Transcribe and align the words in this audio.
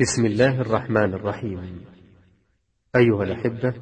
بسم 0.00 0.26
الله 0.26 0.60
الرحمن 0.60 1.14
الرحيم. 1.14 1.84
أيها 2.96 3.22
الأحبة 3.22 3.74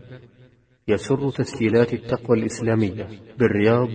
يسر 0.89 1.31
تسجيلات 1.31 1.93
التقوى 1.93 2.39
الإسلامية 2.39 3.09
بالرياض 3.39 3.89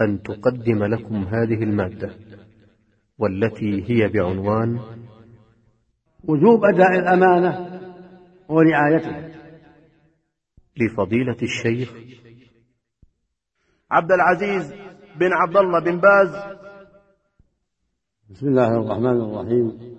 أن 0.00 0.22
تقدم 0.22 0.84
لكم 0.84 1.14
هذه 1.14 1.62
المادة 1.62 2.10
والتي 3.18 3.84
هي 3.90 4.08
بعنوان 4.08 4.78
وجوب 6.24 6.64
أداء 6.64 6.98
الأمانة 6.98 7.80
ورعايتها 8.48 9.30
لفضيلة 10.76 11.36
الشيخ 11.42 11.94
عبد 13.90 14.12
العزيز 14.12 14.72
بن 15.16 15.30
عبد 15.32 15.56
الله 15.56 15.80
بن 15.80 16.00
باز. 16.00 16.58
بسم 18.30 18.48
الله 18.48 18.68
الرحمن 18.68 19.20
الرحيم. 19.20 19.98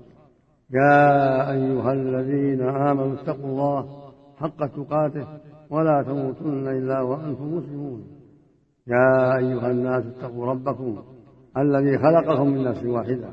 يا 0.73 1.51
أيها 1.51 1.93
الذين 1.93 2.61
آمنوا 2.61 3.13
اتقوا 3.13 3.45
الله 3.45 3.85
حق 4.37 4.65
تقاته 4.65 5.27
ولا 5.69 6.03
تموتن 6.03 6.67
إلا 6.67 7.01
وأنتم 7.01 7.57
مسلمون. 7.57 8.03
يا 8.87 9.37
أيها 9.37 9.71
الناس 9.71 10.03
اتقوا 10.05 10.45
ربكم 10.45 10.97
الذي 11.57 11.97
خلقكم 11.97 12.47
من 12.47 12.63
نفس 12.63 12.83
واحدة 12.85 13.29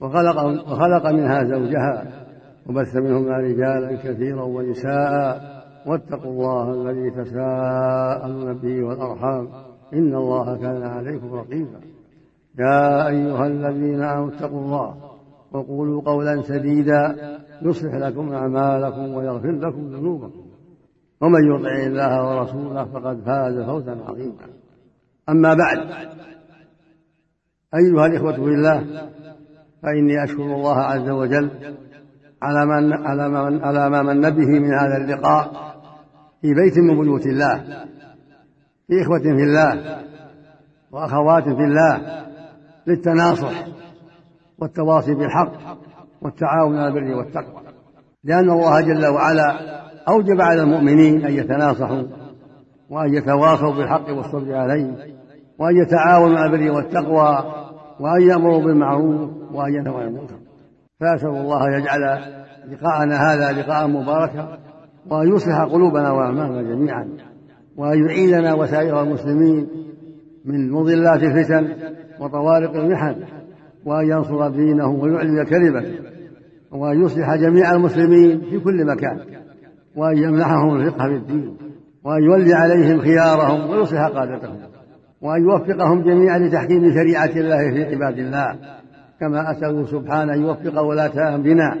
وخلق, 0.00 0.44
وخلق 0.72 1.06
منها 1.06 1.44
زوجها 1.44 2.26
وبث 2.66 2.96
منهما 2.96 3.36
رجالا 3.36 3.96
كثيرا 3.96 4.42
ونساء 4.42 5.60
واتقوا 5.86 6.30
الله 6.30 6.74
الذي 6.74 7.10
تساءلون 7.10 8.54
به 8.54 8.84
والأرحام 8.84 9.48
إن 9.94 10.14
الله 10.14 10.56
كان 10.56 10.82
عليكم 10.82 11.34
رقيبا. 11.34 11.80
يا 12.58 13.08
أيها 13.08 13.46
الذين 13.46 14.02
آمنوا 14.02 14.28
اتقوا 14.28 14.60
الله 14.60 15.09
وقولوا 15.52 16.02
قولا 16.02 16.42
سديدا. 16.42 17.16
يصلح 17.62 17.94
لكم 17.94 18.32
أعمالكم 18.32 19.14
ويغفر 19.14 19.50
لكم 19.50 19.86
ذنوبكم. 19.86 20.44
ومن 21.20 21.54
يطع 21.54 21.86
الله 21.86 22.28
ورسوله 22.28 22.84
فقد 22.84 23.20
فاز 23.26 23.66
فوزا 23.66 24.04
عظيما. 24.08 24.46
أما 25.28 25.54
بعد 25.54 25.78
أيها 27.74 28.06
الإخوة 28.06 28.32
في 28.32 28.54
الله 28.54 29.08
فإني 29.82 30.24
أشكر 30.24 30.42
الله 30.42 30.76
عز 30.76 31.10
وجل 31.10 31.50
على 32.42 32.66
ما 32.66 32.96
على 33.08 33.28
ما 33.28 33.66
على 33.66 33.90
ما 33.90 34.02
من 34.02 34.20
به 34.20 34.46
من 34.46 34.74
هذا 34.74 34.96
اللقاء 34.96 35.52
في 36.42 36.54
بيت 36.54 36.78
من 36.78 37.00
بيوت 37.00 37.26
الله 37.26 37.58
في 38.88 39.02
إخوة 39.02 39.22
في 39.22 39.42
الله 39.42 40.00
وأخوات 40.92 41.44
في 41.44 41.64
الله 41.64 42.24
للتناصح 42.86 43.66
والتواصي 44.60 45.14
بالحق 45.14 45.52
والتعاون 46.22 46.76
على 46.78 46.88
البر 46.88 47.16
والتقوى. 47.16 47.62
لأن 48.24 48.50
الله 48.50 48.80
جل 48.80 49.06
وعلا 49.06 49.80
أوجب 50.08 50.40
على 50.40 50.62
المؤمنين 50.62 51.24
أن 51.24 51.32
يتناصحوا 51.32 52.02
وأن 52.90 53.14
يتواصوا 53.14 53.74
بالحق 53.74 54.10
والصبر 54.10 54.56
عليه 54.56 54.96
وأن 55.58 55.76
يتعاونوا 55.76 56.38
على 56.38 56.56
البر 56.56 56.76
والتقوى 56.76 57.44
وأن 58.00 58.22
يأمروا 58.22 58.62
بالمعروف 58.62 59.30
وأن 59.52 59.74
ينهوا 59.74 60.00
عن 60.00 60.06
المنكر. 60.06 60.34
فأسأل 61.00 61.28
الله 61.28 61.76
يجعل 61.76 62.00
لقاءنا 62.68 63.16
هذا 63.16 63.52
لقاء 63.52 63.86
مباركا 63.86 64.58
وأن 65.10 65.34
يصلح 65.34 65.62
قلوبنا 65.62 66.10
وأعمالنا 66.10 66.62
جميعا 66.62 67.08
وأن 67.76 68.06
يعيننا 68.06 68.54
وسائر 68.54 69.02
المسلمين 69.02 69.68
من 70.44 70.70
مضلات 70.70 71.22
الفتن 71.22 71.74
وطوارق 72.20 72.76
المحن 72.76 73.16
وأن 73.84 74.08
ينصر 74.08 74.48
دينه 74.48 74.88
ويعلي 74.88 75.44
كلمته 75.44 75.94
وأن 76.72 77.04
يصلح 77.04 77.34
جميع 77.34 77.72
المسلمين 77.72 78.40
في 78.40 78.58
كل 78.58 78.86
مكان 78.86 79.20
وأن 79.96 80.18
يمنحهم 80.18 80.76
الفقه 80.76 81.08
في 81.08 81.16
الدين 81.16 81.56
وأن 82.04 82.22
يولي 82.22 82.54
عليهم 82.54 83.00
خيارهم 83.00 83.70
ويصلح 83.70 84.06
قادتهم 84.06 84.56
وأن 85.20 85.42
يوفقهم 85.42 86.02
جميعا 86.02 86.38
لتحكيم 86.38 86.92
شريعة 86.94 87.30
الله 87.36 87.70
في 87.70 87.94
عباد 87.94 88.18
الله 88.18 88.56
كما 89.20 89.50
أسأله 89.50 89.86
سبحانه 89.86 90.34
أن 90.34 90.42
يوفق 90.42 90.80
ولاة 90.80 91.34
أمرنا 91.34 91.76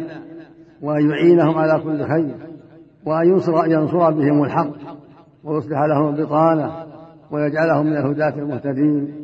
وأن 0.82 1.10
يعينهم 1.10 1.58
على 1.58 1.82
كل 1.82 2.04
خير 2.04 2.34
وأن 3.06 3.28
ينصر, 3.28 3.66
ينصر 3.66 4.10
بهم 4.10 4.44
الحق 4.44 4.72
ويصلح 5.44 5.78
لهم 5.82 6.14
البطانة 6.14 6.72
ويجعلهم 7.30 7.86
من 7.86 7.96
الهداة 7.96 8.34
المهتدين 8.38 9.14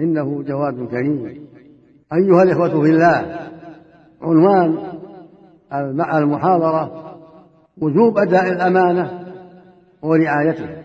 إنه 0.00 0.42
جواد 0.42 0.88
كريم. 0.90 1.45
أيها 2.12 2.42
الإخوة 2.42 2.82
في 2.82 2.90
الله 2.90 3.48
عنوان 4.22 4.78
المحاضرة 6.14 7.16
وجوب 7.76 8.18
أداء 8.18 8.52
الأمانة 8.52 9.32
ورعايتها 10.02 10.84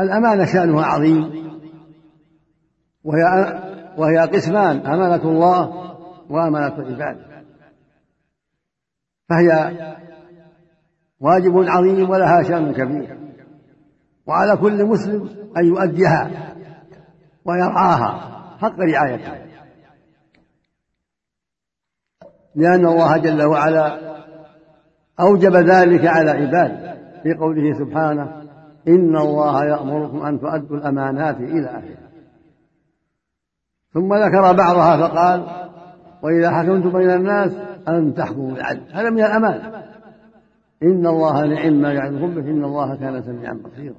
الأمانة 0.00 0.44
شأنها 0.44 0.84
عظيم 0.84 1.48
وهي 3.04 3.58
وهي 3.98 4.18
قسمان 4.18 4.86
أمانة 4.86 5.22
الله 5.22 5.94
وأمانة 6.30 6.78
العباد. 6.78 7.18
فهي 9.28 9.76
واجب 11.20 11.52
عظيم 11.56 12.10
ولها 12.10 12.42
شأن 12.42 12.72
كبير 12.72 13.18
وعلى 14.26 14.56
كل 14.56 14.84
مسلم 14.84 15.28
أن 15.56 15.66
يؤديها 15.66 16.54
ويرعاها 17.44 18.38
حق 18.58 18.80
رعايتها. 18.80 19.47
لأن 22.58 22.86
الله 22.86 23.16
جل 23.16 23.42
وعلا 23.42 23.98
أوجب 25.20 25.56
ذلك 25.56 26.06
على 26.06 26.30
عباده 26.30 26.96
في 27.22 27.34
قوله 27.34 27.78
سبحانه 27.78 28.42
إن 28.88 29.16
الله 29.16 29.64
يأمركم 29.64 30.22
أن 30.22 30.40
تؤدوا 30.40 30.76
الأمانات 30.76 31.36
إلى 31.36 31.66
أهلها. 31.66 32.08
ثم 33.94 34.14
ذكر 34.14 34.52
بعضها 34.52 35.08
فقال 35.08 35.68
وإذا 36.22 36.50
حكمتم 36.50 36.92
بين 36.92 37.10
الناس 37.10 37.52
أن 37.88 38.14
تحكموا 38.14 38.50
بالعدل 38.50 38.80
هذا 38.92 39.10
من 39.10 39.20
الأمان 39.20 39.60
إن 40.82 41.06
الله 41.06 41.46
نعم 41.46 41.72
ما 41.72 41.92
يعظكم 41.92 42.34
به. 42.34 42.40
إن 42.40 42.64
الله 42.64 42.96
كان 42.96 43.22
سميعا 43.22 43.60
بصيرا. 43.64 43.94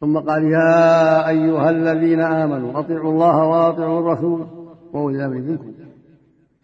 ثم 0.00 0.18
قال 0.18 0.44
يا 0.44 1.28
أيها 1.28 1.70
الذين 1.70 2.20
آمنوا 2.20 2.80
أطيعوا 2.80 3.12
الله 3.12 3.46
وأطيعوا 3.46 4.00
الرسول 4.00 4.46
وأولي 4.92 5.16
الأمر 5.16 5.34
منكم. 5.34 5.77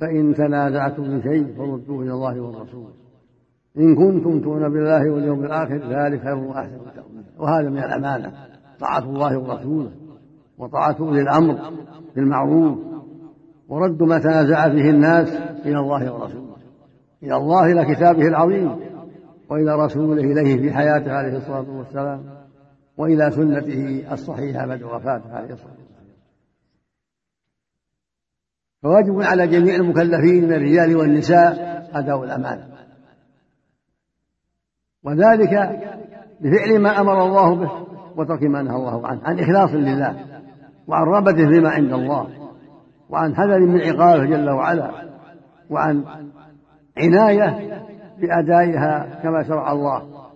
فإن 0.00 0.34
تنازعتم 0.34 1.20
في 1.20 1.22
شيء 1.22 1.54
فردوه 1.56 2.02
إلى 2.02 2.12
الله 2.12 2.40
والرسول. 2.40 2.90
إن 3.78 3.96
كنتم 3.96 4.40
تؤمنون 4.40 4.72
بالله 4.72 5.10
واليوم 5.10 5.44
الآخر 5.44 5.76
ذلك 5.76 6.22
خير 6.22 6.36
وأحسن 6.36 6.78
وهذا 7.38 7.68
من 7.68 7.78
الأمانة. 7.78 8.32
طاعة 8.80 8.98
الله 8.98 9.38
ورسوله 9.38 9.90
وطاعة 10.58 10.96
أولي 11.00 11.20
الأمر 11.20 11.58
بالمعروف. 12.16 12.78
ورد 13.68 14.02
ما 14.02 14.18
تنازع 14.18 14.68
فيه 14.68 14.90
الناس 14.90 15.28
إلى 15.66 15.78
الله 15.78 16.12
ورسوله. 16.14 16.56
إلى 17.22 17.36
الله 17.36 17.72
إلى 17.72 17.94
كتابه 17.94 18.28
العظيم. 18.28 18.76
وإلى 19.50 19.84
رسوله 19.84 20.22
إليه 20.22 20.60
في 20.60 20.72
حياته 20.72 21.12
عليه 21.12 21.36
الصلاة 21.36 21.78
والسلام. 21.78 22.20
وإلى 22.98 23.30
سنته 23.30 24.12
الصحيحة 24.12 24.66
بعد 24.66 24.82
وفاته 24.82 25.32
عليه 25.32 25.52
الصلاة 25.52 25.70
والسلام. 25.70 25.83
فواجب 28.84 29.22
على 29.22 29.46
جميع 29.46 29.74
المكلفين 29.74 30.44
من 30.44 30.52
الرجال 30.52 30.96
والنساء 30.96 31.52
أداء 31.92 32.24
الأمانة. 32.24 32.68
وذلك 35.04 35.50
بفعل 36.40 36.78
ما 36.78 37.00
أمر 37.00 37.22
الله 37.22 37.54
به 37.54 37.86
وترك 38.16 38.42
ما 38.42 38.62
نهى 38.62 38.76
الله 38.76 39.06
عنه 39.06 39.20
عن 39.24 39.38
إخلاص 39.40 39.70
لله 39.70 40.40
وعن 40.86 41.02
رغبته 41.02 41.48
فيما 41.48 41.70
عند 41.70 41.92
الله 41.92 42.50
وعن 43.08 43.36
حذر 43.36 43.58
من 43.58 43.80
عقابه 43.80 44.24
جل 44.24 44.50
وعلا 44.50 44.90
وعن 45.70 46.04
عناية 46.96 47.80
بأدائها 48.18 49.20
كما 49.22 49.42
شرع 49.42 49.72
الله. 49.72 50.30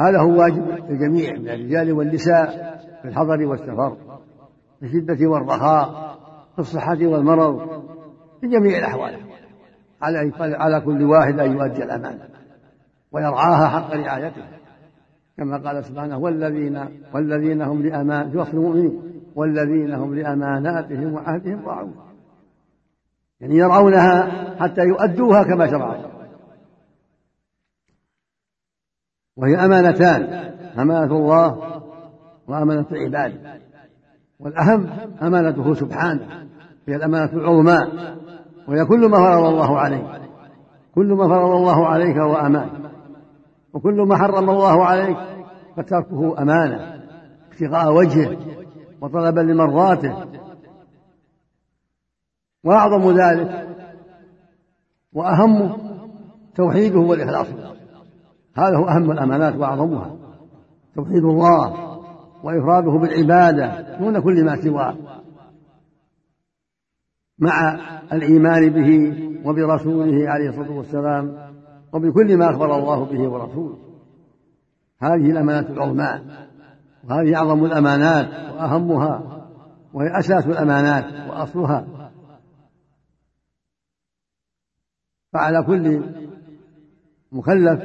هذا 0.00 0.20
هو 0.20 0.40
واجب 0.40 0.68
الجميع 0.90 1.32
من 1.32 1.48
الرجال 1.48 1.92
والنساء 1.92 2.46
في 3.02 3.08
الحضر 3.08 3.46
والسفر. 3.46 4.07
الشدة 4.82 5.28
والرخاء 5.28 6.16
في 6.52 6.58
الصحة 6.58 7.06
والمرض 7.06 7.82
في 8.40 8.46
جميع 8.46 8.78
الأحوال. 8.78 9.16
على 10.02 10.32
على 10.38 10.80
كل 10.80 11.02
واحد 11.02 11.38
أن 11.38 11.52
يؤدي 11.52 11.84
الأمانة 11.84 12.28
ويرعاها 13.12 13.68
حق 13.68 13.94
رعايته. 13.94 14.42
كما 15.36 15.58
قال 15.58 15.84
سبحانه 15.84 16.18
والذين 16.18 16.88
والذين 17.14 17.62
هم 17.62 17.82
لأمان 17.82 18.30
في 18.30 18.36
وصف 18.36 18.54
المؤمنين 18.54 19.22
والذين 19.34 19.94
هم 19.94 20.14
لأماناتهم 20.14 21.14
وعهدهم 21.14 21.66
راعون. 21.66 21.94
يعني 23.40 23.56
يرعونها 23.56 24.28
حتى 24.60 24.80
يؤدوها 24.80 25.42
كما 25.42 25.66
شرعوا. 25.66 26.08
وهي 29.36 29.56
أمانتان 29.56 30.22
أمانة 30.78 31.16
الله 31.16 31.80
وأمانة 32.48 32.86
العباد. 32.92 33.57
والأهم 34.40 34.90
أمانته 35.22 35.74
سبحانه 35.74 36.46
هي 36.88 36.96
الأمانة 36.96 37.32
العظمى 37.32 37.78
وهي 38.68 38.84
كل 38.84 39.08
ما 39.10 39.18
فرض 39.18 39.44
الله 39.44 39.78
عليك 39.78 40.06
كل 40.94 41.12
ما 41.12 41.28
فرض 41.28 41.50
الله 41.50 41.86
عليك 41.86 42.16
هو 42.16 42.34
أمان 42.34 42.68
وكل 43.74 44.02
ما 44.08 44.16
حرم 44.16 44.50
الله 44.50 44.84
عليك 44.84 45.16
فتركه 45.76 46.42
أمانة 46.42 47.02
ابتغاء 47.52 47.92
وجهه 47.92 48.36
وطلبا 49.00 49.40
لمرضاته. 49.40 50.24
وأعظم 52.64 53.10
ذلك 53.10 53.68
وأهمه 55.12 55.76
توحيده 56.54 56.98
والإخلاص 56.98 57.46
هذا 58.56 58.76
هو 58.76 58.88
أهم 58.88 59.10
الأمانات 59.10 59.56
وأعظمها 59.56 60.16
توحيد 60.94 61.24
الله. 61.24 61.87
وإفراده 62.42 62.90
بالعبادة 62.90 63.98
دون 63.98 64.20
كل 64.20 64.44
ما 64.44 64.56
سواه. 64.56 64.96
مع 67.38 67.80
الإيمان 68.12 68.70
به 68.70 69.18
وبرسوله 69.44 70.30
عليه 70.30 70.48
الصلاة 70.48 70.70
والسلام 70.70 71.52
وبكل 71.92 72.36
ما 72.36 72.50
أخبر 72.50 72.78
الله 72.78 73.04
به 73.04 73.28
ورسوله. 73.28 73.78
هذه 74.98 75.30
الأمانات 75.30 75.70
العظمى 75.70 76.20
وهذه 77.04 77.36
أعظم 77.36 77.64
الأمانات 77.64 78.28
وأهمها 78.54 79.44
وهي 79.92 80.18
أساس 80.18 80.46
الأمانات 80.46 81.30
وأصلها. 81.30 81.86
فعلى 85.32 85.62
كل 85.62 86.02
مكلف 87.32 87.82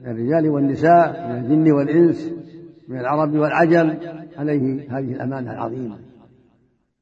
من 0.00 0.10
الرجال 0.10 0.50
والنساء 0.50 1.28
من 1.28 1.36
الجن 1.36 1.72
والإنس 1.72 2.32
من 2.92 3.00
العرب 3.00 3.34
والعجم 3.34 3.94
عليه 4.38 4.80
هذه 4.98 5.12
الأمانة 5.12 5.52
العظيمة. 5.52 5.96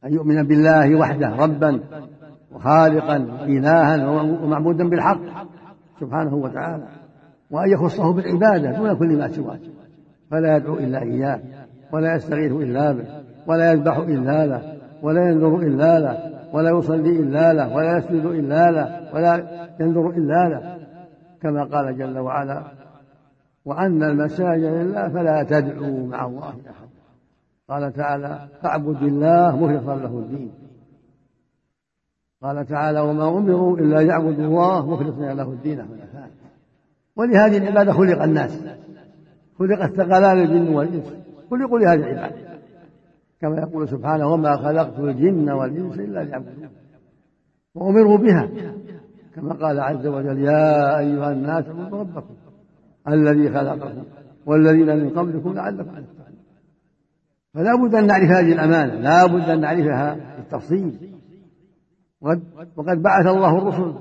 أن 0.05 0.13
يؤمن 0.13 0.47
بالله 0.47 0.97
وحده 0.97 1.37
ربا 1.37 1.81
وخالقا 2.53 3.17
إلها 3.43 4.07
ومعبودا 4.43 4.89
بالحق 4.89 5.21
سبحانه 6.01 6.35
وتعالى 6.35 6.87
وأن 7.51 7.71
يخصه 7.71 8.13
بالعبادة 8.13 8.79
دون 8.79 8.97
كل 8.97 9.19
ما 9.19 9.29
سواه. 9.29 9.59
فلا 10.31 10.57
يدعو 10.57 10.75
إلا 10.75 11.03
إياه 11.03 11.41
ولا 11.93 12.15
يستغيث 12.15 12.53
إلا 12.53 12.93
به 12.93 13.05
ولا 13.47 13.73
يذبح 13.73 13.97
إلا 13.97 14.47
له 14.47 14.63
ولا 15.03 15.31
ينذر 15.31 15.57
إلا 15.57 15.99
له 15.99 16.31
ولا 16.53 16.71
يصلي 16.71 17.11
إلا 17.11 17.53
له 17.53 17.77
ولا 17.77 17.99
يسجد 17.99 18.27
إلا 18.27 18.71
له 18.71 19.15
ولا 19.15 19.37
ينذر 19.81 20.11
إلا 20.11 20.49
له. 20.49 20.77
كما 21.43 21.65
قال 21.65 21.99
جل 21.99 22.19
وعلا 22.19 22.63
وأن 23.65 24.03
المساجد 24.03 24.65
لله 24.65 25.09
فلا 25.09 25.43
تدعوا 25.43 26.07
مع 26.07 26.27
الله 26.27 26.49
أحد. 26.49 26.89
قال 27.69 27.93
تعالى 27.93 28.49
فاعبد 28.63 29.03
الله 29.03 29.57
مخلصا 29.57 29.97
له 29.97 30.19
الدين. 30.19 30.53
قال 32.43 32.67
تعالى 32.67 33.01
وما 33.01 33.29
أمروا 33.29 33.79
إلا 33.79 34.01
يعبدوا 34.01 34.45
الله 34.45 34.87
مخلصين 34.91 35.31
له 35.31 35.51
الدين 35.51 35.83
حنفاء 35.83 36.31
ولهذه 37.17 37.57
العبادة 37.57 37.93
خلق 37.93 38.23
الناس. 38.23 38.65
خلق 39.59 39.83
الثقلان 39.83 40.39
الجن 40.39 40.75
والإنس. 40.75 41.15
خلقوا 41.51 41.79
لهذه 41.79 42.01
العبادة. 42.01 42.51
كما 43.41 43.59
يقول 43.61 43.89
سبحانه 43.89 44.33
وما 44.33 44.57
خلقت 44.57 44.99
الجن 44.99 45.51
والإنس 45.51 45.99
إلا 45.99 46.25
ليعبدون. 46.25 46.69
وأمروا 47.75 48.19
بها. 48.19 48.49
كما 49.35 49.55
قال 49.55 49.81
عز 49.81 50.07
وجل 50.07 50.39
يا 50.39 50.99
أيها 50.99 51.33
الناس 51.33 51.69
اعبدوا 51.69 51.99
ربكم. 51.99 52.35
الذي 53.09 53.49
خلقكم 53.49 54.03
والذين 54.47 54.97
من 54.97 55.11
قبلكم 55.11 55.55
لعلكم 55.55 55.91
تتقون. 55.91 56.37
فلا 57.55 57.77
بد 57.77 57.95
أن 57.95 58.07
نعرف 58.07 58.31
هذه 58.31 58.53
الأمانة 58.53 58.95
لا 58.95 59.27
بد 59.27 59.49
أن 59.51 59.61
نعرفها 59.61 60.17
بالتفصيل. 60.37 61.11
وقد, 62.21 63.03
بعث 63.03 63.27
الله 63.27 63.59
الرسل 63.59 63.95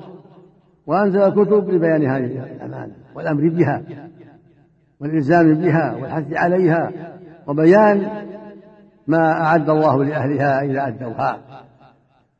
وأنزل 0.87 1.21
الكتب 1.21 1.69
لبيان 1.69 2.05
هذه 2.05 2.43
الأمانة 2.55 2.93
والأمر 3.15 3.49
بها 3.49 3.83
والإلزام 4.99 5.53
بها 5.53 5.95
والحث 5.95 6.33
عليها 6.33 6.91
وبيان 7.47 8.07
ما 9.07 9.31
أعد 9.31 9.69
الله 9.69 10.03
لأهلها 10.03 10.61
إذا 10.61 10.87
أدوها 10.87 11.39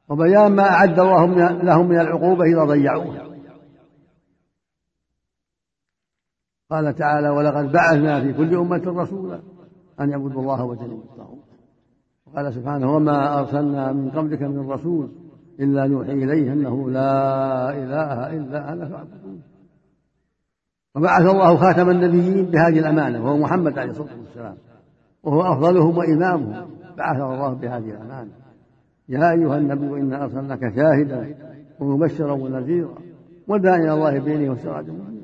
وبيان 0.10 0.52
ما 0.52 0.70
أعد 0.70 1.00
الله 1.00 1.26
لهم 1.64 1.90
من 1.90 2.00
العقوبة 2.00 2.44
إذا 2.44 2.64
ضيعوها. 2.64 3.29
قال 6.69 6.95
تعالى 6.95 7.30
ولقد 7.30 7.71
بعثنا 7.71 8.21
في 8.21 8.33
كل 8.33 8.56
أمة 8.56 8.81
رسولا 8.86 9.39
أن 10.00 10.10
يعبدوا 10.10 10.42
الله 10.42 10.63
واجتنبوا 10.63 11.04
الطاغوت. 11.04 11.44
وقال 12.27 12.54
سبحانه 12.54 12.95
وما 12.95 13.39
أرسلنا 13.39 13.92
من 13.92 14.10
قبلك 14.10 14.42
من 14.42 14.69
رسول 14.71 15.10
إلا 15.60 15.88
نوحي 15.88 16.12
إليه 16.12 16.54
أنه 16.54 16.89
لا 16.89 17.69
إله 17.69 18.38
إلا 18.38 18.74
أنا 18.74 18.88
فاعبدون. 18.88 19.42
وبعث 20.95 21.21
الله 21.21 21.56
خاتم 21.56 21.89
النبيين 21.89 22.45
بهذه 22.45 22.80
الأمانة 22.80 23.25
وهو 23.25 23.38
محمد 23.38 23.80
عليه 23.80 23.92
الصلاة 23.92 24.19
والسلام 24.19 24.57
وهو 25.24 25.42
أفضلهم 25.42 25.98
وإمامهم. 25.98 26.65
بعثه 26.98 27.33
الله 27.33 27.54
بهذه 27.54 27.89
الأمانة. 27.89 28.31
يا 29.10 29.31
أيها 29.31 29.57
النبي 29.57 30.01
إنا 30.01 30.24
أرسلناك 30.24 30.75
شاهدا 30.75 31.36
ومبشرا 31.80 32.31
ونذيرا 32.31 32.95
وداعيا 33.48 33.94
الله 33.94 34.19
بينه 34.19 34.51
وسراجا 34.51 34.92
منيرا 34.92 35.19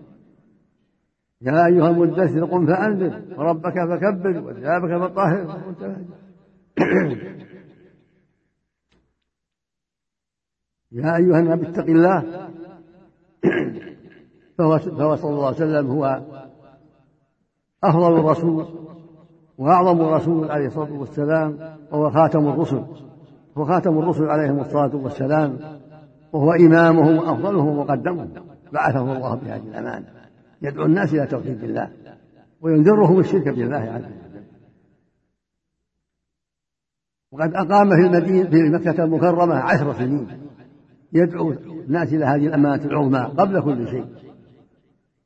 يا 1.42 1.66
أيها 1.66 1.90
المدثر 1.90 2.46
قم 2.46 2.66
فأنذر 2.66 3.22
وربك 3.38 3.74
فكبر 3.74 4.44
وثيابك 4.46 4.98
فطهر. 4.98 5.62
يا 10.92 11.16
أيها 11.16 11.40
النبي 11.40 11.68
اتق 11.68 11.86
الله. 11.86 12.24
فهو, 14.58 14.78
صلى 14.78 15.30
الله 15.30 15.46
عليه 15.46 15.56
وسلم 15.56 15.88
هو 15.88 16.22
أفضل 17.84 18.20
الرسول 18.20 18.66
وأعظم 19.58 20.02
الرسول 20.02 20.52
عليه 20.52 20.68
الصلاة 20.68 20.94
والسلام 20.94 21.60
وهو 21.92 22.10
خاتم 22.12 22.48
الرسل. 22.48 22.84
هو 23.58 23.66
خاتم 23.66 24.00
الرسل 24.00 24.30
عليهم 24.30 24.60
الصلاة 24.60 24.96
والسلام 24.96 25.60
وهو 26.34 26.54
إمامهم 26.54 27.18
وأفضلهم 27.18 27.78
وقدمهم. 27.78 28.30
بعثه 28.74 29.18
الله 29.18 29.36
بهذه 29.36 29.64
الأمانة. 29.64 30.15
يدعو 30.66 30.86
الناس 30.86 31.14
إلى 31.14 31.28
توحيد 31.28 31.64
الله 31.64 31.92
وينذرهم 32.62 33.20
الشرك 33.20 33.50
بالله 33.50 33.78
عز 33.78 34.02
وجل. 34.02 34.26
وقد 37.32 37.54
أقام 37.54 37.90
في 37.90 38.08
المدينة 38.08 38.50
في 38.50 38.70
مكة 38.70 39.04
المكرمة 39.04 39.56
عشر 39.56 39.94
سنين 39.94 40.28
يدعو 41.14 41.52
الناس 41.52 42.14
إلى 42.14 42.26
هذه 42.26 42.48
الأمانة 42.48 42.86
العظمى 42.86 43.20
قبل 43.20 43.62
كل 43.62 43.88
شيء 43.88 44.06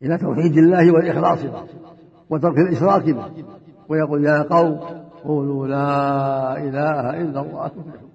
إلى 0.04 0.18
توحيد 0.18 0.58
الله 0.58 0.92
والإخلاص 0.92 1.44
به 1.44 1.64
وترك 2.30 2.58
الإشراك 2.58 3.04
به. 3.04 3.46
ويقول 3.90 4.26
يا 4.26 4.42
قوم 4.42 4.80
قولوا 5.24 5.68
لا 5.68 6.58
إله 6.58 7.22
إلا 7.22 7.42
الله. 7.42 7.68
تفلحون 7.68 8.10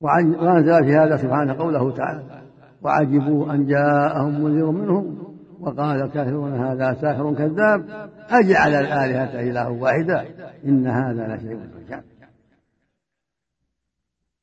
وأنزل 0.00 0.84
في 0.84 0.96
هذا 0.96 1.16
سبحانه 1.16 1.54
قوله 1.54 1.90
تعالى 1.90 2.47
وعجبوا 2.82 3.52
أن 3.52 3.66
جاءهم 3.66 4.44
منذر 4.44 4.70
منهم 4.70 5.18
وقال 5.60 6.02
الكافرون 6.02 6.52
هذا 6.52 6.94
ساحر 6.94 7.34
كذاب 7.34 8.10
أجعل 8.30 8.74
الآلهة 8.74 9.40
إله 9.40 9.70
واحدا 9.70 10.24
إن 10.64 10.86
هذا 10.86 11.36
لشيء 11.36 11.60
عجاب 11.86 12.04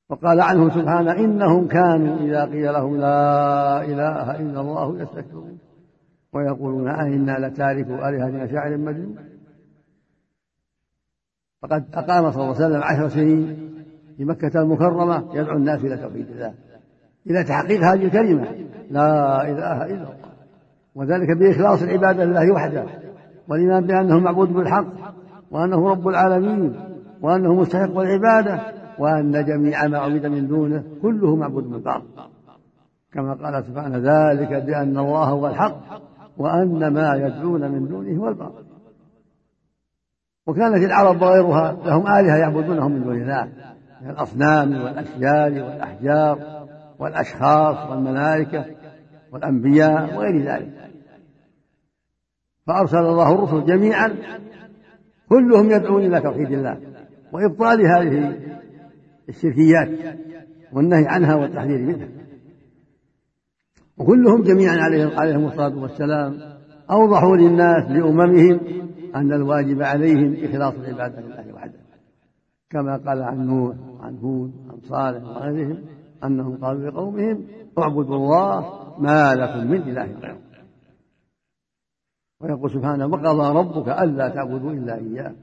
وقال 0.10 0.42
عنهم 0.42 0.70
سبحانه 0.70 1.12
إنهم 1.12 1.68
كانوا 1.68 2.18
إذا 2.18 2.46
قيل 2.46 2.74
لهم 2.74 2.98
لا 2.98 3.82
إله 3.82 4.40
إلا 4.40 4.62
الله 4.62 5.02
يستكبرون 5.02 5.58
ويقولون 6.34 6.88
أئنا 6.88 7.48
لتاركوا 7.48 8.10
آلهتنا 8.10 8.48
شاعر 8.48 8.78
مجنون. 8.78 9.16
فقد 11.62 11.86
أقام 11.94 12.32
صلى 12.32 12.44
الله 12.44 12.56
عليه 12.56 12.66
وسلم 12.66 12.84
عشر 12.84 13.10
سنين 13.10 13.74
في 14.18 14.26
مكة 14.26 14.62
المكرمة 14.62 15.36
يدعو 15.36 15.58
الناس 15.58 15.80
إلى 15.80 15.98
توحيد 15.98 16.30
الله. 16.30 16.54
إلى 17.30 17.44
تحقيق 17.44 17.82
هذه 17.84 18.06
الكلمة. 18.06 18.48
لا 18.92 19.42
إله 19.42 19.86
إلا 19.86 19.94
الله. 19.94 20.16
وذلك 20.96 21.38
بإخلاص 21.38 21.82
العبادة 21.82 22.26
لله 22.26 22.54
وحده 22.54 22.86
والإيمان 23.48 23.86
بأنه 23.86 24.20
معبود 24.20 24.54
بالحق 24.54 24.86
وأنه 25.52 25.90
رب 25.90 26.08
العالمين 26.08 26.76
وأنه 27.22 27.54
مستحق 27.54 27.98
العبادة 27.98 28.60
وأن 29.00 29.46
جميع 29.46 29.88
ما 29.88 30.00
عبد 30.00 30.26
من 30.26 30.48
دونه 30.48 30.84
كله 31.02 31.36
معبود 31.36 31.64
بالباطل 31.64 32.06
كما 33.14 33.34
قال 33.34 33.64
سبحانه 33.64 33.98
ذلك 33.98 34.64
بأن 34.64 34.98
الله 34.98 35.24
هو 35.24 35.48
الحق 35.48 35.80
وأن 36.38 36.88
ما 36.88 37.16
يدعون 37.16 37.72
من 37.72 37.88
دونه 37.88 38.22
هو 38.22 38.30
الباطل. 38.30 38.66
وكانت 40.48 40.84
العرب 40.84 41.22
وغيرها 41.22 41.78
لهم 41.86 42.08
آلهة 42.08 42.38
يعبدونهم 42.38 42.92
من 42.92 43.04
دون 43.04 43.22
الله 43.22 43.50
من 44.02 44.10
الأصنام 44.10 44.82
والأشجار 44.82 45.52
والأحجار. 45.52 46.55
والأشخاص 47.00 47.90
والملائكة 47.90 48.66
والأنبياء 49.32 50.16
وغير 50.16 50.42
ذلك. 50.42 50.92
فأرسل 52.68 52.98
الله 52.98 53.34
الرسل 53.34 53.66
جميعا 53.66 54.16
كلهم 55.30 55.72
يدعون 55.72 56.06
إلى 56.06 56.22
توحيد 56.22 56.52
الله 56.52 56.80
وإبطال 57.32 57.82
هذه 57.86 58.40
الشركيات 59.30 59.90
والنهي 60.74 61.08
عنها 61.08 61.36
والتحذير 61.36 61.82
منها. 61.82 62.08
وكلهم 63.98 64.44
جميعا 64.44 64.78
عليهم 64.78 65.20
عليهم 65.20 65.46
الصلاة 65.46 65.78
والسلام 65.78 66.40
أوضحوا 66.92 67.38
للناس 67.38 67.92
لأممهم 67.92 68.60
أن 69.16 69.34
الواجب 69.34 69.82
عليهم 69.82 70.36
إخلاص 70.44 70.74
العبادة 70.74 71.22
لله 71.22 71.54
وحده 71.54 71.80
كما 72.70 72.98
قال 72.98 73.22
عن 73.22 73.48
نوح 73.48 73.76
وعن 73.90 74.18
هود 74.18 74.52
وعن 74.68 74.80
صالح 74.82 75.24
وغيرهم. 75.24 75.78
أنهم 76.24 76.58
قالوا 76.58 76.90
لقومهم 76.90 77.48
اعبدوا 77.80 78.16
الله 78.16 78.60
ما 79.00 79.36
لكم 79.36 79.72
من 79.72 79.82
إله 79.82 80.04
غيره. 80.04 80.40
ويقول 82.42 82.72
سبحانه 82.72 83.06
وقضى 83.06 83.60
ربك 83.60 83.88
ألا 83.88 84.30
تعبدوا 84.30 84.72
إلا 84.72 84.96
إياه. 84.96 85.36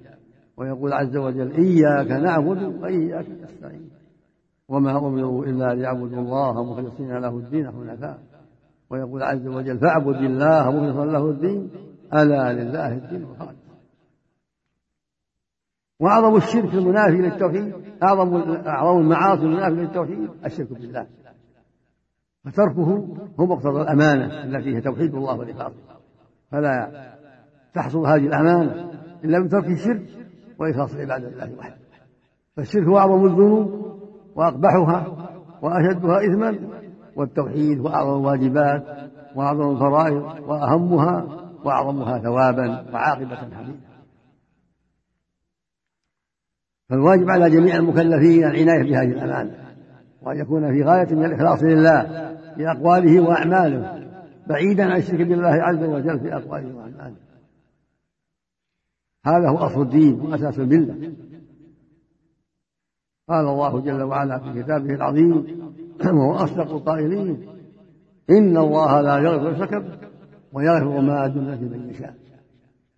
ويقول 0.57 0.93
عز 0.93 1.17
وجل 1.17 1.53
إياك 1.53 2.11
نعبد 2.11 2.63
وإياك 2.83 3.27
نستعين. 3.29 3.91
وما 4.69 4.99
أمروا 4.99 5.45
إلا 5.45 5.75
ليعبدوا 5.75 6.19
الله 6.19 6.65
مخلصين 6.65 7.19
له 7.19 7.37
الدين 7.37 7.71
حنفاء. 7.71 8.19
ويقول 8.91 9.23
عز 9.23 9.47
وجل 9.47 9.79
فاعبد 9.79 10.17
الله 10.17 10.71
مخلصا 10.71 11.05
له 11.05 11.31
الدين. 11.31 11.71
ألا 12.15 12.53
لله 12.53 12.93
الدين 12.93 13.23
الخالص. 13.23 13.62
وأعظم 16.03 16.37
الشرك 16.37 16.75
المنافي 16.75 17.17
للتوحيد 17.17 17.73
أعظم 18.03 18.37
أعظم 18.67 18.99
المعاصي 18.99 19.43
المنافي 19.43 19.75
للتوحيد 19.75 20.31
الشرك 20.45 20.73
بالله. 20.73 21.07
فتركه 22.45 23.07
هو 23.41 23.47
مقتضى 23.47 23.83
الأمانة 23.83 24.45
التي 24.45 24.77
هي 24.77 24.81
توحيد 24.81 25.15
الله 25.15 25.39
والإخلاص 25.39 25.73
فلا 26.51 26.91
تحصل 27.75 28.07
هذه 28.07 28.27
الأمانة 28.27 28.91
إلا 29.25 29.41
بترك 29.45 29.67
الشرك 29.67 30.03
وإخلاص 30.59 30.95
العبادة 30.95 31.29
لله 31.29 31.59
وحده. 31.59 31.77
فالشرك 32.57 32.85
هو 32.85 32.99
أعظم 32.99 33.25
الذنوب 33.25 33.99
وأقبحها 34.37 35.07
وأشدها 35.63 36.19
إثما 36.27 36.59
والتوحيد 37.17 37.81
هو 37.81 37.89
أعظم 37.89 38.21
الواجبات 38.21 38.85
وأعظم 39.37 39.71
الفرائض 39.71 40.23
وأهمها 40.49 41.27
وأعظمها 41.65 42.19
ثوابا 42.19 42.85
وعاقبة 42.93 43.37
حميدة. 43.37 43.92
فالواجب 46.93 47.31
على 47.31 47.51
جميع 47.51 47.77
المكلفين 47.77 48.45
العناية 48.45 48.83
بهذه 48.83 49.13
الأمانة 49.13 49.51
وأن 50.23 50.41
يكون 50.41 50.73
في 50.73 50.83
غاية 50.83 51.15
من 51.15 51.25
الإخلاص 51.25 51.63
لله 51.63 52.03
في 52.57 52.71
أقواله 52.71 53.21
وأعماله 53.21 54.09
بعيدا 54.47 54.85
عن 54.85 54.97
الشرك 54.97 55.27
بالله 55.27 55.49
عز 55.49 55.85
وجل 55.85 56.21
في 56.21 56.37
أقواله 56.37 56.77
وأعماله. 56.77 57.17
هذا 59.27 59.49
هو 59.49 59.57
أصل 59.57 59.83
الدين 59.83 60.21
وأساس 60.21 60.59
الملة. 60.59 61.13
قال 63.29 63.47
الله 63.47 63.81
جل 63.81 64.03
وعلا 64.03 64.39
في 64.39 64.63
كتابه 64.63 64.95
العظيم 64.95 65.47
وهو 66.05 66.35
أصدق 66.35 66.71
القائلين 66.71 67.49
إن 68.31 68.57
الله 68.57 69.01
لا 69.01 69.19
يغفر 69.19 69.51
الشكر 69.51 69.99
ويغفر 70.53 71.01
ما 71.01 71.27
دون 71.27 71.51
ذلك 71.51 71.61
من 71.61 71.91
يشاء. 71.91 72.15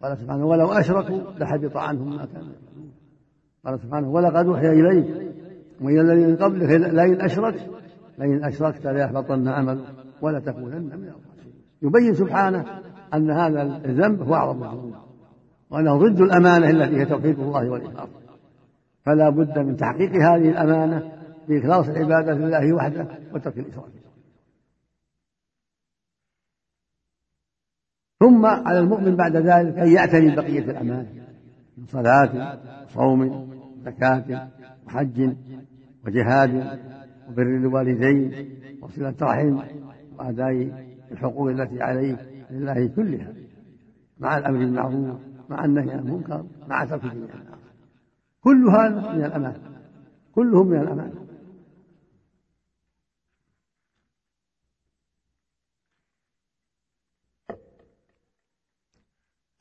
قال 0.02 0.18
سبحانه 0.18 0.46
ولو 0.46 0.72
أشركوا 0.72 1.20
لحبط 1.38 1.76
عنهم 1.76 2.16
ما 2.16 2.26
كانوا 2.26 2.73
قال 3.64 3.80
سبحانه 3.80 4.08
ولقد 4.08 4.46
أوحي 4.46 4.68
إليك 4.68 5.06
وإلى 5.80 6.00
الذي 6.00 6.26
من 6.26 6.36
قبلك 6.36 6.70
لئن 6.70 7.20
أشركت 7.20 7.70
لئن 8.18 8.44
أشركت 8.44 8.86
ليحبطن 8.86 9.48
عملك 9.48 9.84
ولتكونن 10.22 10.82
من 10.82 11.08
الخاسرين. 11.08 11.54
يبين 11.82 12.14
سبحانه 12.14 12.64
أن 13.14 13.30
هذا 13.30 13.62
الذنب 13.62 14.22
هو 14.22 14.34
أعظم 14.34 14.64
الذنوب 14.64 14.94
وأنه 15.70 15.98
ضد 15.98 16.20
الأمانة 16.20 16.70
التي 16.70 16.96
هي 16.96 17.04
توحيد 17.04 17.38
الله 17.38 17.70
والإخلاص. 17.70 18.08
فلا 19.04 19.30
بد 19.30 19.58
من 19.58 19.76
تحقيق 19.76 20.10
هذه 20.10 20.50
الأمانة 20.50 21.12
بإخلاص 21.48 21.88
العبادة 21.88 22.32
لله 22.32 22.72
وحده 22.72 23.08
وترك 23.34 23.58
الإشراك 23.58 24.04
ثم 28.20 28.46
على 28.46 28.78
المؤمن 28.78 29.16
بعد 29.16 29.36
ذلك 29.36 29.78
أن 29.78 29.92
يعتني 29.92 30.36
بقية 30.36 30.64
الأمانة 30.70 31.08
من 31.78 31.86
صلاة 31.86 32.58
وصوم 32.84 33.53
وزكاة 33.84 34.48
وحج 34.86 35.36
وجهاد 36.06 36.80
وبر 37.28 37.42
الوالدين 37.42 38.48
وصلة 38.82 39.14
رحم 39.22 39.62
وأداء 40.18 40.52
الحقوق 41.12 41.50
التي 41.50 41.82
عليه 41.82 42.16
لله 42.50 42.86
كلها 42.96 43.32
مع 44.18 44.38
الأمر 44.38 44.58
بالمعروف 44.58 45.20
مع 45.48 45.64
النهي 45.64 45.90
عن 45.90 45.98
المنكر 45.98 46.46
مع 46.68 46.84
ترك 46.84 47.02
جميع 47.02 47.28
كل 48.40 48.68
هذا 48.68 49.12
من 49.12 49.24
الأمان 49.24 49.56
كلهم 50.34 50.66
من 50.66 50.80
الأمان 50.80 51.12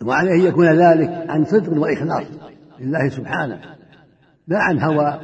وعليه 0.05 0.47
يكون 0.47 0.65
ذلك 0.65 1.09
عن 1.29 1.45
صدق 1.45 1.73
وإخلاص 1.73 2.27
لله 2.79 3.09
سبحانه. 3.09 3.75
لا 4.47 4.59
عن 4.59 4.79
هوى 4.79 5.19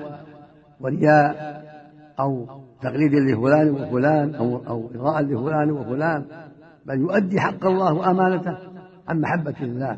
ورياء 0.79 1.59
أو 2.19 2.45
تقليد 2.81 3.13
لفلان 3.13 3.69
وفلان 3.69 4.35
أو 4.35 4.61
أو 4.67 4.89
إرضاء 4.95 5.21
لفلان 5.21 5.71
وفلان 5.71 6.25
بل 6.85 6.99
يؤدي 6.99 7.39
حق 7.39 7.65
الله 7.65 7.93
وأمانته 7.93 8.57
عن 9.07 9.21
محبة 9.21 9.55
الله 9.61 9.97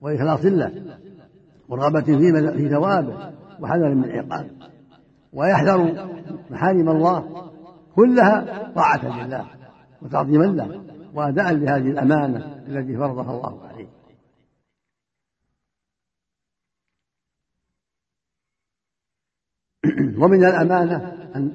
وإخلاص 0.00 0.44
الله 0.44 0.72
ورغبة 1.68 2.00
في 2.00 2.52
في 2.56 2.68
ثوابه 2.68 3.32
وحذر 3.60 3.94
من 3.94 4.10
عقابه 4.10 4.50
ويحذر 5.32 6.08
محارم 6.50 6.88
الله 6.88 7.24
كلها 7.94 8.44
طاعة 8.74 9.24
لله 9.24 9.44
وتعظيما 10.02 10.44
له 10.44 10.80
وأداء 11.14 11.52
لهذه 11.52 11.90
الأمانة 11.90 12.56
التي 12.68 12.96
فرضها 12.96 13.30
الله 13.30 13.58
عليه. 13.72 13.86
ومن 20.22 20.44
الأمانة 20.44 21.12
أن 21.36 21.52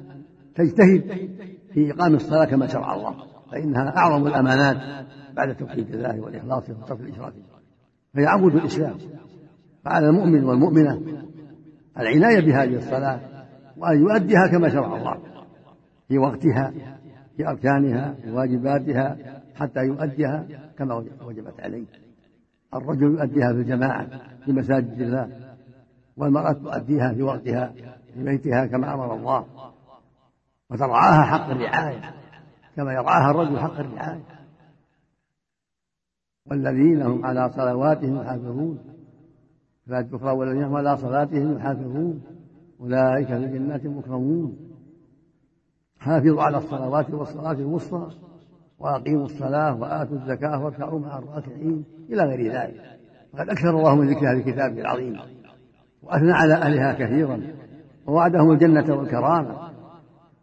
تجتهد 0.55 1.29
في 1.73 1.91
إقام 1.91 2.15
الصلاة 2.15 2.45
كما 2.45 2.67
شرع 2.67 2.95
الله 2.95 3.15
فإنها 3.51 3.97
أعظم 3.97 4.27
الأمانات 4.27 4.77
بعد 5.35 5.55
توحيد 5.55 5.95
الله 5.95 6.21
والإخلاص 6.21 6.69
وترك 6.69 6.99
الإشراك. 6.99 7.33
فهي 8.13 8.25
عمود 8.25 8.55
الإسلام. 8.55 8.97
فعلى 9.85 10.09
المؤمن 10.09 10.43
والمؤمنة 10.43 11.01
العناية 11.99 12.45
بهذه 12.45 12.75
الصلاة 12.75 13.19
وأن 13.77 13.99
يؤديها 13.99 14.47
كما 14.51 14.69
شرع 14.69 14.97
الله 14.97 15.17
في 16.07 16.17
وقتها 16.17 16.73
في 17.37 17.47
أركانها 17.47 18.13
في 18.23 18.31
واجباتها 18.31 19.17
حتى 19.55 19.79
يؤديها 19.79 20.47
كما 20.77 20.95
وجبت 21.25 21.59
عليه. 21.59 21.85
الرجل 22.73 23.03
يؤديها 23.03 23.53
في 23.53 23.59
الجماعة 23.59 24.07
في 24.45 24.51
مساجد 24.51 25.01
الله 25.01 25.29
والمرأة 26.17 26.53
تؤديها 26.53 27.13
في 27.13 27.23
وقتها 27.23 27.73
في 28.13 28.23
بيتها 28.23 28.65
كما 28.65 28.93
أمر 28.93 29.15
الله 29.15 29.45
وترعاها 30.69 31.23
حق 31.23 31.49
الرعاية 31.49 32.01
كما 32.75 32.93
يرعاها 32.93 33.31
الرجل 33.31 33.59
حق 33.59 33.79
الرعاية. 33.79 34.23
والذين 36.45 37.01
هم 37.01 37.25
على 37.25 37.49
صلواتهم 37.49 38.21
يحافظون. 38.21 38.79
لا 39.87 40.01
تكفر 40.01 40.33
والذين 40.33 40.63
هم 40.63 40.75
على 40.75 40.97
صلاتهم 40.97 41.57
يحافظون. 41.57 42.23
أولئك 42.79 43.27
في 43.27 43.47
جنات 43.47 43.85
مكرمون. 43.85 44.57
حافظوا 45.99 46.43
على 46.43 46.57
الصلوات 46.57 47.09
والصلاة 47.09 47.51
الوسطى 47.51 48.09
وأقيموا 48.79 49.25
الصلاة 49.25 49.75
وآتوا 49.75 50.17
الزكاة 50.17 50.63
واركعوا 50.63 50.99
مع 50.99 51.17
الراكعين 51.17 51.85
إلى 52.09 52.23
غير 52.23 52.53
ذلك. 52.53 52.99
وقد 53.33 53.49
أكثر 53.49 53.69
الله 53.69 53.95
من 53.95 54.09
ذكرها 54.09 54.35
في 54.35 54.51
كتابه 54.51 54.81
العظيم. 54.81 55.19
وأثنى 56.01 56.31
على 56.31 56.53
أهلها 56.53 56.93
كثيرا. 56.93 57.41
ووعدهم 58.11 58.51
الجنة 58.51 58.95
والكرامة. 58.95 59.71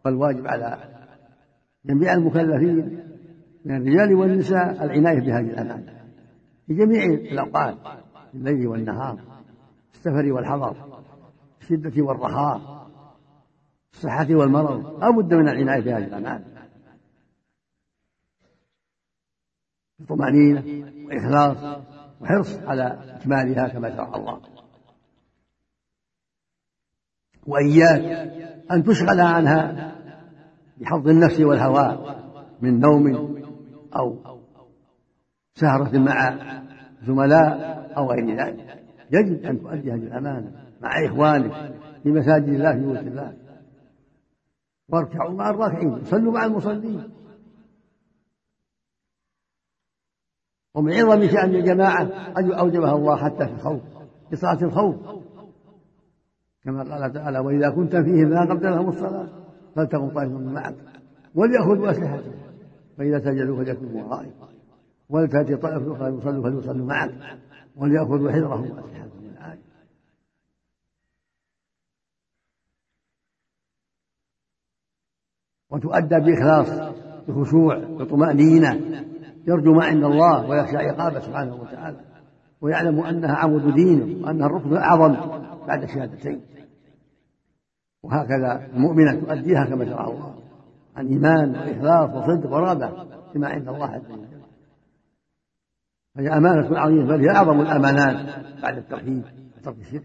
فالواجب 0.04 0.46
على 0.46 0.78
جميع 1.84 2.14
المكلفين 2.14 3.04
من 3.64 3.76
الرجال 3.76 4.14
والنساء 4.14 4.84
العناية 4.84 5.20
بهذه 5.20 5.50
الأمانة. 5.50 5.92
في 6.66 6.74
جميع 6.74 7.04
الأوقات 7.04 7.76
الليل 8.34 8.66
والنهار 8.66 9.20
السفر 9.94 10.32
والحضر 10.32 10.76
الشدة 11.60 12.02
والرخاء 12.02 12.88
الصحة 13.92 14.26
والمرض. 14.30 15.00
لا 15.00 15.10
بد 15.10 15.34
من 15.34 15.48
العناية 15.48 15.80
بهذه 15.80 16.04
الأعمال 16.04 16.44
بطمأنينة 19.98 20.64
وإخلاص 21.06 21.78
وحرص 22.20 22.58
على 22.58 23.16
إكمالها 23.16 23.68
كما 23.68 23.96
شرع 23.96 24.16
الله. 24.16 24.40
وإياك 27.48 28.32
أن 28.70 28.84
تشغل 28.84 29.20
عنها 29.20 29.94
بحظ 30.80 31.08
النفس 31.08 31.40
والهوى 31.40 32.16
من 32.60 32.80
نوم 32.80 33.36
أو 33.96 34.16
سهرة 35.54 35.98
مع 35.98 36.38
زملاء 37.02 37.92
أو 37.96 38.10
غير 38.10 38.36
ذلك. 38.36 38.84
يجب 39.10 39.44
أن 39.44 39.62
تؤدي 39.62 39.92
هذه 39.92 40.02
الأمانة 40.02 40.52
مع 40.80 41.06
إخوانك 41.06 41.74
في 42.02 42.08
مساجد 42.08 42.48
الله 42.48 42.72
في 42.72 42.78
بيوت 42.78 42.98
الله. 42.98 43.36
واركعوا 44.88 45.34
مع 45.34 45.50
الراكعين 45.50 46.04
صلوا 46.04 46.32
مع 46.32 46.44
المصلين. 46.44 47.10
ومن 50.74 50.92
عظم 50.92 51.28
شأن 51.28 51.54
الجماعة 51.54 52.02
أن 52.38 52.52
أوجبها 52.52 52.92
الله 52.92 53.16
حتى 53.16 53.46
في 53.46 53.52
الخوف 53.52 53.80
في 54.30 54.36
صلاة 54.36 54.62
الخوف. 54.62 54.96
كما 56.68 56.82
قال 56.82 57.12
تعالى 57.12 57.38
وإذا 57.38 57.70
كنت 57.70 57.96
فيهم 57.96 58.50
قبل 58.50 58.62
لهم 58.62 58.88
الصلاة 58.88 59.28
فلتقم 59.76 60.08
طائفة 60.08 60.38
معك 60.38 60.74
وليأخذوا 61.34 61.90
أسلحتهم 61.90 62.32
فإذا 62.98 63.18
سجدوا 63.18 63.56
فليكونوا 63.56 64.02
ورائك 64.04 64.32
ولتأتي 65.08 65.56
طائفة 65.56 65.92
أخرى 65.92 66.16
يصلوا 66.16 66.42
فليصلوا 66.42 66.86
معك 66.86 67.14
وليأخذوا 67.76 68.32
حذرهم 68.32 68.70
وأسلحتهم 68.70 69.22
من 69.22 69.30
الآية 69.30 69.58
وتؤدى 75.70 76.20
بإخلاص 76.20 76.94
بخشوع 77.28 77.78
بطمأنينة 77.78 79.04
يرجو 79.46 79.72
ما 79.72 79.84
عند 79.84 80.04
الله 80.04 80.48
ويخشى 80.48 80.76
عقابه 80.76 81.20
سبحانه 81.20 81.54
وتعالى 81.54 82.00
ويعلم 82.60 83.00
أنها 83.00 83.36
عمود 83.36 83.74
دينه 83.74 84.26
وأنها 84.26 84.46
الركن 84.46 84.72
الأعظم 84.72 85.16
بعد 85.66 85.82
الشهادتين. 85.82 86.40
وهكذا 88.08 88.66
المؤمنة 88.74 89.20
تؤديها 89.20 89.64
كما 89.64 89.84
شرع 89.84 90.04
الله. 90.04 90.34
عن 90.96 91.06
إيمان 91.06 91.50
وإخلاص 91.50 92.10
وصدق 92.10 92.52
ورغبة 92.52 92.90
فيما 93.32 93.48
عند 93.48 93.68
الله 93.68 93.86
عز 93.86 94.10
وجل. 94.10 94.42
فهي 96.14 96.28
أمانة 96.28 96.78
عظيمة 96.78 97.06
بل 97.06 97.20
هي 97.20 97.36
أعظم 97.36 97.60
الأمانات 97.60 98.44
بعد 98.62 98.76
التوحيد 98.76 99.24
وترك 99.58 99.78
الشرك. 99.78 100.04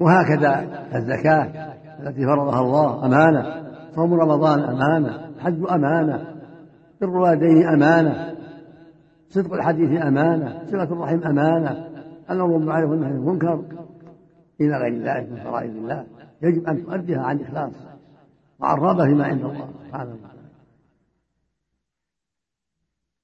وهكذا 0.00 0.84
الزكاة 0.94 1.74
التي 2.00 2.26
فرضها 2.26 2.60
الله 2.60 3.06
أمانة. 3.06 3.70
صوم 3.94 4.14
رمضان 4.14 4.60
أمانة. 4.60 5.28
الحج 5.36 5.64
أمانة. 5.70 6.34
بر 7.00 7.08
الوالدين 7.08 7.68
أمانة. 7.68 8.34
صدق 9.28 9.52
الحديث 9.54 10.02
أمانة. 10.02 10.62
صلة 10.66 10.82
الرحم 10.82 11.22
أمانة. 11.22 11.86
الأمر 12.30 12.56
بالمعروف 12.56 12.90
والنهي 12.90 13.10
عن 13.10 13.16
المنكر. 13.16 13.64
إلى 14.60 14.76
غير 14.76 15.02
ذلك 15.02 15.30
من 15.30 15.36
فرائض 15.36 15.76
الله 15.76 16.06
يجب 16.42 16.68
أن 16.68 16.84
تؤديها 16.84 17.22
عن 17.22 17.40
إخلاص 17.40 17.72
وعن 18.58 19.06
فيما 19.08 19.24
عند 19.24 19.44
الله 19.44 19.70
سبحانه 19.86 20.14
وتعالى. 20.14 20.40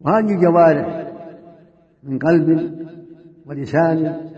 وهذه 0.00 0.35
الجوارح 0.35 1.12
من 2.02 2.19
قلب 2.19 2.76
ولسان 3.47 4.31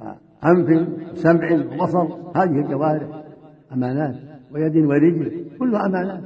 وأنف 0.00 0.88
وسمع 1.12 1.52
وبصر 1.52 2.02
هذه 2.36 2.58
الجوارح 2.64 3.24
أمانات 3.72 4.14
ويد 4.50 4.76
ورجل 4.76 5.56
كلها 5.58 5.86
أمانات. 5.86 6.22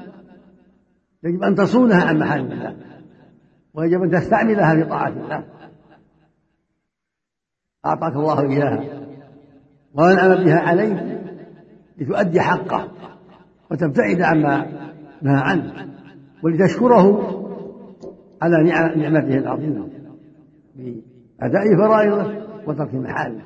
يجب 1.25 1.43
أن 1.43 1.55
تصونها 1.55 2.05
عن 2.05 2.19
محارم 2.19 2.53
الله 2.53 2.77
ويجب 3.75 4.03
أن 4.03 4.11
تستعملها 4.11 4.75
في 4.75 4.85
طاعة 4.85 5.09
الله. 5.09 5.45
أعطاك 7.87 8.17
الله 8.17 8.41
إياها. 8.41 8.98
وأنعم 9.99 10.45
بها 10.45 10.59
عليك 10.59 11.19
لتؤدي 11.99 12.41
حقه 12.41 12.89
وتبتعد 13.71 14.23
عما 14.23 14.67
نهى 15.23 15.41
عنه 15.41 15.73
ولتشكره 16.43 17.35
على 18.43 18.63
نعمته 18.97 19.39
العظيمة 19.39 19.89
بأداء 20.77 21.77
فرائضه 21.77 22.33
وترك 22.67 22.95
محارمه 22.95 23.43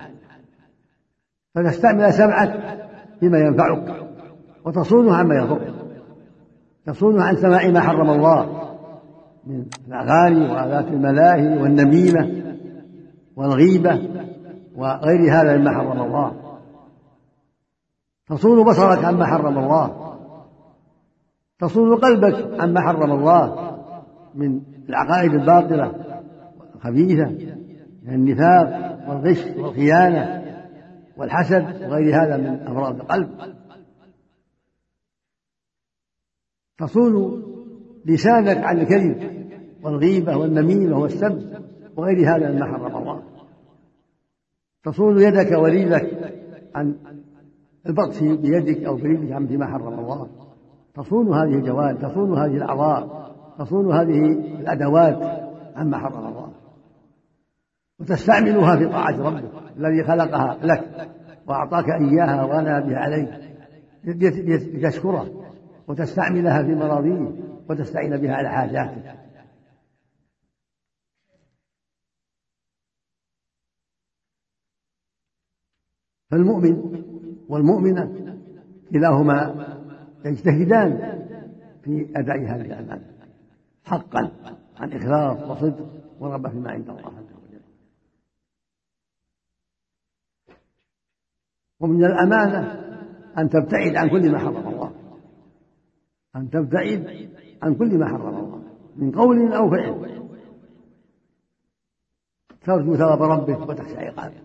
فتستعمل 1.55 2.13
سمعك 2.13 2.79
فيما 3.21 3.39
ينفعك 3.39 4.03
وتصونه 4.65 5.15
عما 5.15 5.35
يضرك. 5.35 5.75
تصونه 6.87 7.23
عن 7.23 7.37
سماع 7.37 7.71
ما 7.71 7.81
حرم 7.81 8.11
الله 8.11 8.69
من 9.47 9.65
الأغاني 9.89 10.53
وآلات 10.53 10.89
الملاهي 10.89 11.59
والنميمة 11.63 12.43
والغيبة 13.37 14.01
وغير 14.77 15.33
هذا 15.33 15.57
مما 15.57 15.71
حرم 15.71 16.03
الله. 16.03 16.42
تصون 18.33 18.65
بصرك 18.65 19.05
عما 19.05 19.27
حرم 19.27 19.59
الله. 19.59 20.17
تصون 21.59 21.97
قلبك 21.97 22.61
عما 22.61 22.81
حرم 22.81 23.13
الله. 23.13 23.73
من 24.35 24.61
العقائد 24.89 25.35
الباطلة 25.35 25.95
الخبيثة 26.75 27.27
من 28.03 28.15
النفاق 28.15 28.69
والغش 29.09 29.45
والخيانة 29.57 30.43
والحسد 31.17 31.83
وغير 31.83 32.23
هذا 32.23 32.37
من 32.37 32.67
أمراض 32.67 33.01
القلب. 33.01 33.29
تصون 36.79 37.43
لسانك 38.05 38.59
عن 38.65 38.81
الكذب 38.81 39.47
والغيبة 39.83 40.37
والنميمة 40.37 40.99
والسب 40.99 41.63
وغير 41.97 42.37
هذا 42.37 42.53
مما 42.53 42.67
حرم 42.67 42.97
الله. 42.97 43.23
تصون 44.85 45.21
يدك 45.21 45.59
ورجلك 45.59 46.35
عن 46.75 47.12
البطش 47.87 48.21
بيدك 48.23 48.85
أو 48.85 48.97
برجلك 48.97 49.33
عن 49.33 49.47
فيما 49.47 49.67
حرم 49.67 49.99
الله. 49.99 50.29
تصون 50.95 51.35
هذه 51.35 51.55
الجوارح 51.55 52.01
تصون 52.01 52.39
هذه 52.39 52.57
الأعضاء 52.57 53.33
تصون 53.59 53.93
هذه 53.93 54.33
الأدوات 54.61 55.43
عما 55.77 55.99
حرم 55.99 56.27
الله. 56.27 56.53
وتستعملها 58.01 58.77
في 58.77 58.87
طاعة 58.87 59.23
ربك 59.23 59.51
الذي 59.77 60.05
خلقها 60.05 60.59
لك 60.63 61.11
وأعطاك 61.47 61.85
إياها 61.91 62.45
وغنى 62.45 62.89
بها 62.89 62.99
عليك. 62.99 63.29
لتشكره 64.05 65.43
وتستعملها 65.89 66.63
في 66.63 66.75
مراضيه 66.75 67.33
وتستعين 67.71 68.17
بها 68.17 68.35
على 68.35 68.49
حاجاتك. 68.49 69.23
فالمؤمن 76.31 76.92
والمؤمنة 77.53 78.37
كلاهما 78.93 79.67
يجتهدان 80.25 81.19
في 81.85 82.09
أداء 82.17 82.39
هذه 82.39 82.61
الأمانة 82.61 83.13
حقا 83.85 84.33
عن 84.77 84.93
إخلاص 84.93 85.51
وصدق 85.51 85.87
ورغبة 86.21 86.49
فيما 86.51 86.71
عند 86.71 86.89
الله 86.89 87.07
عز 87.07 87.33
وجل. 87.33 87.61
ومن 91.81 92.05
الأمانة 92.05 92.81
أن 93.39 93.49
تبتعد 93.49 93.97
عن 93.97 94.09
كل 94.11 94.33
ما 94.33 94.39
حرم 94.39 94.69
الله. 94.69 94.93
أن 96.37 96.51
تبتعد 96.51 97.31
عن 97.63 97.75
كل 97.75 97.99
ما 97.99 98.09
حرم 98.09 98.39
الله. 98.39 98.63
من 98.97 99.11
قول 99.13 99.53
أو 99.53 99.71
فعل. 99.71 100.23
ترجو 102.65 102.97
ثواب 102.97 103.23
ربك 103.23 103.69
وتخشى 103.69 103.97
عقابه. 103.97 104.41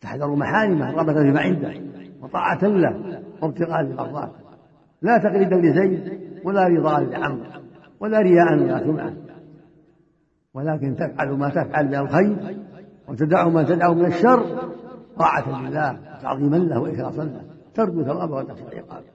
تحذر 0.00 0.34
محارمه 0.34 0.90
رغبة 0.90 1.14
فيما 1.14 1.40
عنده. 1.40 1.92
وطاعة 2.22 2.64
له 2.64 3.22
وابتغاء 3.42 3.82
لمرضاته 3.82 4.42
لا 5.02 5.18
تقليدا 5.18 5.56
لزيد 5.56 6.20
ولا 6.44 6.66
رضا 6.66 7.00
لعمرو 7.00 7.46
ولا 8.00 8.18
رياء 8.18 8.52
ولا 8.52 8.84
سمعة. 8.84 9.14
ولكن 10.54 10.96
تفعل 10.96 11.28
ما 11.28 11.48
تفعل 11.48 11.86
من 11.86 11.94
الخير 11.94 12.58
وتدع 13.08 13.48
ما 13.48 13.62
تدع 13.62 13.92
من 13.92 14.06
الشر. 14.06 14.72
طاعة 15.18 15.68
لله 15.68 16.18
تعظيما 16.22 16.56
له 16.56 16.80
وإخلاصا 16.80 17.24
له. 17.24 17.44
ترجو 17.74 18.04
ثوابه 18.04 18.34
وتخشى 18.36 18.78
عقابه. 18.78 19.06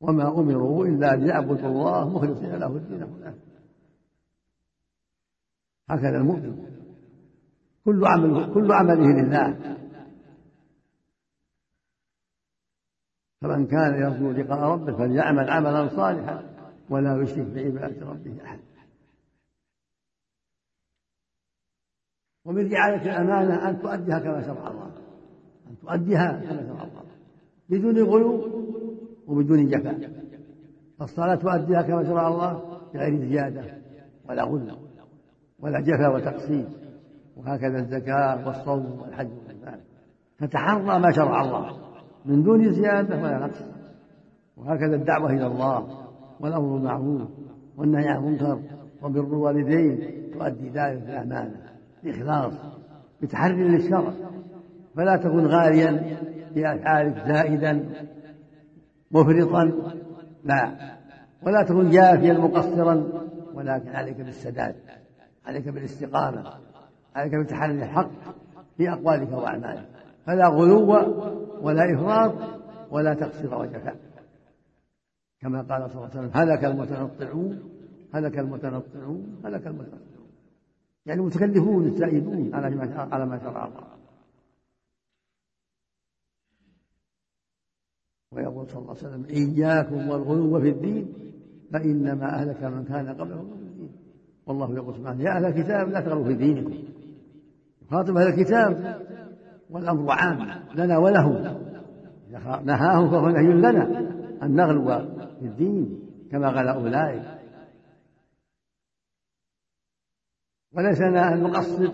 وما 0.00 0.28
أمروا 0.28 0.86
إلا 0.86 1.16
ليعبدوا 1.16 1.68
الله 1.68 2.08
مخلصين 2.08 2.54
له 2.54 2.66
الدين. 2.66 3.06
هكذا 5.90 6.16
المؤمن. 6.16 6.56
كل 7.84 8.06
عمله 8.06 8.54
كل 8.54 8.72
عمله 8.72 9.22
لله. 9.22 9.76
فمن 13.44 13.66
كان 13.66 13.94
يرجو 13.94 14.30
لقاء 14.30 14.60
ربه 14.60 14.96
فليعمل 14.96 15.50
عملا 15.50 15.88
صالحا 15.88 16.42
ولا 16.90 17.22
يشرك 17.22 17.46
بعبادة 17.46 18.06
ربه 18.06 18.44
أحد. 18.44 18.58
ومن 22.44 22.72
رعاية 22.72 23.02
الأمانة 23.02 23.68
أن 23.68 23.82
تؤديها 23.82 24.18
كما 24.18 24.42
شرع 24.42 24.70
الله. 24.70 24.90
أن 25.70 25.78
تؤديها 25.82 26.32
كما 26.32 26.66
شرع 26.66 26.82
الله. 26.82 27.02
بدون 27.68 28.02
غلو 28.02 28.48
وبدون 29.26 29.68
جفاء. 29.68 30.10
فالصلاة 30.98 31.34
تؤديها 31.34 31.82
كما 31.82 32.04
شرع 32.04 32.28
الله 32.28 32.80
بغير 32.94 33.28
زيادة 33.28 33.82
ولا 34.28 34.42
غلو 34.44 34.76
ولا 35.58 35.80
جفاء 35.80 36.14
وتقصير. 36.14 36.68
وهكذا 37.36 37.78
الزكاة 37.78 38.46
والصوم 38.46 39.00
والحج 39.00 39.30
والإحسان 39.30 39.80
تتحرى 40.38 40.98
ما 40.98 41.10
شرع 41.10 41.42
الله. 41.42 41.83
من 42.24 42.42
دون 42.42 42.72
زيادة 42.72 43.16
ولا 43.16 43.38
نقص. 43.38 43.64
وهكذا 44.56 44.96
الدعوة 44.96 45.30
إلى 45.30 45.46
الله 45.46 45.88
والأمر 46.40 46.74
بالمعروف 46.74 47.28
والنهي 47.76 48.08
عن 48.08 48.24
المنكر 48.24 48.60
وبر 49.02 49.20
الوالدين 49.20 49.98
تؤدي 50.32 50.68
ذلك 50.68 51.02
بالأمانة 51.02 51.56
بإخلاص 52.04 52.52
بتحري 53.22 53.68
للشرع. 53.68 54.12
فلا 54.96 55.16
تكن 55.16 55.46
غاليا 55.46 56.18
بأفعالك 56.54 57.26
زائدا 57.26 57.84
مفرطا 59.10 59.72
لا. 60.44 60.72
ولا 61.42 61.62
تكن 61.62 61.90
جافيا 61.90 62.32
مقصرا 62.32 63.08
ولكن 63.54 63.88
عليك 63.88 64.20
بالسداد 64.20 64.74
عليك 65.46 65.68
بالاستقامة 65.68 66.44
عليك 67.14 67.34
بتحري 67.34 67.72
الحق 67.72 68.10
في 68.76 68.90
أقوالك 68.92 69.32
وأعمالك. 69.32 69.93
فلا 70.26 70.48
غلو 70.48 70.90
ولا 71.62 71.94
إفراط 71.94 72.34
ولا 72.90 73.14
تقصير 73.14 73.54
وجفاء 73.54 73.96
كما 75.40 75.62
قال 75.62 75.90
صلى 75.90 75.96
الله 75.96 76.10
عليه 76.10 76.18
وسلم 76.18 76.30
هلك 76.34 76.64
المتنطعون 76.64 77.62
هلك 78.14 78.38
المتنطعون 78.38 79.40
هلك 79.44 79.66
المتنطعون. 79.66 80.28
يعني 81.06 81.20
المتكلفون 81.20 81.86
الزائدون 81.86 82.54
على 82.54 82.76
ما 82.76 83.08
على 83.12 83.26
ما 83.26 83.38
شرع 83.38 83.66
الله. 83.66 83.84
ويقول 88.32 88.68
صلى 88.68 88.78
الله 88.78 88.96
عليه 88.96 89.08
وسلم 89.08 89.24
إياكم 89.24 90.08
والغلو 90.08 90.60
في 90.60 90.68
الدين 90.68 91.12
فإنما 91.72 92.26
أهلك 92.26 92.62
من 92.62 92.84
كان 92.84 93.08
قبلكم 93.08 93.56
في 93.56 93.62
الدين. 93.62 93.92
والله 94.46 94.74
يقول 94.74 94.94
سبحانه 94.94 95.22
يا 95.22 95.30
أهل 95.36 95.44
الكتاب 95.44 95.88
لا 95.88 96.00
تغلوا 96.00 96.24
في 96.24 96.34
دينكم. 96.34 96.74
يخاطب 97.82 98.16
أهل 98.16 98.26
الكتاب 98.26 99.00
والأمر 99.70 100.12
عام 100.12 100.62
لنا 100.74 100.98
ولهم 100.98 101.64
نهاهم 102.64 103.10
فهو 103.10 103.28
نهي 103.28 103.52
لنا. 103.52 104.14
أن 104.42 104.56
نغلو 104.56 104.84
في 105.40 105.46
الدين 105.46 106.00
كما 106.30 106.48
غلا 106.48 106.74
أولئك. 106.74 107.22
وليس 110.72 111.00
لنا 111.00 111.34
أن 111.34 111.42
نقصر 111.42 111.92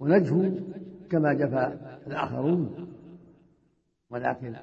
ونجفو 0.00 0.50
كما 1.10 1.32
جفى 1.32 1.78
الآخرون. 2.06 2.88
ولكن 4.10 4.56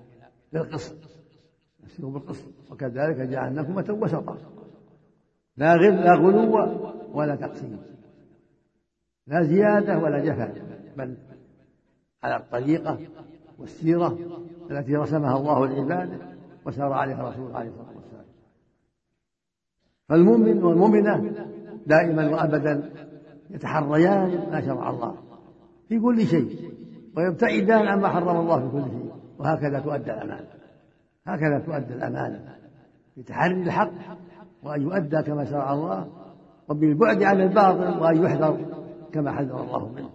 بالقسط 0.53 0.97
نسير 1.83 2.09
بالقسط. 2.09 2.71
وكذلك 2.71 3.17
جعلناكم 3.17 3.71
أمة 3.71 3.99
وسطا. 4.01 4.37
لا 5.57 5.73
غل 5.73 5.95
لا 5.95 6.13
غلو 6.13 6.79
ولا 7.13 7.35
تقسيم. 7.35 7.79
لا 9.27 9.43
زيادة 9.43 9.97
ولا 9.97 10.19
جفا 10.19 10.53
بل 10.97 11.17
على 12.23 12.35
الطريقة 12.35 12.97
والسيرة 13.59 14.17
التي 14.71 14.95
رسمها 14.95 15.37
الله 15.37 15.67
لعباده 15.67 16.17
وسار 16.65 16.93
عليها 16.93 17.29
رسول 17.29 17.55
عليه 17.55 17.69
الصلاة 17.69 17.95
والسلام. 17.95 18.25
فالمؤمن 20.09 20.63
والمؤمنة 20.63 21.33
دائما 21.87 22.29
وأبدا 22.29 22.89
يتحريان 23.49 24.49
ما 24.51 24.61
شرع 24.61 24.89
الله 24.89 25.15
في 25.89 25.99
كل 25.99 26.25
شيء 26.25 26.71
ويبتعدان 27.17 27.87
عما 27.87 28.09
حرم 28.09 28.39
الله 28.39 28.59
في 28.59 28.71
كل 28.71 28.83
شيء 28.83 29.11
وهكذا 29.39 29.79
تؤدى 29.79 30.11
الأمانة. 30.11 30.47
هكذا 31.25 31.59
تؤدى 31.59 31.93
الأمانة. 31.93 32.55
بتحري 33.17 33.63
الحق 33.63 33.91
وأن 34.63 34.81
يؤدى 34.81 35.21
كما 35.21 35.45
شرع 35.45 35.73
الله 35.73 36.07
وبالبعد 36.69 37.23
عن 37.23 37.41
الباطل 37.41 38.01
وأن 38.01 38.23
يحذر 38.23 38.57
كما 39.13 39.31
حذر 39.31 39.61
الله 39.63 39.89
منه. 39.89 40.09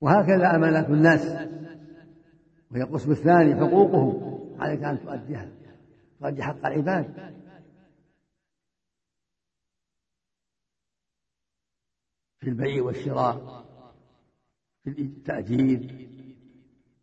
وهكذا 0.00 0.56
أمانات 0.56 0.88
الناس. 0.88 1.50
وهي 2.70 2.82
القسم 2.82 3.10
الثاني 3.10 3.54
حقوقهم. 3.54 4.40
عليك 4.60 4.84
أن 4.84 5.00
تؤديها. 5.00 5.48
تؤدي 6.20 6.42
حق 6.42 6.66
العباد. 6.66 7.30
في 12.40 12.48
البيع 12.48 12.82
والشراء 12.82 13.64
في 14.84 14.90
التأجير 14.90 16.08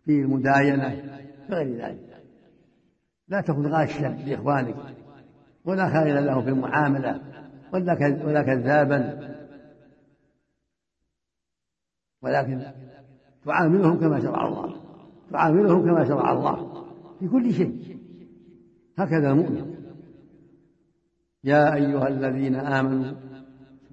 في 0.06 0.12
المداينة 0.12 0.90
في 1.48 1.54
غير 1.54 1.86
ذلك. 1.86 2.24
لا 3.28 3.42
تكن 3.42 3.68
غاشا 3.68 4.08
لإخوانك 4.08 4.96
ولا 5.66 5.90
خائلا 5.90 6.20
له 6.20 6.42
في 6.42 6.50
المعاملة 6.50 7.22
ولا 8.24 8.44
كذابا. 8.44 9.28
ولكن 12.22 12.72
تعاملهم 13.48 14.00
كما 14.00 14.20
شرع 14.20 14.48
الله. 14.48 14.76
تعاملهم 15.32 15.82
كما 15.82 16.06
شرع 16.06 16.34
الله. 16.34 16.84
في 17.20 17.28
كل 17.28 17.54
شيء. 17.54 17.98
هكذا 18.98 19.32
المؤمن. 19.32 19.76
يا 21.44 21.74
أيها 21.74 22.08
الذين 22.08 22.56
آمنوا 22.56 23.14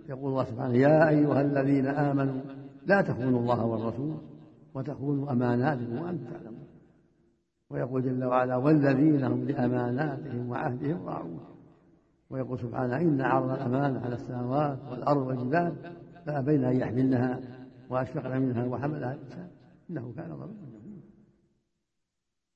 يقول 0.09 0.31
الله 0.31 0.45
سبحانه 0.45 0.75
يا 0.75 1.09
أيها 1.09 1.41
الذين 1.41 1.87
آمنوا 1.87 2.41
لا 2.87 3.03
تخونوا 3.03 3.41
الله 3.41 3.65
والرسول 3.65 4.15
وتخونوا 4.75 5.33
أماناتكم 5.33 6.03
وأنتم 6.03 6.25
تعلمون. 6.25 6.67
ويقول 7.71 8.03
جل 8.03 8.25
وعلا 8.25 8.57
والذين 8.57 9.25
هم 9.25 9.45
لأماناتهم 9.45 10.51
وعهدهم 10.51 11.07
راعون. 11.07 11.41
ويقول 12.31 12.59
سبحانه 12.59 12.97
إن 12.97 13.21
عرض 13.21 13.51
الأمانة 13.51 14.01
على 14.01 14.15
السماوات 14.15 14.79
والأرض 14.91 15.27
والجبال 15.27 15.73
فأبين 16.27 16.65
أن 16.65 16.77
يحملنها 16.77 17.41
وأشفقن 17.91 18.41
منها 18.41 18.67
وحملها 18.67 19.15
الإنسان. 19.15 19.44
إنه 19.91 20.13
كان 20.17 20.37
ظلوما 20.37 20.75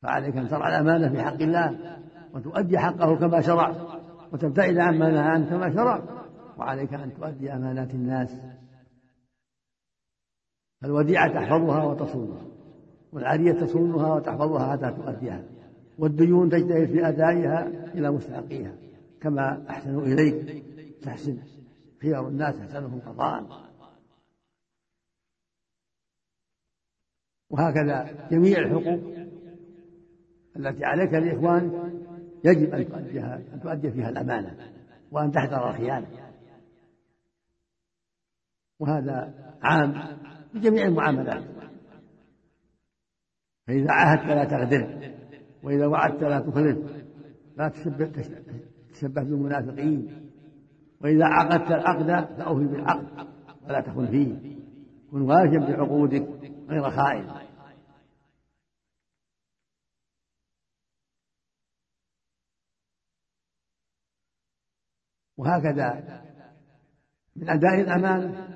فعليك 0.03 0.37
أن 0.37 0.49
ترعى 0.49 0.77
الأمانة 0.77 1.09
في 1.09 1.23
حق 1.23 1.43
الله 1.43 1.99
وتؤدي 2.35 2.79
حقه 2.79 3.17
كما 3.17 3.41
شرع 3.41 3.77
وتبتعد 4.33 4.79
عما 4.79 5.11
نهى 5.11 5.19
عنه 5.19 5.51
كما 5.51 5.75
شرع. 5.75 6.03
وعليك 6.59 6.95
أن 6.95 7.15
تؤدي 7.15 7.53
أمانات 7.53 7.95
الناس. 7.95 8.41
فالوديعة 10.81 11.33
تحفظها 11.33 11.85
وتصونها 11.85 12.47
والعارية 13.13 13.53
تصونها 13.53 14.15
وتحفظها 14.15 14.73
حتى 14.73 14.91
تؤديها 15.03 15.45
والديون 15.99 16.51
تجتهد 16.51 16.87
في 16.87 17.09
أدائها 17.09 17.67
إلى 17.95 18.11
مستحقيها 18.11 18.75
كما 19.21 19.71
أحسنوا 19.71 20.03
إليك. 20.03 20.65
تحسن 21.03 21.39
خيار 22.03 22.29
الناس 22.29 22.57
أحسنهم 22.59 23.01
قضاء. 23.01 23.68
وهكذا 27.51 28.29
جميع 28.31 28.59
الحقوق 28.59 29.19
التي 30.57 30.85
عليك 30.85 31.15
لإخوانك 31.15 31.73
يجب 32.45 32.75
أن 32.75 32.89
تؤديها 32.89 33.41
أن 33.55 33.61
تؤدي 33.61 33.91
فيها 33.91 34.09
الأمانة 34.09 34.57
وأن 35.13 35.33
تحذر 35.33 35.71
الخيانة. 35.71 36.07
وهذا 38.79 39.35
عام 39.63 39.93
في 40.53 40.59
جميع 40.59 40.85
المعاملات. 40.85 41.45
فإذا 43.67 43.87
عاهدت 43.91 44.27
لا 44.27 44.45
تغدر 44.45 45.13
وإذا 45.63 45.87
وعدت 45.87 46.23
لا 46.23 46.41
تخلف 46.41 46.79
لا 47.57 47.69
تشبه 47.69 48.13
تشبه 48.93 49.23
بالمنافقين 49.23 50.31
وإذا 51.01 51.25
عقدت 51.25 51.71
العقد 51.71 52.37
فأوفي 52.37 52.67
بالعقد 52.67 53.29
ولا 53.65 53.81
تخن 53.81 54.07
فيه. 54.07 54.59
كن 55.11 55.21
واجب 55.21 55.61
بعقودك 55.61 56.29
غير 56.69 56.91
خائن 56.91 57.49
وهكذا 65.37 66.21
من 67.37 67.49
أداء 67.51 67.81
الأمانة 67.81 68.49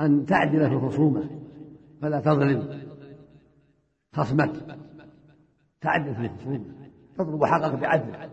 أن 0.00 0.26
تعدل 0.26 0.68
في 0.68 0.74
الخصومة 0.74 1.30
فلا 2.02 2.20
تظلم 2.20 2.88
خصمك. 4.12 4.78
تعدل 5.80 6.14
في 6.14 6.20
الخصومة 6.20 6.90
تطلب 7.14 7.44
حقك 7.44 7.74
بعدل 7.74 8.30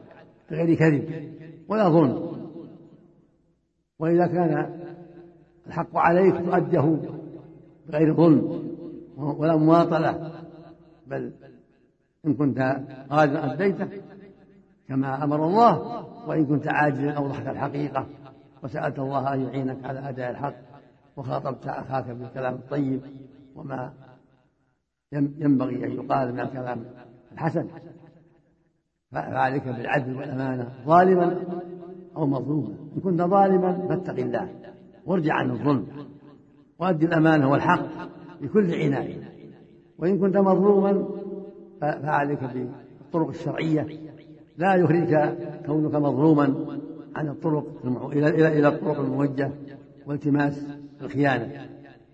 بغير 0.51 0.75
كذب 0.75 1.35
ولا 1.67 1.89
ظلم. 1.89 2.35
وإذا 3.99 4.27
كان 4.27 4.79
الحق 5.67 5.97
عليك 5.97 6.35
تؤديه 6.35 6.99
بغير 7.87 8.13
ظلم. 8.13 8.64
ولا 9.17 9.55
مماطلة 9.55 10.31
بل 11.07 11.33
إن 12.25 12.33
كنت 12.33 12.81
غادرا 13.11 13.53
أديته 13.53 13.87
كما 14.87 15.23
أمر 15.23 15.45
الله 15.45 16.05
وإن 16.27 16.45
كنت 16.45 16.67
عاجزا 16.67 17.11
أوضحت 17.11 17.47
الحقيقة 17.47 18.07
وسألت 18.63 18.99
الله 18.99 19.33
أن 19.33 19.41
يعينك 19.41 19.85
على 19.85 20.09
أداء 20.09 20.31
الحق 20.31 20.55
وخاطبت 21.17 21.67
أخاك 21.67 22.05
بالكلام 22.05 22.53
الطيب 22.53 23.01
وما 23.55 23.93
ينبغي 25.11 25.85
أن 25.85 25.91
يقال 25.91 26.33
من 26.33 26.39
الكلام 26.39 26.85
الحسن. 27.31 27.67
فعليك 29.11 29.67
بالعدل 29.67 30.17
والأمانة 30.17 30.73
ظالما 30.85 31.43
أو 32.15 32.25
مظلوما. 32.27 32.75
إن 32.95 33.01
كنت 33.01 33.21
ظالما 33.21 33.87
فاتق 33.87 34.19
الله 34.19 34.49
وارجع 35.05 35.33
عن 35.33 35.51
الظلم 35.51 35.87
وأد 36.79 37.03
الأمانة 37.03 37.51
والحق. 37.51 37.85
بكل 38.41 38.73
عناية. 38.73 39.31
وإن 39.99 40.19
كنت 40.19 40.37
مظلوما 40.37 41.07
فعليك 41.81 42.39
بالطرق 42.43 43.27
الشرعية. 43.27 43.87
لا 44.57 44.75
يخرجك 44.75 45.37
كونك 45.65 45.95
مظلوما 45.95 46.77
عن 47.15 47.27
الطرق 47.27 47.65
إلى 48.11 48.27
إلى 48.27 48.59
إلى 48.59 48.67
الطرق 48.67 48.99
الموجهة 48.99 49.51
والتماس 50.05 50.67
الخيانة. 51.01 51.69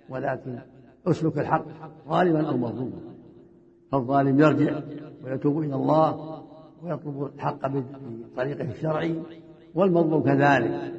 ولكن 0.10 0.60
أسلك 1.07 1.38
الحق 1.38 1.65
ظالما 2.10 2.49
أو 2.49 2.57
مظلوما. 2.57 3.12
فالظالم 3.91 4.39
يرجع 4.39 4.81
ويتوب 5.23 5.60
إلى 5.60 5.75
الله 5.75 6.41
ويطلب 6.84 7.29
الحق 7.36 7.67
بطريقه 7.67 8.71
الشرعي 8.71 9.21
والمظلوم 9.75 10.23
كذلك 10.23 10.93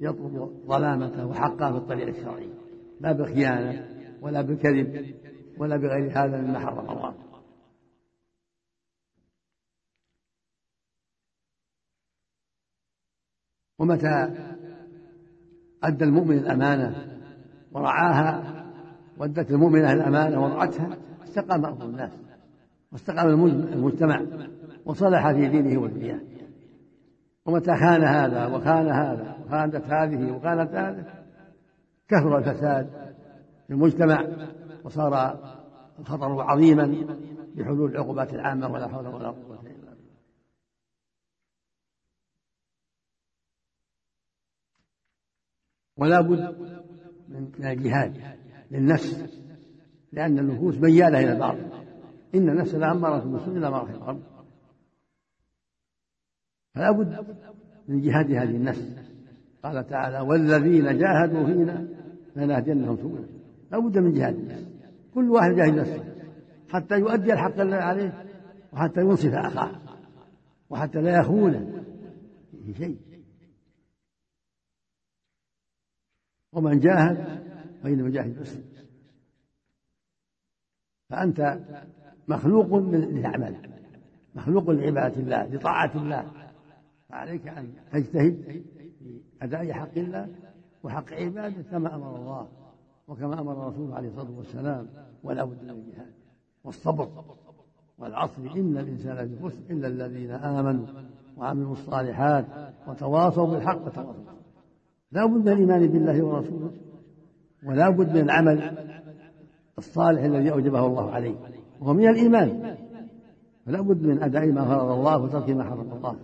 يطلب 0.00 0.50
ظلامته 0.66 1.26
وحقه 1.26 1.70
بالطريق 1.70 2.08
الشرعي 2.08 2.48
لا 3.00 3.12
بخيانة 3.12 3.91
ولا 4.22 4.42
بكذب 4.42 5.14
ولا 5.58 5.76
بغير 5.76 6.10
هذا 6.10 6.40
مما 6.40 6.58
حرم 6.58 6.90
الله. 6.90 7.14
ومتى 13.78 14.28
أدى 15.82 16.04
المؤمن 16.04 16.38
الأمانة 16.38 17.18
ورعاها 17.72 18.64
وأدت 19.18 19.50
المؤمنة 19.50 19.92
الأمانة 19.92 20.42
ورعتها 20.42 20.96
استقام 21.24 21.66
أمر 21.66 21.84
الناس 21.84 22.10
واستقام 22.92 23.46
المجتمع 23.46 24.22
وصلح 24.84 25.32
في 25.32 25.48
دينه 25.48 25.80
ودنياه. 25.80 26.20
ومتى 27.46 27.76
خان 27.76 28.04
هذا 28.04 28.46
وخان 28.46 28.88
هذا 28.88 29.36
وخانت 29.46 29.76
هذه 29.76 30.32
وخانت 30.32 30.74
هذه 30.74 31.04
كثر 32.08 32.38
الفساد. 32.38 33.11
في 33.66 33.72
المجتمع 33.72 34.26
وصار 34.84 35.38
الخطر 35.98 36.40
عظيما 36.42 37.06
بحلول 37.54 37.90
العقوبات 37.90 38.34
العامة 38.34 38.68
ولا 38.68 38.88
حول 38.88 39.06
ولا 39.06 39.28
قوة 39.28 39.60
إلا 39.60 39.90
بالله. 39.90 39.96
ولا 45.96 46.20
بد 46.20 46.56
من 47.28 47.66
الجهاد 47.66 48.36
للنفس 48.70 49.42
لأن 50.12 50.38
النفوس 50.38 50.78
ميالة 50.78 51.20
إلى 51.20 51.38
بعض 51.38 51.56
إن 52.34 52.48
النفس 52.48 52.74
لأمارة 52.74 53.24
بالسوء 53.24 53.56
إلا 53.56 53.70
ما 53.70 53.78
رحم 53.78 54.02
ربك 54.02 54.32
فلا 56.74 56.90
بد 56.90 57.36
من 57.88 58.00
جهاد 58.00 58.32
هذه 58.32 58.56
النفس. 58.56 59.12
قال 59.62 59.86
تعالى 59.86 60.20
والذين 60.20 60.98
جاهدوا 60.98 61.46
فينا 61.46 61.88
لنهدينهم 62.36 62.96
سبلنا. 62.96 63.41
لا 63.72 63.78
بد 63.78 63.98
من 63.98 64.12
جهاد. 64.12 64.66
كل 65.14 65.30
واحد 65.30 65.52
جاهد 65.52 65.74
نفسه. 65.74 66.14
حتى 66.68 66.98
يؤدي 66.98 67.32
الحق 67.32 67.60
الذي 67.60 67.74
عليه 67.74 68.24
وحتى 68.72 69.00
ينصف 69.00 69.34
أخاه 69.34 69.80
وحتى 70.70 71.00
لا 71.00 71.20
يخونه. 71.20 71.84
في 72.66 72.74
شيء. 72.74 72.98
ومن 76.52 76.80
جاهد 76.80 77.42
فإنما 77.82 78.10
جاهد 78.10 78.40
نفسه. 78.40 78.62
فأنت 81.10 81.58
مخلوق 82.28 82.74
للعمل. 82.76 83.70
مخلوق 84.34 84.70
لعبادة 84.70 85.20
الله 85.20 85.46
لطاعة 85.46 85.96
الله. 85.96 86.32
فعليك 87.08 87.48
أن 87.48 87.74
تجتهد 87.92 88.62
في 88.98 89.20
أداء 89.42 89.72
حق 89.72 89.98
الله 89.98 90.28
وحق 90.82 91.12
عباده 91.12 91.62
كما 91.62 91.94
أمر 91.94 92.16
الله. 92.16 92.61
وكما 93.08 93.40
أمر 93.40 93.52
الرسول 93.52 93.92
عليه 93.92 94.08
الصلاة 94.08 94.30
والسلام 94.36 94.86
ولا 95.22 95.44
بد 95.44 95.62
من 95.62 95.70
الجهاد 95.70 96.12
والصبر 96.64 97.08
والعصر 97.98 98.42
إن 98.56 98.78
الإنسان 98.78 99.16
لفي 99.16 99.44
خسر 99.44 99.58
إلا 99.70 99.88
الذين 99.88 100.30
آمنوا 100.30 100.86
وعملوا 101.36 101.72
الصالحات 101.72 102.44
وتواصوا 102.88 103.46
بالحق 103.46 103.86
وتواصوا 103.86 104.24
لا 105.12 105.26
بد 105.26 105.36
من 105.36 105.48
الإيمان 105.48 105.86
بالله 105.86 106.22
ورسوله 106.24 106.70
ولا 107.66 107.90
بد 107.90 108.14
من 108.14 108.20
العمل 108.20 108.86
الصالح 109.78 110.22
الذي 110.22 110.52
أوجبه 110.52 110.86
الله 110.86 111.10
عليه 111.10 111.34
وهو 111.80 111.94
من 111.94 112.08
الإيمان. 112.08 112.76
فلا 113.66 113.80
بد 113.80 114.06
من 114.06 114.22
أداء 114.22 114.52
ما 114.52 114.64
فرض 114.64 114.90
الله 114.90 115.18
وترك 115.18 115.50
ما 115.50 115.64
حرم 115.64 115.92
الله 115.92 116.16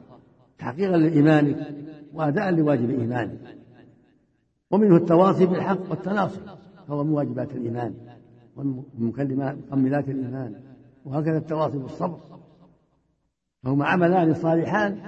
تحقيقا 0.59 0.97
لإيمانك 0.97 1.75
وأداء 2.15 2.51
لواجب 2.51 2.91
إيمانك 2.91 3.39
ومنه 4.71 4.97
التواصي 4.97 5.47
بالحق 5.47 5.91
والتناصر. 5.91 6.41
فهو 6.89 7.05
من 7.05 7.11
واجبات 7.11 7.53
الإيمان 7.53 7.95
ومكملات 8.57 10.09
الإيمان. 10.09 10.63
وهكذا 11.05 11.39
التواصي 11.39 11.79
بالصبر. 11.79 12.21
فهما 13.63 13.87
عملان 13.87 14.35
صالحان 14.35 15.01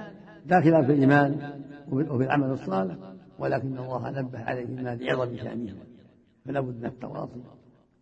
داخلان 0.45 0.85
في 0.85 0.91
الإيمان 0.91 1.61
وفي 1.91 2.23
العمل 2.23 2.51
الصالح 2.51 2.95
ولكن 3.39 3.77
الله 3.77 4.09
نبه 4.09 4.39
عليهما 4.39 4.95
لعظم 4.95 5.37
شأنهما. 5.37 5.83
فلا 6.45 6.59
بد 6.59 6.77
من 6.77 6.85
التواصي 6.85 7.41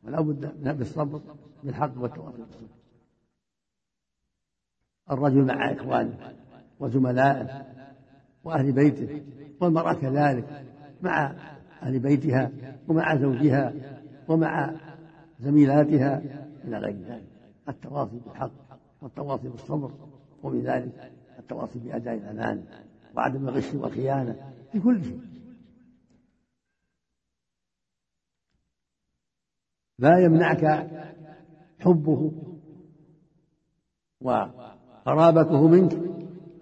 ولا 0.04 0.22
بد 0.22 0.78
بالصبر 0.78 1.22
بالحق 1.64 1.92
والتواصي 1.98 2.38
بالصبر. 2.38 2.68
الرجل 5.12 5.46
مع 5.46 5.72
إخوانه 5.72 6.34
وزملائه 6.80 7.66
وأهل 8.44 8.72
بيته 8.72 9.24
والمرأة 9.62 9.94
كذلك 9.94 10.66
مع 11.02 11.36
أهل 11.82 12.00
بيتها 12.00 12.52
ومع 12.88 13.16
زوجها 13.16 13.74
ومع 14.28 14.74
زميلاتها 15.40 16.22
إلى 16.64 16.78
غير 16.78 16.98
ذلك. 17.08 17.28
التواصي 17.70 18.20
بالحق 18.26 18.52
والتواصي 19.02 19.48
بالصبر 19.50 19.92
ومن 20.44 20.62
ذلك 20.62 21.12
التواصي 21.40 21.80
بأداء 21.80 22.14
الأمان 22.14 22.64
وعدم 23.16 23.48
الغش 23.48 23.74
والخيانة 23.74 24.36
في 24.72 24.80
كل 24.80 25.04
شيء. 25.04 25.22
لا 30.00 30.20
يمنعك 30.20 30.90
حبه 31.80 32.32
وقرابته 34.22 35.68
منك 35.68 35.94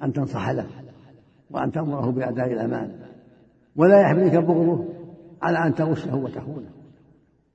أن 0.03 0.13
تنصح 0.13 0.49
له 0.49 0.67
وأن 1.51 1.71
تأمره 1.71 2.11
بأداء 2.11 2.53
الأمانة 2.53 3.07
ولا 3.75 4.01
يحملك 4.01 4.35
بغضه 4.35 4.96
على 5.41 5.67
أن 5.67 5.75
تغشه 5.75 6.15
وتخونه 6.15 6.71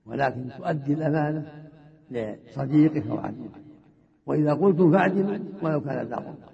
ولكن 0.06 0.48
تؤدي 0.58 0.92
الأمانة 0.92 1.68
لصديقك 2.10 3.06
أو 3.06 3.18
عزيزك 3.18 3.62
وإذا 4.26 4.54
قلتم 4.54 4.92
فاعدلوا 4.92 5.38
ولو 5.62 5.80
كان 5.80 6.06
ذا 6.06 6.16
قربى 6.16 6.52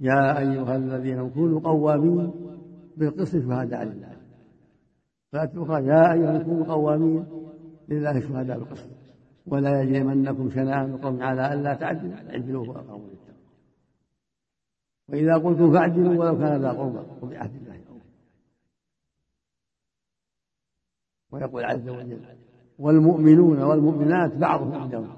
يا 0.00 0.38
أيها 0.38 0.76
الذين 0.76 1.30
كونوا 1.30 1.60
قوامين 1.60 2.32
بالقسط 2.96 3.36
شهداء 3.36 3.84
لله. 3.84 4.16
أخرى 5.34 5.86
يا 5.86 6.12
أيها 6.12 6.38
كونوا 6.38 6.64
قوامين 6.64 7.24
لله 7.88 8.20
شهداء 8.20 8.58
بالقسط. 8.58 8.88
ولا 9.46 9.82
يجرمنكم 9.82 10.50
شنآن 10.50 10.96
قوم 10.96 11.22
على 11.22 11.54
ألا 11.54 11.74
تعدلوا. 11.74 12.30
اعدلوا 12.30 12.66
هو 12.66 12.72
أقرب 12.72 13.00
للتقوى 13.00 13.38
وإذا 15.08 15.34
قلتم 15.34 15.72
فاعدلوا 15.72 16.16
ولو 16.18 16.38
كان 16.38 16.60
ذا 16.62 16.70
قربى 16.70 16.98
وبعهد 17.22 17.54
الله. 17.54 17.87
ويقول 21.32 21.64
عز 21.64 21.88
وجل. 21.88 22.18
والمؤمنون 22.78 23.62
والمؤمنات 23.62 24.36
بعضهم 24.36 24.72
أولياء 24.72 25.16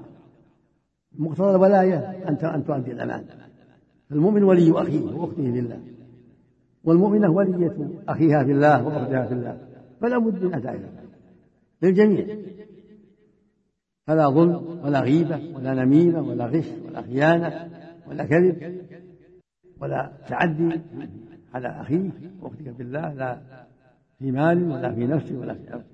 مقتضى 1.18 1.50
الولاية 1.50 2.28
أن 2.28 2.64
تؤدي 2.64 2.92
الأمان. 2.92 3.24
المؤمن 4.12 4.42
ولي 4.42 4.72
أخيه 4.82 5.04
وأخته 5.04 5.42
لله 5.42 5.80
والمؤمنة 6.84 7.30
ولية 7.30 7.90
أخيها 8.08 8.44
في 8.44 8.52
الله 8.52 8.86
وأختها 8.86 9.26
في 9.26 9.34
الله. 9.34 9.58
فلا 10.00 10.18
بد 10.18 10.44
من 10.44 10.54
أداء 10.54 10.80
للجميع. 11.82 12.36
فلا 14.06 14.28
ظلم 14.28 14.80
ولا 14.84 15.00
غيبة 15.00 15.40
ولا 15.56 15.74
نميمة 15.74 16.22
ولا 16.22 16.46
غش 16.46 16.68
ولا 16.86 17.02
خيانة 17.02 17.70
ولا 18.08 18.24
كذب 18.24 18.84
ولا 19.80 20.12
تعدي 20.28 20.80
على 21.54 21.68
أخيه 21.68 22.10
وأختك 22.40 22.72
في 22.76 22.82
الله. 22.82 23.14
لا 23.14 23.40
في 24.18 24.30
مال 24.30 24.70
ولا 24.70 24.94
في 24.94 25.06
نفس 25.06 25.32
ولا 25.32 25.54
في 25.54 25.74
أرض 25.74 25.84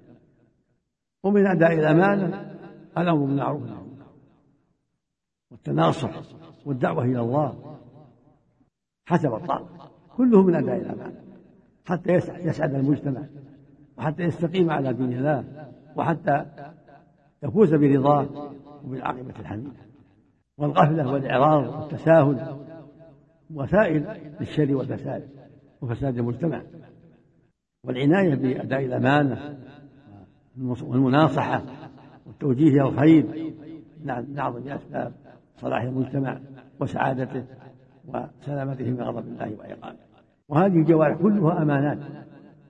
ومن 1.22 1.46
أداء 1.46 1.72
الأمانة 1.72 2.56
الأمر 2.98 3.24
بالمعروف 3.24 3.62
والتناصح 5.50 6.22
والدعوة 6.66 7.04
إلى 7.04 7.20
الله 7.20 7.78
حسب 9.06 9.34
الطاقة 9.34 9.90
كله 10.16 10.42
من 10.42 10.54
أداء 10.54 10.76
الأمانة. 10.76 11.22
حتى 11.84 12.12
يسعد 12.28 12.74
المجتمع 12.74 13.22
وحتى 13.98 14.22
يستقيم 14.22 14.70
على 14.70 14.92
دين 14.92 15.12
الله 15.12 15.72
وحتى 15.96 16.46
يفوز 17.42 17.74
برضاه 17.74 18.52
وبالعاقبة 18.84 19.40
الحميدة. 19.40 19.86
والغفلة 20.58 21.12
والإعراض 21.12 21.80
والتساهل 21.80 22.66
وسائل 23.54 24.20
للشر 24.40 24.74
والفساد 24.74 25.28
وفساد 25.80 26.18
المجتمع. 26.18 26.62
والعناية 27.84 28.34
بأداء 28.34 28.84
الأمانة 28.84 29.58
والمناصحة 30.62 31.62
والتوجيه 32.26 32.68
إلى 32.68 32.82
الخير. 32.82 33.52
من 34.04 34.38
أعظم 34.38 34.68
أسباب 34.68 35.12
صلاح 35.56 35.82
المجتمع 35.82 36.40
وسعادته 36.80 37.44
وسلامته 38.08 38.90
من 38.90 39.00
غضب 39.00 39.26
الله 39.28 39.56
وعقابه. 39.58 39.98
وهذه 40.48 40.76
الجوارح 40.76 41.16
كلها 41.16 41.62
أمانات. 41.62 41.98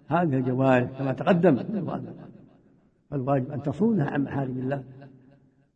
هذه 0.08 0.36
الجوارح 0.36 0.98
كما 0.98 1.12
تقدم 1.12 1.62
كلها 1.62 1.80
أمانات 1.80 2.14
فالواجب 3.10 3.50
أن 3.50 3.62
تصونها 3.62 4.10
عن 4.10 4.22
محارم 4.22 4.58
الله 4.58 4.84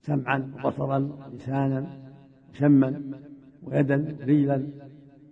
سمعا 0.01 0.53
وبصرا 0.65 0.99
ولسانا 0.99 1.87
وشما 2.51 3.03
ويدا 3.63 4.17
رجلا 4.21 4.67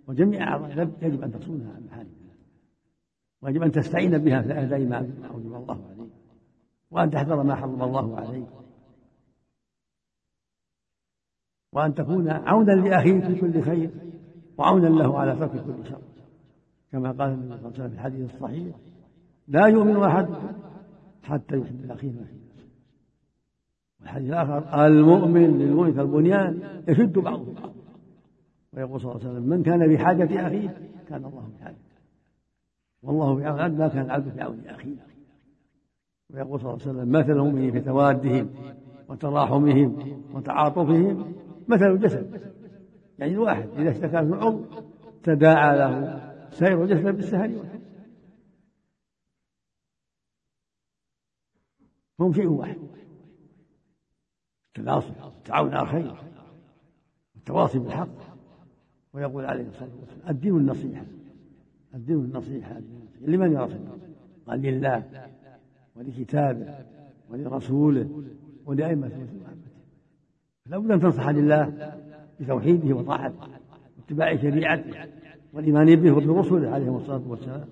وجميع 0.07 0.47
أعضاء 0.47 0.89
يجب 1.01 1.23
أن 1.23 1.31
تصونها 1.31 1.73
عن 1.75 1.83
محارم 1.85 2.09
الله. 2.21 2.35
ويجب 3.41 3.63
أن 3.63 3.71
تستعين 3.71 4.17
بها 4.17 4.41
في 4.41 4.59
أداء 4.59 4.85
ما 4.85 4.97
أوجب 5.33 5.55
الله 5.55 5.73
عليك 5.85 5.98
وأن 6.91 7.09
تحذر 7.09 7.43
ما 7.43 7.55
حرم 7.55 7.83
الله 7.83 8.17
عليك. 8.17 8.47
وأن 11.73 11.93
تكون 11.93 12.29
عونا 12.29 12.71
لأخيك 12.71 13.23
في 13.25 13.35
كل 13.35 13.61
خير 13.61 13.89
وعونا 14.57 14.87
له 14.87 15.19
على 15.19 15.35
ترك 15.35 15.51
كل 15.51 15.89
شر. 15.89 16.01
كما 16.91 17.11
قال 17.11 17.29
النبي 17.29 17.47
صلى 17.47 17.55
الله 17.57 17.67
عليه 17.67 17.75
وسلم 17.75 17.89
في 17.89 17.95
الحديث 17.95 18.35
الصحيح 18.35 18.75
لا 19.47 19.67
يؤمن 19.67 20.03
أحدكم 20.03 20.51
حتى 21.23 21.57
يحب 21.57 21.83
الأخير 21.83 22.11
ما 22.11 22.23
في 22.23 22.33
نفسه. 22.33 22.69
والحديث 23.99 24.29
الآخر 24.29 24.85
المؤمن 24.85 25.57
للمؤمن 25.59 25.93
كالبنيان 25.93 26.83
يشد 26.87 27.19
بعضه. 27.19 27.53
بعضا 27.53 27.73
ويقول 28.73 29.01
صلى 29.01 29.11
الله 29.11 29.21
عليه 29.23 29.31
وسلم 29.31 29.49
من 29.49 29.63
كان 29.63 29.93
بحاجة 29.93 30.47
أخيه 30.47 30.77
كان 31.09 31.25
الله 31.25 31.49
بحاجته 31.59 31.79
والله 33.03 33.35
في 33.35 33.45
عون 33.45 33.55
العبد 33.55 33.79
ما 33.79 33.87
كان 33.87 34.05
العبد 34.05 34.29
في 34.29 34.41
عون 34.41 34.59
أخيه. 34.67 35.08
ويقول 36.33 36.59
صلى 36.59 36.73
الله 36.73 36.81
عليه 36.81 36.91
وسلم 36.91 37.11
مثل 37.11 37.31
المؤمنين 37.31 37.71
في 37.71 37.79
توادهم 37.79 38.49
وتراحمهم 39.09 40.23
وتعاطفهم 40.33 41.33
مثل 41.67 41.85
الجسد. 41.85 42.53
يعني 43.19 43.33
الواحد 43.33 43.69
إذا 43.69 43.91
اشتكى 43.91 44.21
من 44.21 44.33
عضو 44.33 44.65
تداعى 45.23 45.77
له 45.77 46.19
سائر 46.51 46.83
الجسد 46.83 47.05
والحزن 47.05 47.79
هم 52.19 52.33
شيء 52.33 52.47
واحد. 52.47 52.77
التناصح 54.67 55.25
التعاون 55.25 55.73
على 55.73 55.83
الخير 55.83 56.15
التواصي 57.35 57.79
بالحق. 57.79 58.39
ويقول 59.13 59.45
عليه 59.45 59.67
الصلاة 59.67 59.89
والسلام 59.99 60.29
الدين 60.29 60.57
النصيحة. 60.57 61.05
الدين 61.93 62.15
النصيحة. 62.15 62.81
لمن 63.21 63.53
يا 63.53 63.59
رسول 63.59 63.77
الله 63.77 63.99
قال 64.47 64.61
لله. 64.61 65.28
ولكتابه 65.95 66.75
ولرسوله 67.29 68.09
ولأئمة 68.65 69.07
المسلمين 69.07 69.63
لا 70.65 70.77
بد 70.77 70.91
أن 70.91 70.99
تنصح 70.99 71.29
لله 71.29 71.93
بتوحيده 72.39 72.95
وطاعته 72.95 73.47
واتباع 73.97 74.35
شريعته 74.35 75.09
والإيمان 75.53 75.95
به 75.95 76.11
وبرسله 76.11 76.69
عليهم 76.69 76.95
الصلاة 76.95 77.21
والسلام 77.27 77.67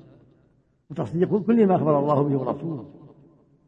وتصديق 0.89 1.38
كل 1.38 1.67
ما 1.67 1.75
أخبر 1.75 1.99
الله 1.99 2.23
به 2.23 2.38
ورسوله. 2.38 2.86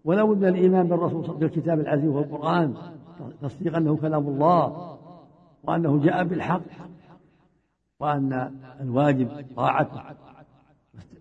ولا 0.05 0.23
بد 0.23 0.37
من 0.37 0.47
الإيمان 0.47 0.87
بالرسول 0.87 1.37
بالكتاب 1.37 1.79
العزيز 1.79 2.07
وهو 2.07 2.19
القرآن 2.19 2.73
تصديق 3.41 3.75
أنه 3.75 3.97
كلام 3.97 4.27
الله 4.27 4.97
وأنه 5.63 5.99
جاء 6.03 6.23
بالحق 6.23 6.61
وأن 7.99 8.51
الواجب 8.81 9.29
طاعته. 9.55 10.01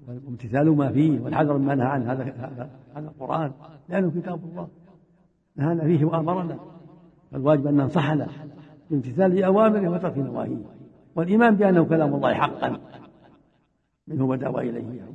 وامتثال 0.09 0.77
ما 0.77 0.93
فيه 0.93 1.21
والحذر 1.21 1.59
مما 1.59 1.75
نهى 1.75 1.87
عنه 1.87 2.13
هذا 2.13 2.25
هذا 2.95 3.09
القرآن. 3.09 3.53
لأنه 3.89 4.11
كتاب 4.11 4.45
الله. 4.45 4.69
نهانا 5.57 5.85
فيه 5.85 6.05
وأمرنا. 6.05 6.59
فالواجب 7.33 7.67
أن 7.67 7.75
ننصح 7.75 8.13
له 8.13 8.29
بامتثال 8.91 9.45
أوامره 9.45 9.89
وترك 9.89 10.19
نواهيه. 10.19 10.65
والإيمان 11.17 11.57
بأنه 11.57 11.85
كلام 11.85 12.15
الله 12.15 12.35
حقا. 12.35 12.81
منه 14.09 14.27
بدا 14.27 14.49
وإليه 14.49 15.07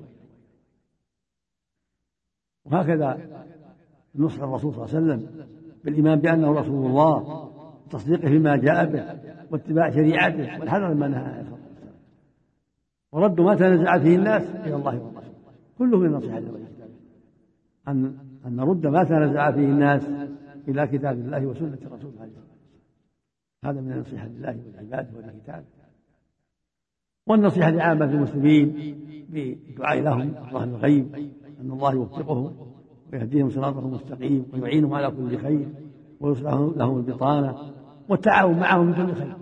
وهكذا 2.65 3.19
نصح 4.15 4.43
الرسول 4.43 4.73
صلى 4.73 4.85
الله 4.85 4.95
عليه 4.95 5.05
وسلم 5.05 5.47
بالإيمان 5.83 6.19
بأنه 6.19 6.51
رسول 6.51 6.85
الله 6.85 7.49
وتصديقه 7.85 8.27
فيما 8.27 8.55
جاء 8.55 8.85
به 8.85 9.03
واتباع 9.51 9.89
شريعته 9.89 10.59
والحذر 10.59 10.93
مما 10.93 11.07
نهى 11.07 11.23
عنه. 11.23 11.52
ورد 13.13 13.41
ما 13.41 13.55
تنازع 13.55 13.99
فيه 13.99 14.15
الناس 14.15 14.43
إلى 14.43 14.75
الله 14.75 14.99
والرسول. 14.99 15.33
كله 15.77 15.97
من 15.97 16.05
النصيحة 16.05 16.41
أن 17.87 18.17
أن 18.45 18.55
نرد 18.55 18.87
ما 18.87 19.03
تنازع 19.03 19.51
فيه 19.51 19.65
الناس 19.65 20.09
إلى 20.67 20.87
كتاب 20.87 21.19
الله 21.19 21.45
وسنة 21.45 21.77
رسوله 21.91 22.13
عليه 22.19 22.31
الصلاة 22.31 22.53
هذا 23.65 23.81
من 23.81 23.91
النصيحة 23.91 24.27
لله 24.27 24.59
والعباد 24.67 25.15
ولكتابه 25.15 25.63
والنصيحة 27.27 27.69
لعامة 27.69 28.05
المسلمين 28.05 28.95
بالدعاء 29.29 30.01
لهم 30.01 30.33
ظهر 30.51 30.63
الغيب 30.63 31.15
أن 31.61 31.71
الله 31.71 31.93
يوفقهم 31.93 32.53
ويهديهم 33.13 33.49
صراطه 33.49 33.79
المستقيم 33.79 34.45
ويعينهم 34.53 34.93
على 34.93 35.11
كل 35.11 35.37
خير 35.37 35.67
ويصلح 36.19 36.53
لهم 36.53 36.97
البطانة. 36.97 37.55
والتعاون 38.09 38.59
معهم 38.59 38.93
في 38.93 39.05
كل 39.05 39.13
خير. 39.13 39.35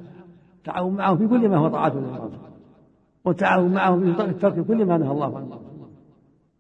التعاون 0.58 0.96
معهم 0.96 1.18
في 1.18 1.28
كل 1.28 1.50
ما 1.50 1.58
هو 1.58 1.68
طاعة 1.68 1.90
لله 1.90 2.41
والتعاون 3.26 3.74
معهم 3.74 4.14
في 4.14 4.34
ترك 4.34 4.66
كل 4.68 4.86
ما 4.86 4.98
نهى 4.98 5.12
الله 5.12 5.38
عنه. 5.38 5.62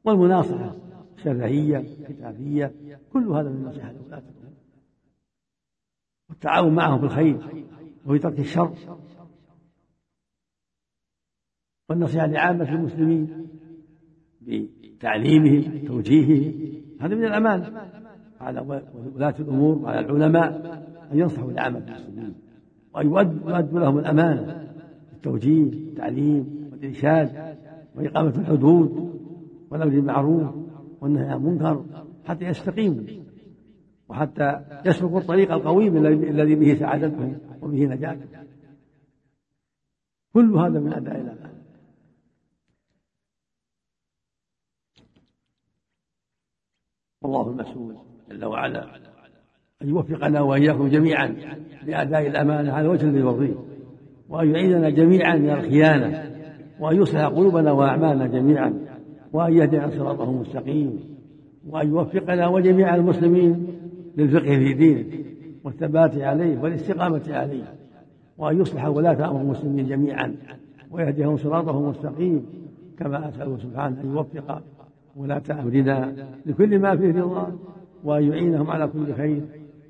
والمناصحة 0.03 0.75
شرعية 1.23 1.85
كتابية 2.07 2.73
كل 3.13 3.27
هذا 3.27 3.49
من 3.49 3.63
لولاة 3.63 4.23
والتعاون 6.29 6.75
معهم 6.75 6.99
في 6.99 7.05
الخير 7.05 7.65
وفي 8.05 8.19
ترك 8.19 8.39
الشر. 8.39 8.73
والنصيحة 11.89 12.25
لعامة 12.25 12.73
المسلمين 12.73 13.47
بتعليمهم 14.41 15.85
توجيههم. 15.87 16.71
هذا 16.99 17.15
من 17.15 17.25
الأمان 17.25 17.77
على 18.39 18.59
ولاة 19.15 19.35
الأمور 19.39 19.77
وعلى 19.77 19.99
العلماء 19.99 20.81
أن 21.11 21.19
ينصحوا 21.19 21.51
لعامة 21.51 21.77
المسلمين. 21.79 22.35
وأن 22.93 23.05
يؤدوا 23.07 23.79
لهم 23.79 23.99
الأمانة. 23.99 24.70
التوجيه 25.21 25.63
التعليم 25.63 26.69
والإرشاد 26.71 27.57
وإقامة 27.95 28.39
الحدود 28.39 29.19
والأمر 29.71 29.91
بالمعروف 29.91 30.55
والنهي 31.01 31.25
عن 31.25 31.37
المنكر 31.37 31.85
حتى 32.25 32.45
يستقيموا 32.45 33.03
وحتى 34.09 34.61
يسلكوا 34.85 35.19
الطريق 35.19 35.51
القويم 35.51 36.05
الذي 36.05 36.55
به 36.55 36.75
سعادتهم 36.75 37.37
وبه 37.61 37.85
نجاتهم 37.85 38.45
كل 40.33 40.55
هذا 40.55 40.79
من 40.79 40.93
أداء 40.93 41.15
الأمانة 41.15 41.61
والله 47.21 47.49
المسؤول 47.49 47.95
جل 48.29 48.45
وعلا 48.45 48.95
أن 49.81 49.89
يوفقنا 49.89 50.41
وإياكم 50.41 50.87
جميعا 50.87 51.27
لأداء 51.83 52.27
الأمانة 52.27 52.73
على 52.73 52.87
وجه 52.87 53.05
الذي 53.05 53.19
يرضيه. 53.19 53.70
وأن 54.31 54.49
يعيذنا 54.49 54.89
جميعا 54.89 55.35
من 55.35 55.49
الخيانة 55.49 56.23
وأن 56.79 57.01
يصلح 57.01 57.25
قلوبنا 57.25 57.71
وأعمالنا 57.71 58.27
جميعا 58.27 58.73
وأن 59.33 59.53
يهدنا 59.53 59.89
صراطه 59.89 60.23
المستقيم 60.23 60.99
وأن 61.69 61.89
يوفقنا 61.89 62.47
وجميع 62.47 62.95
المسلمين 62.95 63.67
للفقه 64.17 64.57
في 64.57 64.73
دينه 64.73 65.05
والثبات 65.63 66.17
عليه 66.17 66.59
والاستقامة 66.59 67.21
عليه 67.29 67.63
وأن 68.37 68.61
يصلح 68.61 68.87
ولاة 68.87 69.29
أمر 69.29 69.41
المسلمين 69.41 69.87
جميعا 69.87 70.35
ويهديهم 70.91 71.37
صراطه 71.37 71.79
المستقيم 71.79 72.45
كما 72.97 73.29
أسأله 73.29 73.57
سبحانه 73.57 74.01
أن 74.01 74.11
يوفق 74.11 74.61
ولاة 75.15 75.43
أمرنا 75.51 76.13
لكل 76.45 76.79
ما 76.79 76.95
فيه 76.97 77.21
رضا 77.21 77.55
وأن 78.03 78.23
يعينهم 78.23 78.71
على 78.71 78.87
كل 78.87 79.13
خير 79.13 79.41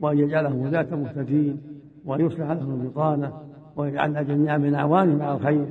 وأن 0.02 0.20
يجعلهم 0.20 0.62
ولاة 0.62 0.96
مهتدين 0.96 1.58
وأن 2.06 2.26
يصلح 2.26 2.52
لهم 2.52 2.82
البطانة 2.82 3.34
ويجعلنا 3.76 4.22
جميعا 4.22 4.58
من 4.58 4.76
أعوانهم 4.76 5.22
على 5.22 5.38
الخير. 5.38 5.66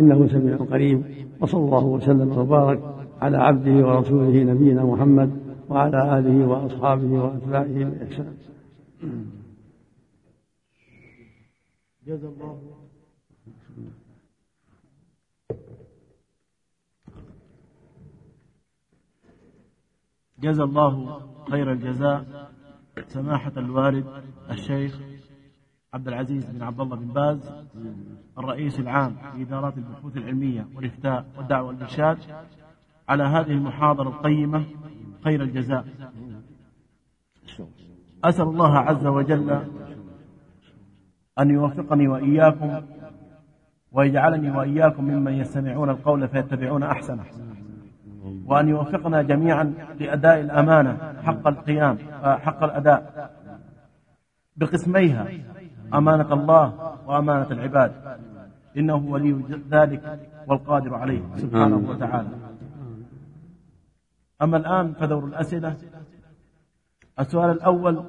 إنه 0.00 0.28
سميع 0.28 0.56
قريب. 0.56 1.04
وصلى 1.40 1.64
الله 1.64 1.84
وسلم 1.84 2.38
وبارك 2.38 2.80
على 3.22 3.36
عبده 3.36 3.86
ورسوله 3.86 4.42
نبينا 4.42 4.84
محمد 4.84 5.30
وعلى 5.68 6.18
آله 6.18 6.46
وأصحابه 6.46 7.12
وأتباعه 7.12 7.84
بإحسان. 7.84 8.36
جزا 12.06 12.28
الله 12.28 12.60
جزا 20.42 20.64
الله 20.64 21.20
خير 21.50 21.72
الجزاء. 21.72 22.50
سماحة 23.06 23.52
الوالد 23.56 24.06
الشيخ 24.50 25.00
عبد 25.94 26.08
العزيز 26.08 26.50
بن 26.50 26.62
عبد 26.62 26.80
الله 26.80 26.96
بن 26.96 27.06
باز 27.06 27.52
الرئيس 28.38 28.80
العام 28.80 29.16
في 29.32 29.42
إدارات 29.42 29.76
البحوث 29.76 30.16
العلمية 30.16 30.66
والإفتاء 30.76 31.24
والدعوة 31.38 31.68
والإرشاد 31.68 32.18
على 33.08 33.22
هذه 33.22 33.50
المحاضرة 33.50 34.08
القيمة 34.08 34.64
خير 35.24 35.42
الجزاء. 35.42 35.84
أسأل 38.24 38.48
الله 38.48 38.78
عز 38.78 39.06
وجل 39.06 39.50
أن 41.38 41.50
يوفقني 41.50 42.08
وإياكم 42.08 42.82
ويجعلني 43.92 44.50
وإياكم 44.50 45.04
ممن 45.04 45.32
يستمعون 45.32 45.90
القول 45.90 46.28
فيتبعون 46.28 46.82
أحسنه 46.82 47.24
وأن 48.46 48.68
يوفقنا 48.68 49.22
جميعا 49.22 49.74
لأداء 50.00 50.40
الأمانة 50.40 51.22
حق 51.22 51.46
القيام 51.46 51.98
حق 52.22 52.62
الأداء 52.64 53.30
بقسميها. 54.56 55.28
أمانة 55.94 56.32
الله 56.32 56.96
وأمانة 57.06 57.50
العباد. 57.50 58.18
إنه 58.76 58.94
ولي 58.94 59.40
ذلك 59.70 60.30
والقادر 60.48 60.94
عليه 60.94 61.22
سبحانه 61.36 61.90
وتعالى. 61.90 62.28
أما 64.42 64.56
الآن 64.56 64.92
فدور 64.92 65.24
الأسئلة. 65.24 65.76
السؤال 67.20 67.50
الأول 67.50 68.04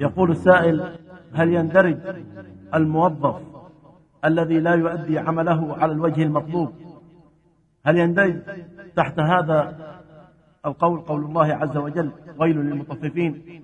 يقول 0.00 0.30
السائل 0.30 0.98
هل 1.32 1.48
يندرج 1.54 1.98
الموظف 2.74 3.42
الذي 4.24 4.60
لا 4.60 4.74
يؤدي 4.74 5.18
عمله 5.18 5.76
على 5.76 5.92
الوجه 5.92 6.22
المطلوب؟ 6.22 6.72
هل 7.84 7.98
يندرج 7.98 8.36
تحت 8.96 9.20
هذا 9.20 9.58
القول؟ 10.66 11.00
قول 11.00 11.24
الله 11.24 11.54
عز 11.54 11.76
وجل 11.76 12.10
ويل 12.38 12.56
للمطففين. 12.56 13.62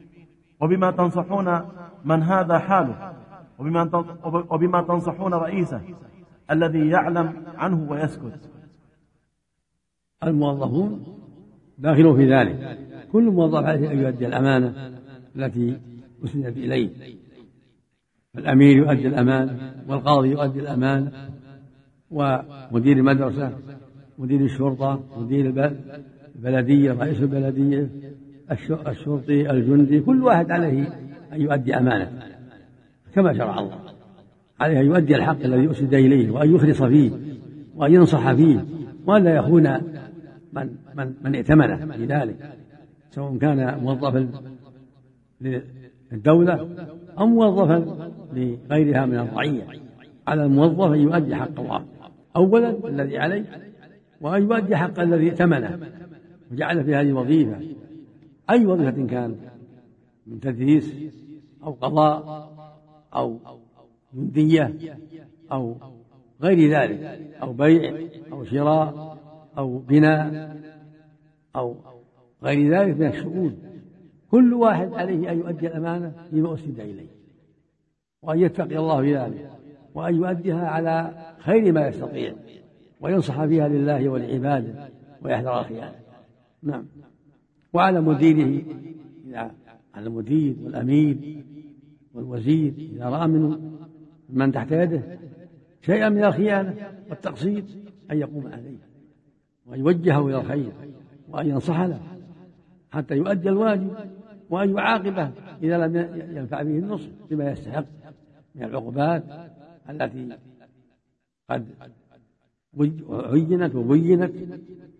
وبما 0.60 0.90
تنصحون 0.90 1.60
من 2.04 2.22
هذا 2.22 2.58
حاله 2.58 3.12
وبما 3.58 4.04
وبما 4.50 4.82
تنصحون 4.82 5.34
رئيسه 5.34 5.80
الذي 6.50 6.88
يعلم 6.88 7.32
عنه 7.56 7.90
ويسكت. 7.90 8.50
الموظفون 10.22 11.04
داخلون 11.78 12.16
في 12.16 12.34
ذلك. 12.34 12.78
كل 13.12 13.30
موظف 13.30 13.64
عليه 13.64 13.90
أن 13.92 13.98
يؤدي 13.98 14.26
الأمانة 14.26 14.98
التي 15.36 15.80
أسندت 16.24 16.56
إليه. 16.56 16.90
الأمير 18.38 18.76
يؤدي 18.76 19.08
الأمانة 19.08 19.74
والقاضي 19.88 20.28
يؤدي 20.28 20.60
الأمانة 20.60 21.12
ومدير 22.10 22.96
المدرسة 22.96 23.58
مدير 24.18 24.40
الشرطة 24.40 25.00
مدير 25.16 25.72
البلدية 26.36 26.92
رئيس 26.92 27.20
البلدية 27.20 27.90
الشرطي 28.88 29.50
الجندي 29.50 30.00
كل 30.00 30.22
واحد 30.22 30.50
عليه 30.50 30.88
أن 31.32 31.40
يؤدي 31.40 31.76
أمانة 31.76 32.10
كما 33.14 33.32
شرع 33.32 33.58
الله. 33.58 33.78
عليه 34.60 34.80
أن 34.80 34.86
يؤدي 34.86 35.16
الحق 35.16 35.42
الذي 35.44 35.70
أسد 35.70 35.94
إليه 35.94 36.30
وأن 36.30 36.54
يخلص 36.54 36.82
فيه 36.82 37.10
وأن 37.76 37.94
ينصح 37.94 38.32
فيه 38.32 38.64
وأن 39.06 39.24
لا 39.24 39.34
يخون 39.34 39.72
من 40.52 40.70
من 40.96 41.14
من 41.24 41.34
ائتمنه 41.34 41.76
في 41.76 42.06
ذلك 42.06 42.36
سواء 43.10 43.36
كان 43.36 43.78
موظفا 43.82 44.28
للدولة 45.40 46.68
أو 47.18 47.26
موظفا 47.26 48.10
لغيرها 48.32 49.06
من 49.06 49.18
الرعية. 49.18 49.62
على 50.26 50.44
الموظف 50.44 50.92
أن 50.92 51.00
يؤدي 51.00 51.34
حق 51.34 51.60
الله. 51.60 51.84
أولا 52.36 52.88
الذي 52.88 53.18
عليه 53.18 53.44
وأن 54.20 54.42
يؤدي 54.42 54.76
حق 54.76 55.00
الذي 55.00 55.30
ائتمنه. 55.30 55.78
وجعل 56.52 56.84
في 56.84 56.94
هذه 56.94 57.08
الوظيفة 57.08 57.56
أي 58.50 58.66
وظيفة 58.66 59.06
كان؟ 59.06 59.36
من 60.26 60.40
تدريس 60.40 60.94
أو 61.64 61.72
قضاء 61.72 62.48
أو 63.14 63.38
جندية 64.14 64.98
أو 65.52 65.76
غير 66.42 66.70
ذلك 66.70 67.00
أو 67.42 67.52
بيع 67.52 68.06
أو 68.32 68.44
شراء 68.44 69.18
أو 69.58 69.78
بناء 69.78 70.56
أو 71.56 71.76
غير 72.42 72.78
ذلك 72.78 72.96
من 72.96 73.06
الشؤون. 73.06 73.58
كل 74.30 74.54
واحد 74.54 74.92
عليه 74.92 75.32
أن 75.32 75.38
يؤدي 75.38 75.66
الأمانة 75.66 76.12
فيما 76.30 76.54
أسند 76.54 76.80
إليه 76.80 77.08
وأن 78.22 78.38
يتقي 78.38 78.78
الله 78.78 79.00
في 79.00 79.16
ذلك 79.16 79.50
وأن 79.94 80.14
يؤديها 80.14 80.66
على 80.66 81.14
خير 81.38 81.72
ما 81.72 81.88
يستطيع 81.88 82.34
وينصح 83.00 83.44
فيها 83.44 83.68
لله 83.68 84.08
ولعباده 84.08 84.88
ويحذر 85.22 85.60
الخيانة. 85.60 85.94
نعم. 86.62 86.86
وعلى 87.72 88.00
مديره. 88.00 88.64
على 89.94 90.06
المدير 90.06 90.56
والأمير 90.62 91.44
والوزير 92.14 92.72
إذا 92.78 93.08
رأى 93.08 93.28
من 93.28 93.72
من 94.28 94.52
تحت 94.52 94.72
يده. 94.72 95.18
شيئا 95.82 96.08
من 96.08 96.24
الخيانة 96.24 96.74
والتقصير 97.10 97.64
أن 98.10 98.18
يقوم 98.18 98.46
عليه 98.46 98.78
وأن 99.66 99.80
يوجهه 99.80 100.26
إلى 100.26 100.40
الخير 100.40 100.72
وأن 101.28 101.48
ينصح 101.48 101.80
له 101.80 102.00
حتى 102.90 103.14
يؤدي 103.14 103.48
الواجب 103.48 103.96
وأن 104.50 104.76
يعاقبه 104.76 105.30
إذا 105.62 105.86
لم 105.86 105.96
ينفع 106.36 106.62
به 106.62 106.78
النصح 106.78 107.08
بما 107.30 107.50
يستحق 107.50 107.84
من 108.54 108.64
العقوبات 108.64 109.24
التي 109.90 110.28
قد 111.50 111.66
عينت 113.10 113.74
وبينت 113.74 114.32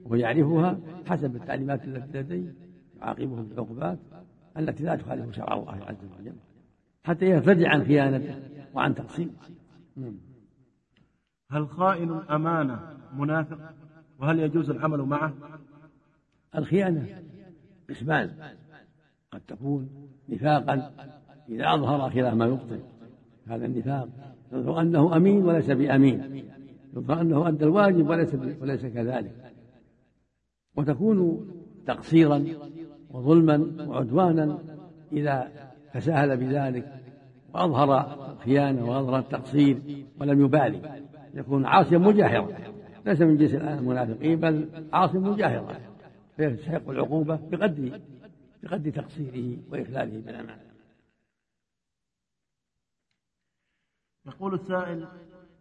ويعرفها 0.09 0.79
حسب 1.07 1.37
التعليمات 1.37 1.85
التي 1.85 2.19
لديه 2.19 2.55
يعاقبه 3.01 3.43
بالعقوبات 3.43 3.99
التي 4.57 4.85
لا 4.85 4.97
تخالف 4.97 5.37
شرع 5.37 5.55
الله 5.55 5.73
عز 5.73 6.05
وجل 6.21 6.37
حتى 7.05 7.27
يرتدع 7.27 7.71
عن 7.71 7.85
خيانته 7.85 8.35
وعن 8.75 8.95
تقصيره. 8.95 9.31
هل 11.51 11.69
خائن 11.69 12.11
الأمانة 12.11 12.81
منافق؟ 13.17 13.59
وهل 14.19 14.41
يجوز 14.41 14.71
العمل 14.71 15.03
معه؟ 15.03 15.35
الخيانة 16.55 17.07
قسمان 17.91 18.31
قد 19.31 19.41
تكون 19.41 20.09
نفاقا 20.29 20.91
إذا 21.49 21.75
أظهر 21.75 22.11
خلاف 22.11 22.35
ما 22.35 22.47
يبطل. 22.47 22.81
هذا 23.47 23.67
النفاق 23.67 24.09
يظهر 24.53 24.81
أنه 24.81 25.17
أمين 25.17 25.45
وليس 25.45 25.71
بأمين. 25.71 26.45
يظهر 26.97 27.21
أنه 27.21 27.49
أدى 27.49 27.65
الواجب 27.65 28.09
وليس 28.09 28.35
وليس 28.35 28.87
كذلك. 28.87 29.48
وتكون 30.79 31.49
تقصيرا 31.87 32.45
وظلما 33.11 33.87
وعدوانا 33.89 34.59
إذا 35.13 35.51
تساهل 35.95 36.37
بذلك 36.37 37.03
وأظهر 37.55 38.17
الخيانة 38.33 38.91
وأظهر 38.91 39.19
التقصير 39.19 39.83
ولم 40.21 40.45
يبالي. 40.45 41.03
يكون 41.35 41.67
عاصيا 41.67 41.99
مجاهرا. 41.99 42.49
ليس 43.07 43.21
من 43.21 43.37
جنس 43.37 43.55
المنافقين 43.55 44.41
بل 44.41 44.69
عاصي 44.93 45.19
مجاهرا. 45.19 45.77
فيستحق 46.37 46.89
العقوبة 46.89 47.39
بقدر 47.51 48.01
بقدر 48.63 48.91
تقصيره 48.91 49.57
وإخلاله 49.71 50.21
بالأمانة. 50.21 50.63
يقول 54.27 54.55
السائل 54.55 55.07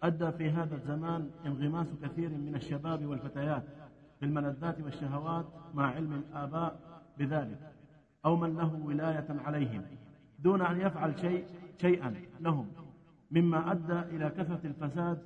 أدى 0.04 0.32
في 0.32 0.50
هذا 0.50 0.76
الزمان 0.76 1.30
انغماس 1.46 1.88
كثير 2.04 2.30
من 2.30 2.56
الشباب 2.56 3.06
والفتيات 3.06 3.64
في 4.20 4.26
الملذات 4.26 4.82
والشهوات 4.82 5.46
مع 5.74 5.96
علم 5.96 6.14
الآباء 6.14 6.80
بذلك 7.18 7.60
أو 8.26 8.36
من 8.36 8.56
له 8.56 8.82
ولاية 8.86 9.26
عليهم 9.30 9.82
دون 10.40 10.62
أن 10.62 10.82
يفعل 10.82 11.20
شيء 11.20 11.46
شيئا 11.82 12.16
لهم 12.40 12.68
مما 13.32 13.72
أدى 13.72 14.00
إلى 14.00 14.30
كثرة 14.30 14.60
الفساد 14.64 15.18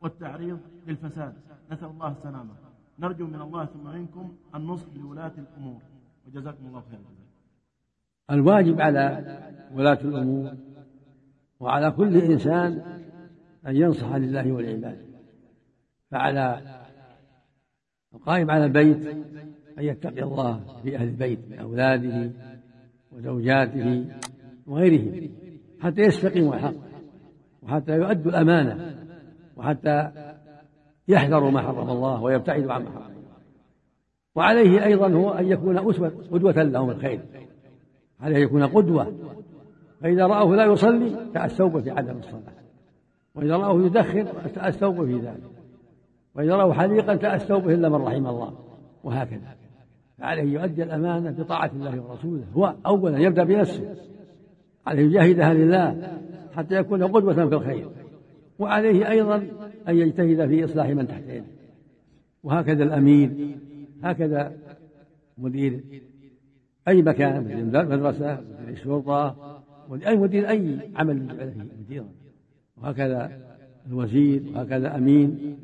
والتعريض 0.00 0.60
للفساد. 0.86 1.34
نسأل 1.72 1.88
الله 1.88 2.08
السلامة. 2.08 2.54
نرجو 2.98 3.26
من 3.26 3.40
الله 3.40 3.64
ثم 3.64 3.86
منكم 3.86 4.34
النصح 4.54 4.86
لولاة 4.96 5.32
الأمور. 5.38 5.80
وجزاكم 6.26 6.66
الله 6.66 6.82
خيرا. 6.90 7.02
الواجب 8.30 8.80
على 8.80 9.38
ولاة 9.72 9.98
الأمور 10.04 10.54
وعلى 11.60 11.90
كل 11.90 12.16
إنسان 12.16 13.00
أن 13.66 13.76
ينصح 13.76 14.14
لله 14.14 14.52
ولعباده 14.52 15.06
فعلى 16.10 16.62
القائم 18.14 18.50
على 18.50 18.64
البيت 18.64 19.06
أن 19.78 19.84
يتقي 19.84 20.22
الله 20.22 20.60
في 20.82 20.96
أهل 20.96 21.08
البيت 21.08 21.38
من 21.50 21.58
أولاده 21.58 22.30
وزوجاته 23.12 24.04
وغيرهم 24.66 25.30
حتى 25.80 26.00
يستقيموا 26.00 26.54
الحق 26.54 26.74
وحتى 27.62 27.92
يؤدوا 27.92 28.30
الأمانة 28.30 28.96
وحتى 29.56 30.10
يحذروا 31.08 31.50
ما 31.50 31.62
حرم 31.62 31.90
الله 31.90 32.22
ويبتعدوا 32.22 32.72
عما 32.72 32.90
حرم 32.90 33.02
الله. 33.02 33.36
وعليه 34.34 34.84
أيضا 34.84 35.12
هو 35.12 35.30
أن 35.30 35.46
يكون 35.46 35.90
أسوة 35.90 36.12
قدوة 36.30 36.62
لهم 36.62 36.90
الخير. 36.90 37.20
عليه 38.20 38.36
أن 38.36 38.42
يكون 38.42 38.66
قدوة. 38.66 39.14
فإذا 40.00 40.26
رأوه 40.26 40.56
لا 40.56 40.64
يصلي 40.64 41.16
تأسوا 41.34 41.80
في 41.80 41.90
عدم 41.90 42.18
الصلاة. 42.18 42.54
وإذا 43.34 43.56
رأوه 43.56 43.86
يدخن 43.86 44.26
تأسوا 44.54 45.06
في 45.06 45.14
ذلك. 45.14 45.59
وإذا 46.34 46.56
رأوا 46.56 46.72
حليقا 46.72 47.16
تأسوا 47.16 47.58
به 47.58 47.74
إلا 47.74 47.88
من 47.88 47.94
رحم 47.94 48.26
الله. 48.26 48.58
وهكذا. 49.04 49.56
فعليه 50.18 50.42
يؤدي 50.42 50.82
الأمانة 50.82 51.30
بطاعة 51.30 51.70
الله 51.74 52.00
ورسوله. 52.00 52.44
هو 52.54 52.74
أولا 52.86 53.18
يبدأ 53.18 53.44
بنفسه. 53.44 53.94
عليه 54.86 55.02
يجاهدها 55.02 55.54
لله 55.54 56.18
حتى 56.54 56.74
يكون 56.74 57.04
قدوة 57.04 57.34
في 57.34 57.54
الخير. 57.54 57.88
وعليه 58.58 59.10
أيضا 59.10 59.36
أن 59.88 59.96
يجتهد 59.96 60.48
في 60.48 60.64
إصلاح 60.64 60.88
من 60.88 61.08
تحت 61.08 61.22
يده. 61.28 61.44
وهكذا 62.42 62.84
الأمير 62.84 63.56
هكذا 64.02 64.52
مدير 65.38 65.80
أي 66.88 67.02
مكان 67.02 67.44
مدير 67.44 67.64
مدرسة 67.64 68.40
مدير 68.40 68.68
الشرطة 68.68 69.36
أي 70.06 70.16
مدير 70.16 70.48
أي 70.48 70.78
عمل 70.96 71.22
يجعل 71.22 71.50
فيه 71.50 71.62
مديرا. 71.84 72.08
وهكذا 72.82 73.30
الوزير 73.86 74.42
وهكذا 74.54 74.96
أمين 74.96 75.56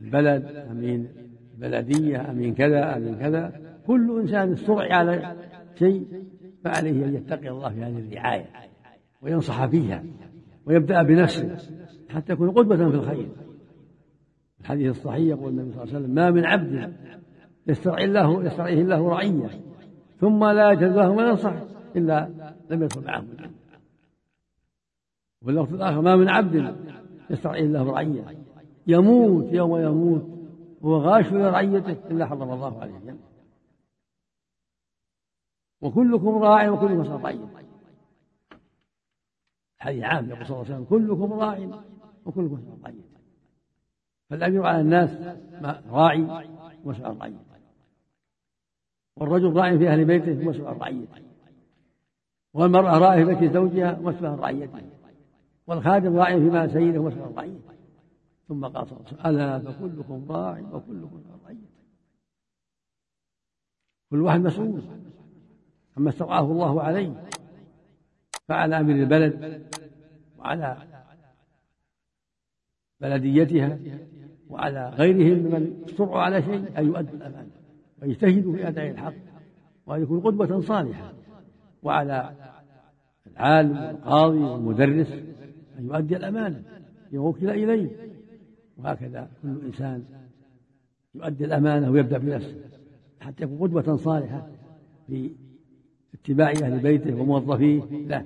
البلد 0.00 0.46
أمين 0.70 1.08
البلدية 1.54 2.30
أمين 2.30 2.54
كذا 2.54 2.96
أمين 2.96 3.16
كذا. 3.16 3.60
كل 3.86 4.20
إنسان 4.20 4.52
استرعي 4.52 4.92
على 4.92 5.36
شيء 5.74 6.06
فعليه 6.64 7.04
أن 7.04 7.14
يتقي 7.14 7.48
الله 7.48 7.68
في 7.68 7.82
هذه 7.82 7.98
الرعاية 7.98 8.46
وينصح 9.22 9.66
فيها 9.66 10.04
ويبدأ 10.66 11.02
بنفسه 11.02 11.56
حتى 12.08 12.32
يكون 12.32 12.50
قدوة 12.50 12.76
في 12.76 12.96
الخير. 12.96 13.28
الحديث 14.60 14.90
الصحيح 14.90 15.28
يقول 15.28 15.48
النبي 15.48 15.72
صلى 15.72 15.82
الله 15.82 15.94
عليه 15.94 16.04
وسلم 16.04 16.14
ما 16.14 16.30
من 16.30 16.44
عبد 16.44 16.92
يسترعي 17.66 18.04
الله 18.04 18.44
يسترعيه 18.44 18.82
الله 18.82 19.08
رعية 19.08 19.50
ثم 20.20 20.44
لا 20.44 20.72
يجد 20.72 20.96
له 20.96 21.14
ما 21.14 21.28
ينصح 21.28 21.54
إلا 21.96 22.28
لم 22.70 22.82
يدخل 22.82 23.04
معه. 23.04 23.24
الوقت 25.48 25.72
الآخر 25.72 26.00
ما 26.00 26.16
من 26.16 26.28
عبد 26.28 26.76
يسترعيه 27.30 27.64
الله 27.64 27.90
رعية. 27.90 28.45
يموت 28.86 29.52
يوم 29.52 29.76
يموت. 29.76 30.36
وهو 30.80 30.96
غاش 30.96 31.32
لرعيته 31.32 31.92
إلا 32.10 32.26
حرم 32.26 32.52
الله 32.52 32.80
عليه 32.80 32.96
الجنة 32.96 33.18
وكلكم 35.80 36.38
راع 36.38 36.70
وكلكم 36.70 37.16
طيب 37.22 37.48
حديث 39.78 40.04
عام 40.04 40.30
يقول 40.30 40.46
صلى 40.46 40.56
الله 40.56 40.64
عليه 40.64 40.74
وسلم 40.74 40.84
كلكم 40.84 41.32
راع 41.32 41.80
وكلكم 42.26 42.54
مسؤول 42.54 42.82
طيب 42.84 43.04
فالأمير 44.30 44.66
على 44.66 44.80
الناس 44.80 45.10
راعي 45.90 46.22
ومسؤول 46.84 47.18
طيب 47.18 47.38
والرجل 49.16 49.52
راع 49.56 49.76
في 49.76 49.88
أهل 49.88 50.04
بيته 50.04 50.68
عن 50.68 50.76
رعيته 50.76 51.22
والمرأة 52.54 52.98
راعية 52.98 53.24
في 53.24 53.34
بيت 53.34 53.52
زوجها 53.52 54.00
عن 54.22 54.36
رعيته 54.38 54.82
والخادم 55.66 56.16
راع 56.16 56.26
في 56.26 56.50
مال 56.50 56.70
سيده 56.70 57.00
عن 57.00 57.32
رعيته 57.36 57.75
ثم 58.48 58.66
قال 58.66 58.86
صلى 58.88 58.98
الله 58.98 59.08
عليه 59.10 59.16
وسلم 59.18 59.26
ألا 59.26 59.72
فكلكم 59.72 60.32
راع 60.32 60.60
وكلكم 60.72 61.22
رعيته 61.44 61.66
كل 64.10 64.22
واحد 64.22 64.40
مسؤول 64.40 64.82
عما 65.96 66.10
استرعاه 66.10 66.52
الله 66.52 66.82
عليه 66.82 67.24
فعلى 68.48 68.80
أمير 68.80 68.96
البلد 68.96 69.66
وعلى 70.38 70.76
بلديتها 73.00 73.78
وعلى 74.48 74.88
غيرهم 74.88 75.38
ممن 75.38 75.84
استرعوا 75.88 76.18
على 76.18 76.42
شيء 76.42 76.78
أن 76.78 76.86
يؤدوا 76.86 77.16
الأمانة 77.16 77.50
ويجتهدوا 78.02 78.52
في 78.52 78.68
أداء 78.68 78.90
الحق 78.90 79.14
وأن 79.86 80.02
يكونوا 80.02 80.22
قدوة 80.22 80.60
صالحة 80.60 81.12
وعلى 81.82 82.32
العالم 83.26 83.76
والقاضي 83.76 84.38
والمدرس 84.38 85.12
أن 85.78 85.86
يؤدي 85.86 86.16
الأمانة 86.16 86.62
فيما 87.10 87.22
وكل 87.22 87.50
إليه. 87.50 88.15
وهكذا. 88.76 89.28
كل 89.42 89.60
إنسان 89.66 90.04
يؤدي 91.14 91.44
الأمانة 91.44 91.90
ويبدأ 91.90 92.18
بنفسه 92.18 92.56
حتى 93.20 93.44
يكون 93.44 93.58
قدوة 93.58 93.96
صالحة 93.96 94.48
في 95.06 95.30
اتباع 96.14 96.50
أهل 96.50 96.78
بيته 96.78 97.20
وموظفيه. 97.20 97.82
له 97.90 98.24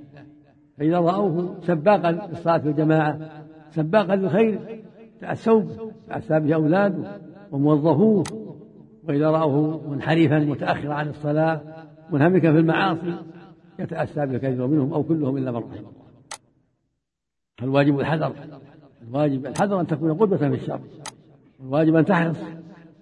فإذا 0.79 0.99
رأوه 0.99 1.61
سباقا 1.61 2.13
للصلاة 2.13 2.59
في 2.59 2.69
الجماعة 2.69 3.45
سباقا 3.71 4.17
للخير 4.17 4.83
تأسوا 5.21 5.63
تأسى 6.09 6.41
به 6.41 6.55
أولاده 6.55 7.21
وموظفوه. 7.53 8.25
وإذا 9.09 9.31
رأوه 9.31 9.91
منحرفا 9.91 10.39
متأخرا 10.39 10.95
عن 10.95 11.09
الصلاة 11.09 11.61
منهمكا 12.13 12.53
في 12.53 12.59
المعاصي 12.59 13.15
يتأسى 13.79 14.27
به 14.27 14.39
كثير 14.39 14.67
منهم 14.67 14.93
أو 14.93 15.03
كلهم 15.03 15.37
إلا 15.37 15.51
من 15.51 15.57
رحم 15.57 15.73
الله 15.73 15.93
فالواجب 17.59 18.01
الحذر. 18.01 18.35
الواجب 19.11 19.47
الحذر 19.47 19.81
أن 19.81 19.87
تكون 19.87 20.15
قدوة 20.15 20.39
في 20.39 20.47
الشر. 20.47 20.81
والواجب 21.61 21.97
أن 21.97 22.05
تحرص 22.05 22.37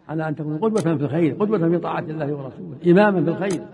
على 0.08 0.28
أن 0.28 0.36
تكون 0.36 0.58
قدوة 0.58 0.96
في 0.96 1.04
الخير 1.04 1.34
قدوة 1.34 1.68
في 1.68 1.78
طاعة 1.78 2.00
الله 2.00 2.32
ورسوله 2.32 2.78
إماما 2.86 3.24
في 3.24 3.30
الخير. 3.30 3.66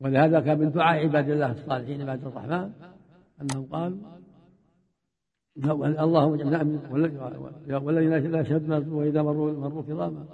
ولهذا 0.00 0.40
كان 0.40 0.58
من 0.58 0.70
دعاء 0.70 1.02
عباد 1.06 1.30
الله 1.30 1.50
الصالحين 1.52 2.00
عباد 2.00 2.26
الرحمن 2.26 2.70
أنهم 3.42 3.66
قالوا 3.72 3.98
اللهم 6.04 6.34
اجعلنا 6.34 7.78
والذين 7.78 8.30
لا 8.32 8.40
يشهدون 8.40 8.88
وإذا 8.92 9.22
مروا 9.22 9.52
مروا 9.52 9.82
كراما. 9.82 10.24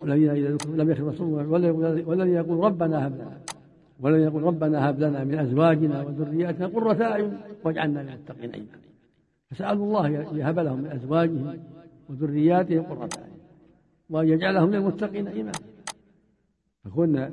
والذين 0.00 0.54
ذكروا 0.54 0.76
لم 0.76 0.90
يخروا 0.90 1.42
والذين 2.06 2.34
يقول 2.34 2.64
ربنا 2.64 3.06
هب 3.06 3.14
لنا. 3.14 3.40
والذين 4.00 4.22
يقول 4.22 4.42
ربنا 4.42 4.90
هب 4.90 5.00
لنا 5.00 5.24
من 5.24 5.38
أزواجنا 5.38 6.02
وذرياتنا 6.02 6.66
قرة 6.66 7.02
أعين 7.02 7.38
واجعلنا 7.64 8.00
للمتقين 8.00 8.54
اماما 8.54 8.78
فسالوا 9.50 9.86
الله 9.86 10.08
يهب 10.38 10.58
لهم 10.58 10.78
من 10.78 10.86
أزواجهم 10.86 11.58
وذرياتهم 12.08 12.82
قرة 12.82 13.08
أعين 13.18 13.38
وان 14.10 14.28
يجعلهم 14.28 14.70
للمتقين 14.70 15.28
اماما 15.28 15.52
فكنا 16.84 17.32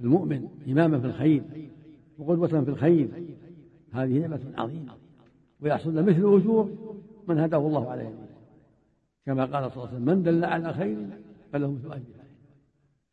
المؤمن 0.00 0.48
إماما 0.68 1.00
في 1.00 1.06
الخير 1.06 1.42
وقدوة 2.18 2.48
في 2.48 2.70
الخير 2.70 3.08
هذه 3.92 4.18
نعمة 4.18 4.40
عظيمة 4.56 4.92
ويحصل 5.60 5.94
مثل 5.94 6.36
أجور 6.36 6.70
من 7.28 7.38
هداه 7.38 7.66
الله 7.66 7.90
عليه. 7.90 8.14
كما 9.26 9.44
قال 9.44 9.72
صلى 9.72 9.84
الله 9.84 9.88
عليه 9.88 9.96
وسلم 9.96 10.16
من 10.16 10.22
دل 10.22 10.44
على 10.44 10.72
خير 10.72 11.06
فله 11.52 11.72
مثل 11.72 11.92
أجر 11.92 12.02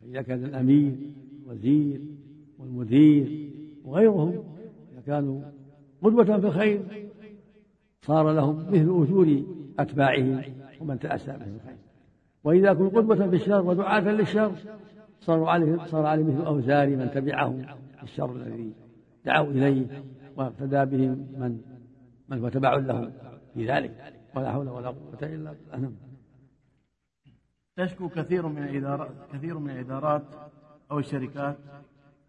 فإذا 0.02 0.22
كان 0.22 0.44
الأمير 0.44 0.96
والوزير 1.46 2.02
والمدير 2.60 3.52
وغيرهم 3.86 4.44
إذا 4.94 5.02
كانوا 5.06 5.42
قدوة 6.02 6.26
في 6.26 6.48
الخير 6.48 6.82
صار 8.02 8.32
لهم 8.32 8.58
مثل 8.68 9.04
أجور 9.04 9.44
أتباعهم 9.80 10.42
ومن 10.82 11.00
تأسى 11.00 11.32
بهم 11.32 11.56
الخير. 11.56 11.78
وإذا 12.44 12.74
كنوا 12.74 12.90
قدوة 12.90 13.30
في 13.30 13.36
الشر 13.36 13.62
ودعاة 13.62 14.02
للشر 14.02 14.52
صار 15.20 15.44
عليه 15.44 15.86
صار 15.86 16.06
عليه 16.06 16.24
مثل 16.24 16.46
أوزار 16.46 16.90
من 16.90 17.12
تبعهم 17.12 17.66
الشر 18.04 18.36
الذي 18.36 18.74
دعوا 19.26 19.52
إليه 19.52 20.04
واقتدى 20.38 20.86
بهم 20.86 21.28
من 21.38 21.62
من 22.30 22.40
هو 22.40 22.50
تبع 22.50 22.76
لهم 22.76 23.12
في 23.54 23.68
ذلك. 23.68 24.14
ولا 24.36 24.52
حول 24.52 24.70
ولا 24.70 24.88
قوة 24.88 25.20
إلا 25.24 25.56
بالله. 25.72 25.92
تشكو 27.78 28.10
كثير 28.10 28.48
من 28.48 28.64
الإدارات 28.64 29.12
كثير 29.34 29.60
من 29.60 29.70
الإدارات 29.70 30.24
أو 30.92 31.00
الشركات 31.00 31.58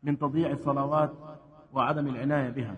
من 0.06 0.18
تضييع 0.18 0.50
الصلوات 0.50 1.12
وعدم 1.72 2.06
العناية 2.08 2.50
بها. 2.50 2.76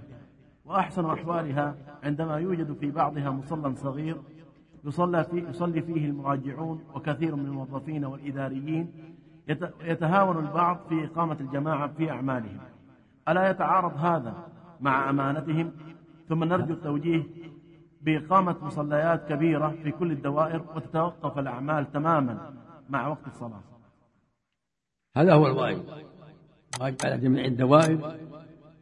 وأحسن 0.64 1.05
أحوالها 1.05 1.76
عندما 2.03 2.37
يوجد 2.37 2.72
في 2.72 2.91
بعضها 2.91 3.31
مصلى 3.31 3.74
صغير 3.76 4.16
يصلى 4.85 5.24
فيه, 5.24 5.49
يصلي 5.49 5.83
فيه 5.83 6.07
المراجعون 6.07 6.85
وكثير 6.95 7.37
من 7.37 7.47
الموظفين 7.47 8.05
والإداريين. 8.05 8.93
يتهاون 9.81 10.47
البعض 10.47 10.79
في 10.89 11.05
إقامة 11.05 11.37
الجماعة 11.41 11.89
في 11.89 12.11
أعمالهم. 12.11 12.61
ألا 13.29 13.51
يتعارض 13.51 13.97
هذا 13.97 14.35
مع 14.81 15.11
أمانتهم؟ 15.11 15.72
ثم 16.29 16.45
نرجو 16.45 16.74
التوجيه 16.74 17.22
بإقامة 18.03 18.57
مصليات 18.62 19.29
كبيرة 19.29 19.74
في 19.83 19.91
كل 19.91 20.12
الدوائر 20.12 20.64
وتتوقف 20.76 21.39
الأعمال 21.39 21.93
تماما 21.93 22.55
مع 22.91 23.09
وقت 23.09 23.26
الصلاة. 23.26 23.61
هذا 25.16 25.35
هو 25.35 25.47
الواجب 25.47 25.85
الواجب 26.79 26.97
على 27.05 27.18
جميع 27.18 27.45
الدوائر 27.45 28.16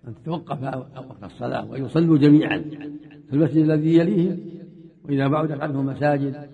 أن 0.09 0.15
تتوقف 0.15 0.63
وقت 0.97 1.25
الصلاة 1.25 1.71
ويصلوا 1.71 2.19
جميعا 2.19 2.59
في 3.29 3.33
المسجد 3.33 3.57
الذي 3.57 3.97
يليهم 3.97 4.41
وإذا 5.05 5.29
بعدت 5.29 5.61
عنهم 5.61 5.87
مساجد 5.87 6.49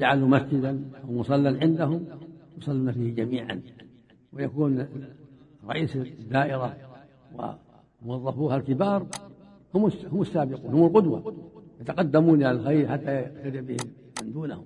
جعلوا 0.00 0.28
مسجدا 0.28 0.90
أو 1.04 1.12
مصلى 1.12 1.58
عندهم 1.62 2.06
يصلون 2.58 2.92
فيه 2.92 3.14
جميعا. 3.14 3.62
ويكون 4.32 4.86
رئيس 5.68 5.96
الدائرة 5.96 6.76
وموظفوها 8.02 8.56
الكبار 8.56 9.06
هم 9.74 9.90
هم 10.12 10.22
السابقون 10.22 10.74
هم 10.74 10.86
القدوة 10.86 11.34
يتقدمون 11.80 12.42
إلى 12.42 12.50
الخير 12.50 12.88
حتى 12.88 13.14
يقتدي 13.14 13.60
بهم 13.60 13.90
من 14.22 14.32
دونهم. 14.32 14.64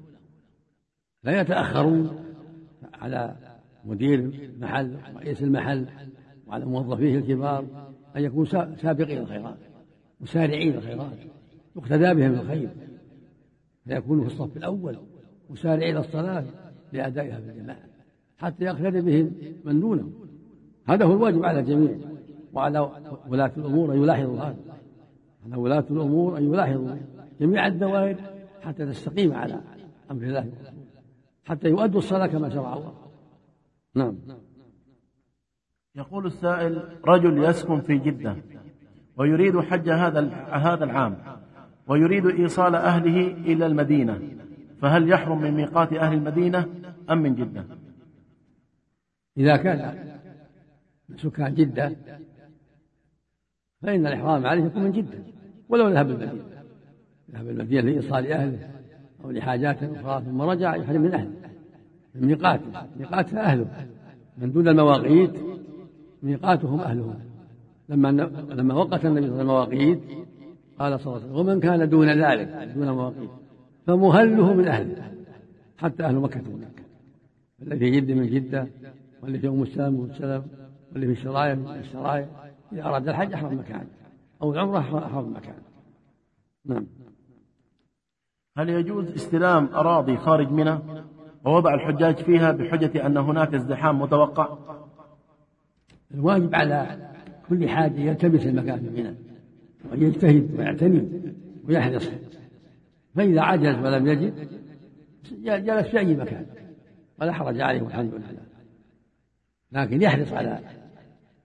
لا 1.25 1.41
يتأخرون 1.41 2.11
على 2.95 3.37
مدير 3.85 4.19
المحل 4.19 4.97
ورئيس 5.15 5.43
المحل 5.43 5.87
وعلى 6.47 6.65
موظفيه 6.65 7.19
الكبار 7.19 7.65
أن 8.17 8.23
يكونوا 8.23 8.77
سابقين 8.77 9.19
الخيرات 9.19 9.59
مسارعين 10.21 10.75
الخيرات 10.75 11.19
يقتدى 11.77 12.15
بهم 12.15 12.35
الخير 12.35 12.69
فيكونوا 13.87 14.25
في 14.25 14.31
الصف 14.35 14.57
الأول 14.57 14.99
مسارعين 15.51 15.97
الصلاة 15.97 16.45
لأدائها 16.93 17.41
في 17.41 17.51
الجماعة 17.51 17.79
حتى 18.39 18.65
يقتدي 18.65 19.01
بهم 19.01 19.33
من 19.65 19.81
دونهم. 19.81 20.13
هذا 20.87 21.05
هو 21.05 21.13
الواجب 21.13 21.45
على 21.45 21.61
الجميع 21.61 21.97
وعلى 22.53 22.91
ولاة 23.29 23.53
الأمور 23.57 23.93
أن 23.93 24.03
يلاحظوا 24.03 24.39
هذا. 24.39 24.57
على 25.45 25.57
ولاة 25.57 25.85
الأمور 25.91 26.39
أن 26.39 26.45
يلاحظوا 26.45 26.97
جميع 27.41 27.67
الدوائر 27.67 28.17
حتى 28.63 28.87
تستقيم 28.87 29.33
على 29.33 29.61
أمر 30.11 30.23
الله 30.23 30.53
حتى 31.45 31.69
يؤدوا 31.69 31.99
الصلاة 31.99 32.27
كما 32.27 32.51
شرع 32.51 32.77
الله. 32.77 33.04
نعم. 33.95 34.19
يقول 35.95 36.27
السائل 36.27 36.99
رجل 37.05 37.45
يسكن 37.45 37.81
في 37.81 37.99
جدة 37.99 38.37
ويريد 39.17 39.61
حج 39.61 39.89
هذا 39.89 40.21
هذا 40.53 40.85
العام 40.85 41.17
ويريد 41.87 42.27
إيصال 42.27 42.75
أهله 42.75 43.27
إلى 43.27 43.67
المدينة 43.67 44.21
فهل 44.81 45.09
يحرم 45.09 45.43
من 45.43 45.51
ميقات 45.51 45.93
أهل 45.93 46.15
المدينة 46.15 46.69
أم 47.11 47.19
من 47.19 47.35
جدة؟ 47.35 47.65
إذا 49.37 49.57
كان 49.57 50.09
سكان 51.17 51.55
جدة 51.55 51.97
فإن 53.83 54.07
الإحرام 54.07 54.47
عليه 54.47 54.65
يكون 54.65 54.83
من 54.83 54.93
جدة 54.93 55.19
ولو 55.69 55.89
ذهب 55.89 56.11
المدينة. 56.11 56.45
ذهب 57.31 57.49
المدينة 57.49 57.91
لإيصال 57.91 58.33
أهله 58.33 58.71
أو 59.25 59.31
لحاجات 59.31 59.83
أخرى 59.83 60.25
ثم 60.25 60.43
رجع 60.43 60.77
يحرم 60.77 61.01
من 61.01 61.15
أهله. 61.15 61.44
من 62.15 62.27
ميقاته 62.27 62.87
ميقاته 62.97 63.41
أهله 63.41 63.67
من 64.39 64.53
دون 64.53 64.69
المواقيت 64.69 65.31
ميقاتهم 66.23 66.81
أهلهم. 66.81 67.15
لما 67.89 68.09
لما 68.51 68.75
وقت 68.75 69.05
النبي 69.05 69.27
صلى 69.27 69.43
الله 69.43 69.61
عليه 69.61 69.77
وسلم 69.77 69.81
المواقيت 69.81 70.01
قال 70.79 71.01
صلى 71.01 71.07
الله 71.07 71.23
عليه 71.23 71.33
وسلم 71.33 71.37
ومن 71.37 71.61
كان 71.61 71.89
دون 71.89 72.09
ذلك 72.09 72.49
دون 72.75 72.91
مواقيت 72.91 73.31
فمهله 73.87 74.55
من 74.55 74.69
أهله 74.69 75.13
حتى 75.79 76.05
أهل 76.05 76.15
مكة 76.15 76.41
مكة. 76.41 76.85
الذي 77.63 77.79
في 77.79 77.91
جدة 77.91 78.15
من 78.15 78.27
جدة 78.27 78.69
واللي 79.23 79.39
في 79.39 79.49
أم 79.49 79.63
السلام 79.63 79.93
من 79.93 80.11
السلام 80.11 80.43
واللي 80.93 81.07
في 81.07 81.13
الشرايع 81.13 81.55
من 81.55 81.69
الشرايع 81.69 82.27
إذا 82.73 82.83
أراد 82.83 83.09
الحج 83.09 83.33
أحرم 83.33 83.59
مكان 83.59 83.87
أو 84.43 84.53
العمرة 84.53 84.79
أحرم 84.79 85.33
مكان. 85.37 85.55
نعم. 86.65 86.87
هل 88.57 88.69
يجوز 88.69 89.11
استلام 89.11 89.69
أراضي 89.75 90.17
خارج 90.17 90.51
منى؟ 90.51 90.79
ووضع 91.45 91.75
الحجاج 91.75 92.17
فيها 92.17 92.53
بحجة 92.53 93.07
أن 93.07 93.17
هناك 93.17 93.55
ازدحام 93.55 94.01
متوقع. 94.01 94.59
الواجب 96.15 96.55
على 96.55 97.11
كل 97.49 97.69
حاج 97.69 97.99
يلتمس 97.99 98.47
المكان 98.47 98.81
في 98.81 99.03
منى 99.03 99.15
ويجتهد 99.93 100.55
ويعتني 100.59 101.09
ويحرص. 101.69 102.11
فإذا 103.15 103.41
عجز 103.41 103.79
ولم 103.79 104.07
يجد 104.07 104.49
جلس 105.43 105.87
في 105.87 105.99
أي 105.99 106.17
مكان 106.17 106.47
ولا 107.21 107.33
حرج 107.33 107.61
عليه 107.61 107.83
والحمد 107.83 108.15
لله. 108.15 108.45
لكن 109.73 110.03
يحرص 110.03 110.33
على 110.33 110.59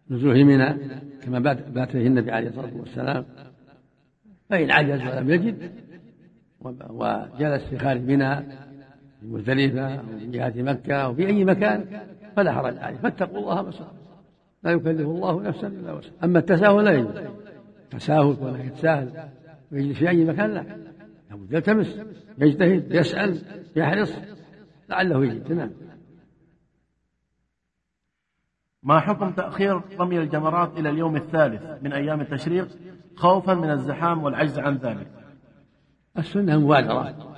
نزوله 0.10 0.44
منى 0.44 0.74
كما 1.22 1.40
بات 1.40 1.92
فيه 1.92 2.08
النبي 2.08 2.32
عليه 2.32 2.48
الصلاة 2.50 2.78
والسلام. 2.78 3.26
فإن 4.50 4.72
عجز 4.72 5.02
ولم 5.02 5.30
يجد 5.30 5.72
وجلس 6.90 7.64
في 7.64 7.78
خارج 7.78 8.02
منى 8.02 8.44
مزدلفة 9.22 9.96
أو 9.96 10.04
من 10.04 10.32
جهة 10.32 10.54
مكة 10.56 10.96
أو 10.96 11.14
في 11.14 11.28
أي 11.28 11.46
مكان 11.46 11.86
فلا 12.36 12.52
حرج 12.52 12.78
عليه. 12.78 12.98
فاتقوا 12.98 13.38
الله 13.38 13.62
ما 13.62 13.72
لا 14.64 14.72
يكلف 14.72 15.08
الله 15.08 15.42
نفسا 15.42 15.68
إلا 15.68 15.94
وسعها. 15.94 16.14
أما 16.24 16.40
التساهل 16.40 16.86
لا 16.86 16.92
يجوز 16.92 17.14
تساهل 17.92 18.38
ولا 18.42 18.64
يتساهل. 18.64 19.30
ويجلس 19.72 19.98
في 19.98 20.10
أي 20.10 20.26
مكان 20.26 20.54
لا. 20.54 20.66
لابد 21.30 21.54
يلتمس 21.54 22.00
يجتهد 22.38 22.92
يسأل 22.92 23.42
يحرص. 23.76 24.14
لعله 24.90 25.26
يجد 25.26 25.54
نعم 25.54 25.70
ما 28.84 29.00
حكم 29.00 29.32
تأخير 29.32 29.82
رمي 30.00 30.20
الجمرات 30.20 30.78
إلى 30.78 30.90
اليوم 30.90 31.16
الثالث 31.16 31.84
من 31.84 31.94
أيام 31.94 32.22
التشريق 32.22 32.68
خوفا 33.16 33.54
من 33.54 33.72
الزحام 33.72 34.24
والعجز 34.24 34.60
عن 34.60 34.78
ذلك؟ 34.78 35.08
السنة 36.18 36.54
المبادرة 36.54 37.29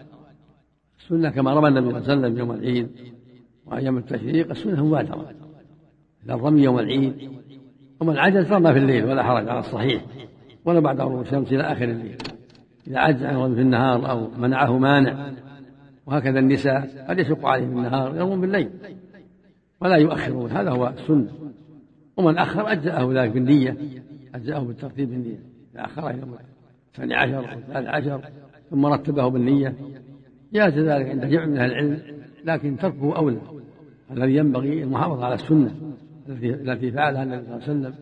السنة 1.12 1.30
كما 1.30 1.54
رمى 1.54 1.68
النبي 1.68 1.90
صلى 1.90 1.98
الله 1.98 2.12
عليه 2.12 2.20
وسلم 2.20 2.38
يوم 2.38 2.52
العيد 2.52 2.90
وأيام 3.66 3.98
التشريق 3.98 4.50
السنة 4.50 4.86
مبادرة 4.86 5.34
إلى 6.26 6.34
الرمي 6.34 6.64
يوم 6.64 6.80
العيد 6.80 7.32
ومن 8.00 8.18
عجز 8.18 8.52
رمى 8.52 8.74
في 8.74 8.80
الليل 8.80 9.06
ولا 9.06 9.24
حرج 9.24 9.50
على 9.50 9.60
الصحيح 9.60 10.06
ولا 10.66 10.80
بعد 10.80 11.02
غروب 11.02 11.22
الشمس 11.22 11.54
إلى 11.54 11.64
آخر 11.64 11.84
الليل 11.84 12.18
إذا 12.88 13.00
عجز 13.00 13.24
عن 13.24 13.36
الرمي 13.36 13.56
في 13.56 13.62
النهار 13.62 14.12
أو 14.12 14.28
منعه 14.38 14.78
مانع 14.78 15.32
وهكذا 16.06 16.40
النساء 16.40 17.06
قد 17.10 17.20
يشق 17.20 17.46
عليهم 17.46 17.78
النهار 17.78 18.16
يرمون 18.16 18.42
بالليل 18.42 18.70
ولا 19.82 19.96
يؤخرون 19.96 20.52
هذا 20.52 20.70
هو 20.72 20.88
السنة. 20.88 21.32
ومن 22.18 22.38
أخر 22.38 22.72
أجزأه 22.72 23.14
ذلك 23.14 23.32
بالنية 23.32 23.78
أجزأه 24.36 24.60
بالترتيب 24.60 25.10
بالنية 25.10 25.40
إذا 25.74 25.86
أخر 25.86 26.10
إلى 26.10 26.24
الثاني 26.88 27.16
عشر 27.16 27.52
أو 27.52 27.58
الثالث 27.58 27.88
عشر 27.88 28.22
ثم 28.70 28.86
رتبه 28.86 29.28
بالنية 29.28 29.76
جاز 30.54 30.80
ذلك 30.80 31.08
عند 31.10 31.26
جمع 31.26 31.46
من 31.46 31.58
أهل 31.58 31.72
العلم 31.72 32.02
لكن 32.46 32.78
تركه 32.78 33.18
أولى 33.18 33.42
الذي 34.12 34.36
ينبغي 34.36 34.84
المحافظة 34.84 35.26
على 35.26 35.34
السنة 35.34 35.76
التي 36.30 36.92
فعلها 36.92 37.24
النبي 37.24 37.46
صلى 37.46 37.56
الله 37.56 37.64
عليه 37.68 37.80
وسلم. 37.80 37.94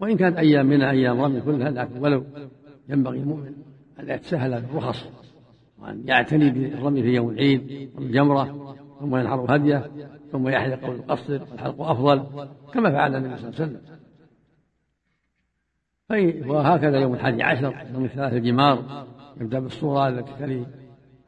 وإن 0.00 0.16
كانت 0.16 0.36
أيام 0.36 0.66
منها 0.66 0.90
أيام 0.90 1.20
رمي 1.20 1.40
كلها 1.40 1.70
لكن 1.70 2.00
ولو 2.00 2.24
ينبغي 2.88 3.18
المؤمن 3.18 3.52
أن 4.00 4.10
يتسهل 4.10 4.60
بالرخص 4.60 5.08
وأن 5.78 6.02
يعتني 6.04 6.50
بالرمي 6.50 7.02
في 7.02 7.08
يوم 7.08 7.30
العيد 7.30 7.90
والجمرة 7.94 8.74
ثم 9.00 9.16
ينحر 9.16 9.56
هديه 9.56 9.90
ثم 10.32 10.48
يحلق 10.48 10.84
أو 10.84 10.92
يقصر 10.92 11.40
والحلق 11.50 11.82
أفضل 11.82 12.48
كما 12.72 12.90
فعل 12.90 13.16
النبي 13.16 13.36
صلى 13.36 13.48
الله 13.48 13.60
عليه 13.60 13.72
وسلم. 13.72 13.80
وهكذا 16.50 17.00
يوم 17.00 17.14
الحادي 17.14 17.42
عشر 17.42 17.74
يوم 17.94 18.04
الثلاث 18.04 18.32
الجمار 18.32 19.06
يبدأ 19.40 19.58
بالصورة 19.58 20.08
التي 20.08 20.32
تلي 20.38 20.66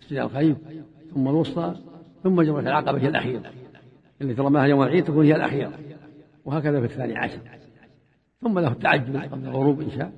مسجد 0.07 0.19
الخيف 0.19 0.57
ثم 1.15 1.29
الوسطى 1.29 1.75
ثم 2.23 2.43
جمرة 2.43 2.61
العقبة 2.61 2.99
هي 2.99 3.09
الأخيرة 3.09 3.53
اللي 4.21 4.35
ترماها 4.35 4.67
يوم 4.67 4.83
العيد 4.83 5.05
تكون 5.05 5.27
هي 5.27 5.37
الأخيرة 5.37 5.73
وهكذا 6.45 6.81
في 6.81 6.87
الثاني 6.87 7.19
عشر. 7.19 7.41
ثم 8.41 8.59
له 8.59 8.73
التعجل 8.73 9.21
قبل 9.21 9.49
الغروب 9.49 9.81
إن 9.81 9.91
شاء. 9.91 10.13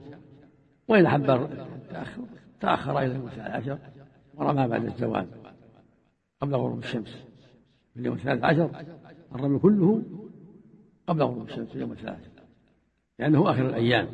وإن 0.88 1.06
أحب 1.06 1.30
التأخر 1.30 2.22
تأخر 2.60 2.98
إلى 2.98 3.14
يوم 3.14 3.26
الثالث 3.26 3.50
عشر 3.50 3.78
ورمى 4.34 4.68
بعد 4.68 4.84
الزوال 4.84 5.26
قبل 6.40 6.54
غروب 6.54 6.78
الشمس. 6.78 7.24
في 7.94 8.00
اليوم 8.00 8.14
الثالث 8.14 8.44
عشر 8.44 8.70
الرمي 9.34 9.58
كله 9.58 10.02
قبل 11.06 11.22
غروب 11.22 11.48
الشمس 11.48 11.68
في 11.68 11.74
اليوم 11.74 11.92
الثالث 11.92 12.28
لأنه 13.18 13.50
آخر 13.50 13.66
الأيام 13.66 14.08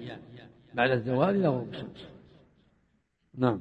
بعد 0.75 0.91
الزوال 0.91 1.37
إلى 1.37 1.49
غروب 1.49 1.69
الشمس. 1.69 2.09
نعم. 3.39 3.61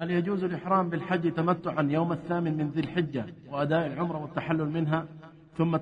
هل 0.00 0.10
يجوز 0.10 0.44
الإحرام 0.44 0.90
بالحج 0.90 1.32
تمتعا 1.32 1.82
يوم 1.82 2.12
الثامن 2.12 2.56
من 2.56 2.70
ذي 2.70 2.80
الحجة 2.80 3.26
وأداء 3.50 3.86
العمرة 3.86 4.18
والتحلل 4.18 4.70
منها 4.70 5.06
ثم 5.56 5.76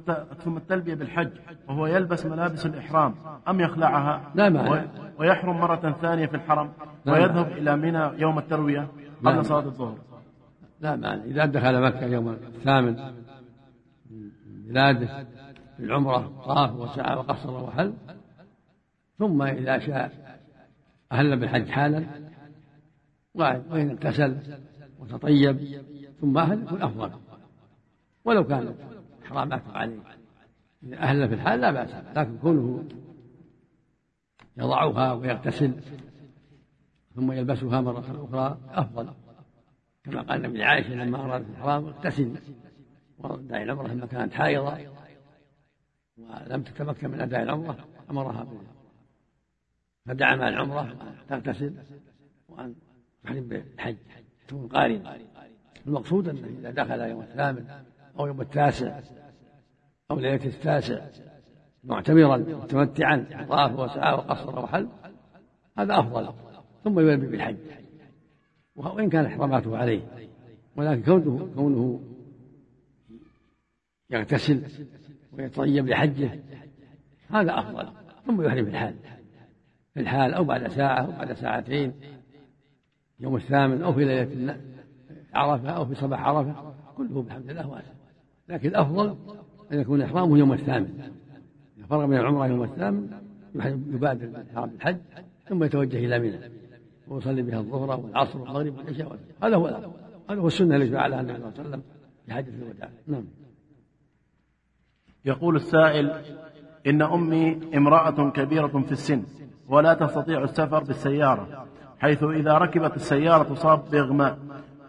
ثم 0.44 0.56
التلبية 0.56 0.94
بالحج 0.94 1.30
وهو 1.68 1.86
يلبس 1.86 2.26
ملابس 2.26 2.66
الإحرام 2.66 3.14
أم 3.48 3.60
يخلعها 3.60 4.30
لا 4.34 4.48
ويحرم 5.18 5.56
مرة 5.56 5.96
ثانية 6.02 6.26
في 6.26 6.36
الحرم 6.36 6.72
ويذهب 7.06 7.52
إلى 7.52 7.76
منى 7.76 8.20
يوم 8.20 8.38
التروية 8.38 8.88
قبل 9.24 9.44
صلاة 9.44 9.64
الظهر. 9.64 9.98
لا 10.80 10.96
مانع. 10.96 11.24
إذا 11.24 11.46
دخل 11.46 11.82
مكة 11.82 12.06
يوم 12.06 12.28
الثامن 12.28 12.96
من 14.10 14.30
بلاده 14.68 15.26
بالعمرة 15.78 16.42
طاف 16.46 16.72
وسعى 16.72 17.16
وقصر 17.16 17.64
وحل 17.64 17.92
ثم 19.18 19.42
إذا 19.42 19.78
شاء 19.78 20.12
أهل 21.12 21.36
بالحج 21.36 21.68
حالا. 21.68 22.04
وإن 23.36 23.90
اغتسل 23.90 24.38
وتطيب 24.98 25.82
ثم 26.20 26.38
أهل 26.38 26.62
يكون 26.62 26.82
أفضل. 26.82 27.10
ولو 28.24 28.44
كانت 28.44 28.74
إحراماته 29.24 29.72
عليه 29.72 30.00
إذا 30.82 30.96
أهل 30.96 31.28
في 31.28 31.34
الحال 31.34 31.60
لا 31.60 31.70
بأس 31.70 31.94
لكن 32.16 32.38
كونه 32.38 32.84
يضعها 34.56 35.12
ويغتسل 35.12 35.74
ثم 37.14 37.32
يلبسها 37.32 37.80
مرة 37.80 38.26
أخرى 38.28 38.58
أفضل. 38.68 39.08
كما 40.04 40.22
قال 40.22 40.44
النبي 40.44 40.62
عائشة 40.62 40.94
لما 40.94 41.24
أرادت 41.24 41.48
الإحرام 41.48 41.86
اغتسلي 41.86 42.40
ودعي 43.18 43.62
العمرة 43.62 43.88
لما 43.88 44.06
كانت 44.06 44.32
حائضة 44.32 44.78
ولم 46.18 46.62
تتمكن 46.62 47.10
من 47.10 47.20
أداء 47.20 47.42
العمرة 47.42 47.76
أمرها 48.10 48.44
بها. 48.44 48.76
مع 50.36 50.48
العمرة 50.48 50.96
تغتسل 51.28 51.74
وأن 52.48 52.74
تحرم 53.26 53.48
بالحج 53.48 53.96
تكون 54.48 54.68
قارنة 54.68 55.16
المقصود 55.86 56.28
أنه 56.28 56.48
إذا 56.58 56.70
دخل 56.70 57.00
يوم 57.00 57.20
الثامن 57.22 57.64
أو 58.18 58.26
يوم 58.26 58.40
التاسع 58.40 59.00
أو 60.10 60.18
ليلة 60.20 60.46
التاسع 60.46 61.06
معتمرا 61.84 62.36
متمتعا 62.36 63.46
طاف 63.48 63.78
وسعى 63.78 64.14
وقصر 64.14 64.58
وحل 64.58 64.88
هذا 65.78 65.98
أفضل. 65.98 66.32
ثم 66.84 67.00
يلبي 67.00 67.26
بالحج. 67.26 67.56
وإن 68.76 69.10
كان 69.10 69.24
إحراماته 69.24 69.76
عليه. 69.76 70.28
ولكن 70.76 71.02
كونه 71.02 71.50
كونه 71.54 72.00
يغتسل 74.10 74.62
ويتطيب 75.32 75.86
لحجه 75.86 76.40
هذا 77.30 77.58
أفضل. 77.58 77.92
ثم 78.26 78.42
يحرم 78.42 78.66
الحال. 78.66 78.94
في 79.94 80.00
الحال 80.00 80.34
أو 80.34 80.44
بعد 80.44 80.68
ساعة 80.68 81.00
أو 81.00 81.10
بعد 81.10 81.32
ساعتين. 81.32 81.92
يوم 83.20 83.36
الثامن 83.36 83.82
أو 83.82 83.92
في 83.92 84.04
ليلة 84.04 84.60
عرفة 85.34 85.70
أو 85.70 85.86
في 85.86 85.94
صباح 85.94 86.20
عرفة 86.20 86.74
كله 86.96 87.22
بحمد 87.22 87.50
الله 87.50 87.68
واسع 87.68 87.92
لكن 88.48 88.68
الأفضل 88.68 89.16
أن 89.72 89.80
يكون 89.80 90.02
إحرامه 90.02 90.38
يوم 90.38 90.52
الثامن. 90.52 91.00
إذا 91.78 91.86
فرغ 91.86 92.06
من 92.06 92.16
العمرة 92.16 92.46
يوم 92.46 92.62
الثامن 92.62 93.10
يبادر 93.94 94.26
بإحرام 94.26 94.70
الحج 94.70 94.96
ثم 95.48 95.64
يتوجه 95.64 95.96
إلى 95.96 96.18
منى 96.18 96.38
ويصلي 97.08 97.42
بها 97.42 97.58
الظهر 97.58 98.00
والعصر 98.00 98.38
والمغرب 98.38 98.78
والعشاء 98.78 99.18
هذا 99.42 99.56
هو 99.56 99.66
هذا 100.30 100.40
هو 100.40 100.46
السنة 100.46 100.76
التي 100.76 100.90
فعلها 100.90 101.20
النبي 101.20 101.38
صلى 101.38 101.48
الله 101.48 101.58
عليه 101.58 101.68
وسلم 101.68 101.82
في 102.26 102.32
حجة 102.32 102.48
الوداع. 102.48 102.90
نعم. 103.06 103.24
يقول 105.24 105.56
السائل 105.56 106.12
إن 106.86 107.02
أمي 107.02 107.76
امرأة 107.76 108.30
كبيرة 108.30 108.82
في 108.82 108.92
السن 108.92 109.22
ولا 109.68 109.94
تستطيع 109.94 110.44
السفر 110.44 110.84
بالسيارة. 110.84 111.66
حيث 112.00 112.22
إذا 112.22 112.58
ركبت 112.58 112.96
السيارة 112.96 113.42
تصاب 113.42 113.90
بإغماء 113.90 114.38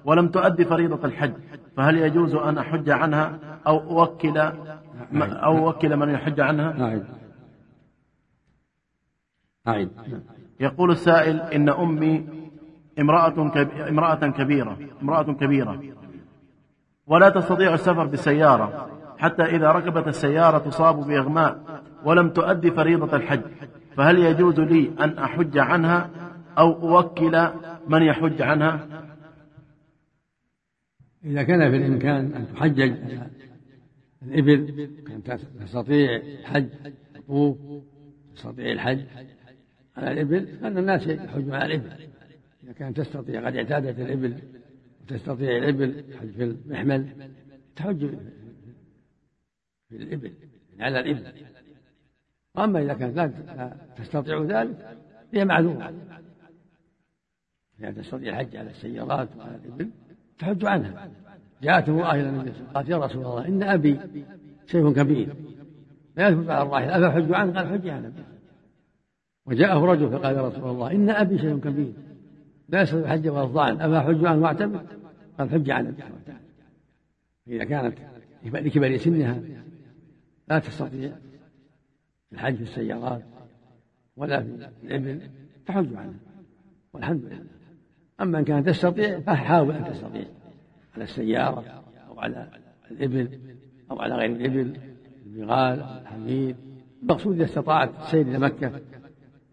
ولم 0.05 0.27
تؤدي 0.27 0.65
فريضة 0.65 1.07
الحج 1.07 1.33
فهل 1.77 1.97
يجوز 1.97 2.35
أن 2.35 2.57
أحج 2.57 2.89
عنها 2.89 3.39
أو 3.67 3.99
أوكل 3.99 4.37
أو 5.21 5.67
أوكل 5.67 5.97
من 5.97 6.09
يحج 6.09 6.39
عنها؟ 6.39 6.73
نعم. 6.73 7.03
نعم. 9.65 9.89
يقول 10.59 10.91
السائل 10.91 11.39
إن 11.41 11.69
أمي 11.69 12.27
امرأة 12.99 13.51
امرأة 13.89 14.27
كبيرة 14.27 14.77
امرأة 15.01 15.23
كبيرة. 15.23 15.83
ولا 17.07 17.29
تستطيع 17.29 17.73
السفر 17.73 18.05
بالسيارة 18.05 18.89
حتى 19.17 19.43
إذا 19.43 19.71
ركبت 19.71 20.07
السيارة 20.07 20.57
تصاب 20.57 21.07
بإغماء 21.07 21.81
ولم 22.05 22.29
تؤدي 22.29 22.71
فريضة 22.71 23.17
الحج 23.17 23.41
فهل 23.97 24.19
يجوز 24.19 24.59
لي 24.59 24.91
أن 24.99 25.17
أحج 25.17 25.57
عنها 25.57 26.09
أو 26.57 26.97
أوكل 26.97 27.49
من 27.87 28.01
يحج 28.01 28.41
عنها؟ 28.41 29.03
إذا 31.25 31.43
كان 31.43 31.71
في 31.71 31.77
الإمكان 31.77 32.33
أن 32.33 32.47
تحجج 32.53 32.93
الإبل 34.23 34.89
كان 35.07 35.39
تستطيع 35.59 36.15
الحج 36.15 36.69
تطوف 37.13 37.57
تستطيع 38.35 38.71
الحج 38.71 39.05
على 39.97 40.11
الإبل 40.11 40.47
فأن 40.61 40.77
الناس 40.77 41.07
يحجون 41.07 41.53
على 41.53 41.65
الإبل. 41.65 41.91
إذا 42.63 42.71
كانت 42.71 42.97
تستطيع 42.97 43.45
قد 43.45 43.55
اعتادت 43.55 43.99
الإبل 43.99 44.39
وتستطيع 45.01 45.57
الإبل 45.57 46.03
الحج 46.09 46.31
في 46.31 46.43
المحمل 46.43 47.31
تحج 47.75 48.07
في 49.89 49.95
الإبل 49.95 50.33
على 50.79 50.99
الإبل. 50.99 51.31
وأما 52.55 52.81
إذا 52.81 52.93
كانت 52.93 53.17
لا 53.17 53.77
تستطيع 53.97 54.41
ذلك 54.41 54.97
هي 55.33 55.45
معذورة. 55.45 55.93
إذا 57.79 57.91
تستطيع 57.91 58.29
الحج 58.29 58.55
على 58.55 58.69
السيارات 58.69 59.29
وعلى 59.37 59.55
الإبل 59.55 59.89
تحج 60.39 60.65
عنها. 60.65 61.09
جاءت 61.61 61.89
امرأة 61.89 62.13
إلى 62.13 62.29
النبي 62.29 62.51
قالت 62.73 62.89
يا 62.89 62.97
رسول 62.97 63.25
الله 63.25 63.47
إن 63.47 63.63
أبي 63.63 63.99
شيخ 64.65 64.93
كبير. 64.93 65.35
لا 66.15 66.29
يثبت 66.29 66.49
على 66.49 66.61
الراحل 66.61 67.03
أفحج 67.03 67.33
عنه؟ 67.33 67.53
قال 67.53 67.67
حجي 67.67 67.91
عنه 67.91 68.13
وجاءه 69.45 69.85
رجل 69.85 70.09
فقال 70.09 70.35
يا 70.35 70.41
رسول 70.41 70.69
الله 70.69 70.91
إن 70.91 71.09
أبي 71.09 71.37
شيخ 71.37 71.57
كبير. 71.57 71.93
لا 72.69 72.81
يستطيع 72.81 73.13
الحج 73.13 73.27
ولا 73.27 73.43
الظعن 73.43 73.81
أفحج 73.81 74.25
عنه 74.25 74.41
واعتمد؟ 74.41 74.87
قال 75.39 75.49
حج 75.49 75.69
عنه 75.69 75.93
فإذا 77.45 77.63
كانت 77.63 77.97
لكبر 78.43 78.97
سنها 78.97 79.41
لا 80.47 80.59
تستطيع 80.59 81.11
الحج 82.33 82.55
في 82.55 82.61
السيارات 82.61 83.23
ولا 84.15 84.43
في 84.43 84.69
الإبل 84.83 85.21
تحج 85.65 85.95
عنها. 85.95 86.19
والحمد 86.93 87.25
لله. 87.25 87.56
أما 88.21 88.39
إن 88.39 88.45
كانت 88.45 88.69
تستطيع 88.69 89.19
فحاول 89.19 89.75
أن 89.75 89.85
تستطيع. 89.85 90.25
على 90.97 91.03
السيارة 91.03 91.83
أو 92.09 92.19
على 92.19 92.47
الإبل 92.91 93.39
أو 93.91 94.01
على 94.01 94.15
غير 94.15 94.31
الإبل 94.31 94.79
البغال 95.25 95.79
الحمير 95.79 96.55
المقصود 97.03 97.35
إذا 97.35 97.45
استطاعت 97.45 97.89
السير 97.99 98.21
إلى 98.21 98.39
مكة 98.39 98.81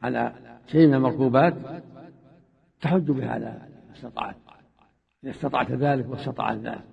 على 0.03 0.33
شيء 0.67 0.87
من 0.87 0.95
المركوبات 0.95 1.55
تحج 2.81 3.11
بها 3.11 3.31
على 3.31 3.47
ما 3.89 3.95
استطاعت. 3.95 4.37
إذا 5.25 5.31
استطعت 5.31 5.71
ذلك 5.71 6.09
واستطاعت 6.09 6.59
ذلك. 6.59 6.85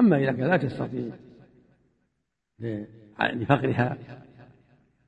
أما 0.00 0.16
إذا 0.16 0.32
كان 0.32 0.48
لا 0.48 0.56
تستطيع 0.56 1.10
لفقرها 3.20 3.98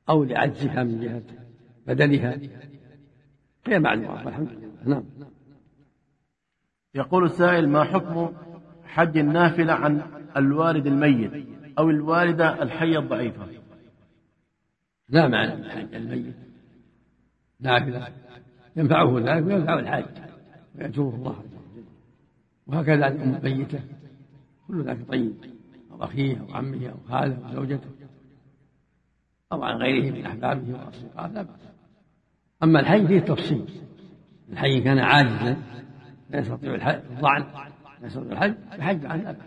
أو 0.08 0.24
لعجزها 0.24 0.84
من 0.84 1.00
جهة 1.00 1.22
بدنها 1.86 2.38
هي 3.66 3.78
معلومة 3.78 4.26
والحمد 4.26 4.48
لله. 4.48 4.94
نعم. 4.94 5.04
يقول 6.94 7.24
السائل 7.24 7.68
ما 7.68 7.84
حكم 7.84 8.32
حج 8.84 9.18
النافلة 9.18 9.72
عن 9.72 10.02
الوالد 10.36 10.86
الميت 10.86 11.46
أو 11.78 11.90
الوالدة 11.90 12.62
الحية 12.62 12.98
الضعيفة؟ 12.98 13.46
لا 15.08 15.28
معنى 15.28 15.56
من 15.56 15.70
حج 15.70 15.94
الميت. 15.94 16.34
نافلة. 17.60 18.08
ينفعه 18.76 19.18
ذلك 19.18 19.46
وينفع 19.46 19.78
الحاج. 19.78 20.04
ويأجره 20.74 21.14
الله 21.14 21.30
عز 21.30 21.54
وجل. 21.54 21.84
وهكذا 22.66 23.06
الأم 23.06 23.34
الميتة. 23.34 23.80
كل 24.68 24.84
ذلك 24.84 25.08
طيب. 25.08 25.34
أو 25.92 26.04
أخيه 26.04 26.40
أو 26.40 26.54
عمه 26.54 26.88
أو 26.88 26.96
خاله 27.08 27.48
أو 27.48 27.54
زوجته. 27.54 27.88
أو 29.52 29.62
عن 29.62 29.76
غيره 29.76 30.14
من 30.14 30.26
أحبابه 30.26 30.72
وأصدقائه 30.72 31.32
لا 31.32 31.42
بأس. 31.42 31.68
أما 32.62 32.80
الحي 32.80 33.06
فيه 33.06 33.20
تفصيل. 33.20 33.64
الحي 34.52 34.80
كان 34.80 34.98
عاجزا 34.98 35.56
لا 36.34 36.40
يستطيع 36.40 36.74
الحج 36.74 37.00
الضعن 37.10 37.44
لا 38.00 38.06
يستطيع 38.06 38.32
الحج 38.32 38.54
يحج 38.78 39.06
عن 39.06 39.20
لا 39.20 39.32
بأس 39.32 39.46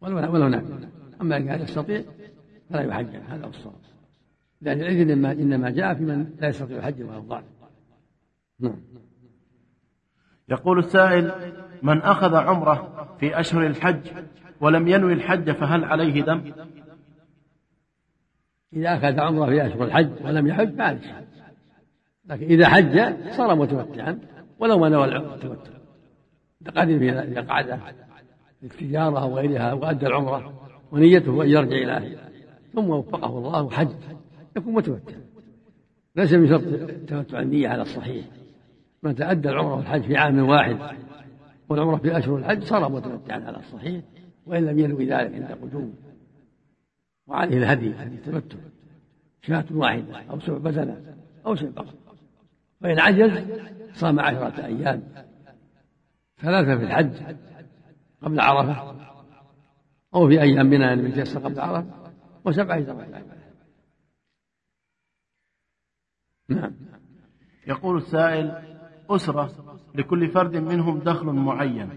ولو 0.00 0.32
ولو 0.32 0.48
نافل 0.48 0.88
أما 1.20 1.36
إن 1.36 1.46
كان 1.46 1.60
يستطيع 1.60 2.02
فلا 2.70 2.82
يحج 2.82 3.16
هذا 3.28 3.44
هو 3.44 3.48
الصواب. 3.48 3.74
لأن 4.60 4.80
الإذن 4.80 5.10
إنما, 5.10 5.32
إنما 5.32 5.70
جاء 5.70 5.94
في 5.94 6.02
من 6.02 6.36
لا 6.40 6.48
يستطيع 6.48 6.76
الحج 6.76 7.02
ولا 7.02 7.18
الضعن 7.18 7.42
نعم. 8.60 8.76
يقول 10.48 10.78
السائل 10.78 11.32
من 11.82 11.98
أخذ 11.98 12.34
عمرة 12.34 13.08
في 13.20 13.40
أشهر 13.40 13.66
الحج 13.66 14.00
ولم 14.60 14.88
ينوي 14.88 15.12
الحج 15.12 15.50
فهل 15.50 15.84
عليه 15.84 16.22
دم؟ 16.22 16.52
إذا 18.72 18.94
أخذ 18.94 19.20
عمرة 19.20 19.46
في 19.46 19.66
أشهر 19.66 19.84
الحج 19.84 20.10
ولم 20.24 20.46
يحج 20.46 20.74
معلش 20.74 21.06
لكن 22.24 22.46
إذا 22.46 22.68
حج 22.68 23.14
صار 23.30 23.54
متمتعا 23.54 24.35
ولو 24.58 24.78
ما 24.78 24.88
نوى 24.88 25.16
التمتع 25.16 25.70
إذا 26.62 27.40
قعد 27.40 27.80
للتجارة 28.62 29.22
أو 29.22 29.36
غيرها 29.36 29.72
وأدى 29.72 30.06
العمرة 30.06 30.68
ونيته 30.92 31.42
أن 31.42 31.48
يرجع 31.48 31.76
إلى 31.76 31.92
أهله 31.92 32.18
ثم 32.74 32.90
وفقه 32.90 33.38
الله 33.38 33.62
وحج 33.62 33.88
يكون 34.56 34.74
متمتع 34.74 35.14
ليس 36.16 36.32
من 36.32 36.48
شرط 36.48 36.62
تمتع 37.08 37.40
النية 37.40 37.68
على 37.68 37.82
الصحيح. 37.82 38.26
من 39.02 39.14
تأدى 39.14 39.48
العمرة 39.48 39.76
والحج 39.76 40.02
في 40.02 40.16
عام 40.16 40.48
واحد 40.48 40.78
والعمرة 41.68 41.96
في 41.96 42.18
أشهر 42.18 42.36
الحج 42.36 42.62
صار 42.62 42.88
متمتعا 42.88 43.40
على 43.40 43.58
الصحيح 43.58 44.04
وإن 44.46 44.66
لم 44.66 44.78
ينوي 44.78 45.04
ذلك 45.04 45.34
عند 45.34 45.58
قدومه 45.62 45.92
وعليه 47.26 47.56
الهدي 47.56 47.94
هدي 47.94 48.14
التمتع 48.14 48.58
شاة 49.42 49.64
واحدة 49.70 50.16
أو 50.30 50.40
سبع 50.40 50.58
بدنة 50.58 51.16
أو 51.46 51.56
سبع 51.56 51.70
بقر. 51.70 52.05
فإن 52.80 53.00
عجز 53.00 53.46
صام 53.92 54.20
عشرة 54.20 54.64
أيام 54.64 55.02
ثلاثة 56.40 56.76
في 56.76 56.84
الحج 56.84 57.36
قبل 58.22 58.40
عرفة 58.40 58.96
أو 60.14 60.28
في 60.28 60.42
أيام 60.42 60.70
بناء 60.70 61.10
تيسر 61.10 61.40
قبل 61.40 61.60
عرفة 61.60 61.86
وسبعة 62.44 62.76
إذا 62.76 63.06
نعم. 66.48 66.72
يقول 67.66 67.96
السائل 67.96 68.62
أسرة 69.10 69.50
لكل 69.94 70.28
فرد 70.28 70.56
منهم 70.56 70.98
دخل 70.98 71.26
معين 71.26 71.88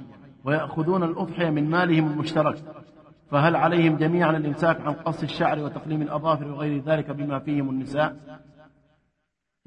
ويأخذون 0.44 1.04
الأضحية 1.04 1.50
من 1.50 1.70
مالهم 1.70 2.12
المشترك 2.12 2.64
فهل 3.32 3.56
عليهم 3.56 3.98
جميعا 3.98 4.38
الإمساك 4.38 4.82
عن 4.82 4.94
قص 4.94 5.24
الشعر 5.24 5.60
وتقليم 5.60 6.02
الأظافر 6.02 6.52
وغير 6.52 6.84
ذلك 6.84 7.12
بما 7.12 7.40
فيهم 7.40 7.70
النساء؟ 7.70 8.40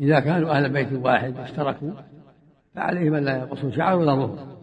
إذا 0.01 0.21
كانوا 0.21 0.51
أهل 0.51 0.73
بيت 0.73 0.93
واحد 0.93 1.37
اشتركوا 1.37 1.93
فعليهم 2.75 3.15
أن 3.15 3.25
لا 3.25 3.37
يقصوا 3.37 3.71
شعر 3.71 3.99
ولا 3.99 4.15
ظهر. 4.15 4.57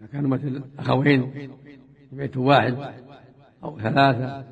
إذا 0.00 0.08
كانوا 0.08 0.30
مثل 0.30 0.62
أخوين 0.78 1.30
في 2.10 2.16
بيت 2.16 2.36
واحد 2.36 2.76
أو 3.64 3.80
ثلاثة 3.80 4.44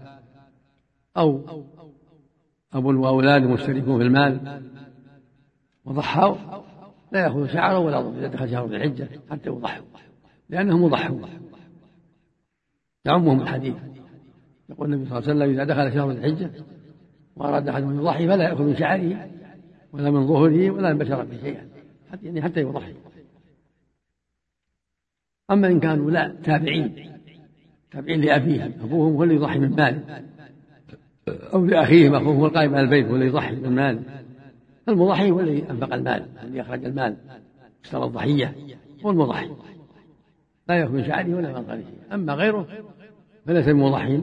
أو 1.16 1.40
أب 2.72 2.84
وأولاد 2.84 3.42
مشتركون 3.42 3.98
في 3.98 4.04
المال 4.04 4.62
وضحوا 5.84 6.36
لا 7.12 7.20
يأخذوا 7.20 7.46
شعرا 7.46 7.78
ولا 7.78 8.00
ظهر 8.00 8.18
إذا 8.18 8.28
دخل 8.28 8.50
شهر 8.50 8.64
الحجة 8.64 9.08
حتى 9.30 9.48
يضحوا 9.48 9.84
لأنهم 10.48 10.84
مضحون 10.84 11.28
يعمهم 13.04 13.40
الحديث. 13.40 13.74
يقول 14.68 14.92
النبي 14.92 15.08
صلى 15.08 15.18
الله 15.18 15.30
عليه 15.30 15.38
وسلم 15.38 15.50
إذا 15.50 15.64
دخل 15.64 15.94
شهر 15.94 16.10
الحجة 16.10 16.50
وأراد 17.36 17.68
أحد 17.68 17.82
أن 17.82 17.96
يضحي 17.96 18.28
فلا 18.28 18.44
يأكل 18.44 18.62
من 18.62 18.76
شعره. 18.76 19.28
ولا 19.92 20.10
من 20.10 20.26
ظهره 20.26 20.70
ولا 20.70 20.92
من 20.92 20.98
بشرته 20.98 21.40
شيئا. 21.42 21.68
حتى 22.12 22.26
يعني 22.26 22.42
حتى 22.42 22.60
يضحي 22.60 22.94
أما 25.50 25.68
إن 25.68 25.80
كانوا 25.80 26.10
لا 26.10 26.34
تابعين. 26.44 27.12
تابعين 27.90 28.20
لأبيهم 28.20 28.72
أبوهم 28.82 29.14
هو 29.14 29.22
اللي 29.22 29.34
يضحي 29.34 29.58
من 29.58 29.70
ماله. 29.70 30.22
أو 31.28 31.66
لأخيهم 31.66 32.14
أخوهم 32.14 32.36
هو 32.36 32.46
القائم 32.46 32.74
على 32.74 32.84
البيت 32.84 33.06
هو 33.06 33.14
اللي 33.14 33.26
يضحي 33.26 33.56
من 33.56 33.74
ماله. 33.74 34.02
المضحي 34.88 35.30
هو 35.30 35.40
الذي 35.40 35.70
أنفق 35.70 35.94
المال 35.94 36.26
الذي 36.42 36.60
أخرج 36.60 36.84
المال. 36.84 37.16
اشترى 37.84 38.04
الضحية 38.04 38.54
هو 39.04 39.10
المضحي. 39.10 39.50
لا 40.68 40.74
يأخذ 40.74 40.92
من 40.92 41.04
شعره 41.04 41.34
ولا 41.34 41.60
من 41.60 41.64
قريشه 41.64 42.14
أما 42.14 42.34
غيره 42.34 42.68
فليس 43.46 43.68
بمضحي 43.68 44.22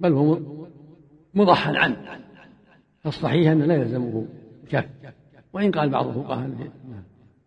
بل 0.00 0.12
هو 0.12 0.38
مضحى 1.34 1.76
عنه. 1.76 1.96
فالصحيح 3.02 3.50
أنه 3.50 3.66
لا 3.66 3.74
يلزمه 3.74 4.26
وإن 5.52 5.70
قال 5.70 5.88
بعض 5.90 6.06
الفقهاء 6.06 6.50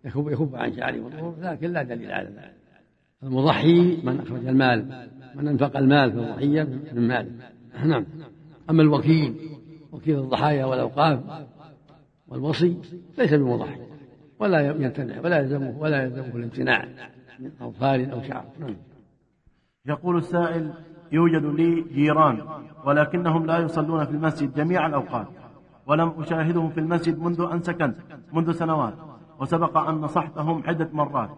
يكف 0.05 0.27
يكف 0.27 0.55
عن 0.55 0.73
شعره. 0.73 1.35
لكن 1.41 1.71
لا 1.71 1.83
دليل 1.83 2.11
على 2.11 2.29
ذلك. 2.29 2.53
المضحي 3.23 4.01
من 4.03 4.19
أخرج 4.19 4.47
المال 4.47 5.09
من 5.35 5.47
أنفق 5.47 5.77
المال 5.77 6.11
في 6.11 6.17
الضحية 6.17 6.63
من 6.93 7.07
ماله 7.07 7.31
نعم. 7.85 8.05
أما 8.69 8.81
الوكيل 8.81 9.35
وكيل 9.91 10.19
الضحايا 10.19 10.65
والأوقاف 10.65 11.19
والوصي 12.27 12.77
ليس 13.17 13.33
بمضحي 13.33 13.79
ولا 14.39 14.61
يمتنع 14.61 15.19
ولا 15.19 15.39
يلزمه 15.39 15.79
ولا 15.79 16.03
يلزمه 16.03 16.35
الامتناع 16.35 16.85
من 17.39 17.51
أظفار 17.61 18.07
أو 18.13 18.21
شعر. 18.21 18.45
نعم. 18.59 18.75
يقول 19.85 20.17
السائل 20.17 20.73
يوجد 21.11 21.45
لي 21.45 21.85
جيران 21.93 22.41
ولكنهم 22.85 23.45
لا 23.45 23.57
يصلون 23.57 24.05
في 24.05 24.11
المسجد 24.11 24.53
جميع 24.53 24.85
الأوقات. 24.87 25.27
ولم 25.87 26.13
أشاهدهم 26.17 26.69
في 26.69 26.79
المسجد 26.79 27.19
منذ 27.19 27.41
أن 27.53 27.61
سكنت 27.61 27.95
منذ 28.33 28.51
سنوات 28.51 28.93
وسبق 29.39 29.77
أن 29.77 29.95
نصحتهم 29.95 30.63
عدة 30.67 30.89
مرات 30.93 31.29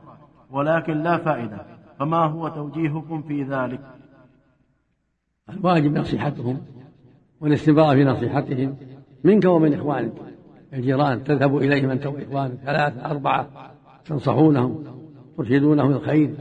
ولكن 0.51 1.03
لا 1.03 1.17
فائدة. 1.17 1.65
فما 1.99 2.17
هو 2.17 2.47
توجيهكم 2.47 3.21
في 3.21 3.43
ذلك؟ 3.43 3.79
الواجب 5.49 5.97
نصيحتهم 5.97 6.61
والاستمرار 7.41 7.95
في 7.95 8.03
نصيحتهم 8.03 8.77
منك 9.23 9.45
ومن 9.45 9.73
إخوانك. 9.73 10.13
الجيران 10.73 11.23
تذهب 11.23 11.57
إليهم 11.57 11.89
أنت 11.89 12.05
وإخوانك 12.05 12.53
ثلاثة 12.65 13.05
أربعة 13.05 13.47
تنصحونهم 14.05 14.83
ترشدونهم 15.37 15.91
الخير 15.91 16.35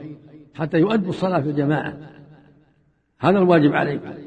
حتى 0.55 0.79
يؤدوا 0.79 1.09
الصلاة 1.09 1.41
في 1.41 1.51
الجماعة. 1.51 1.97
هذا 3.19 3.39
الواجب 3.39 3.73
عليكم. 3.73 4.24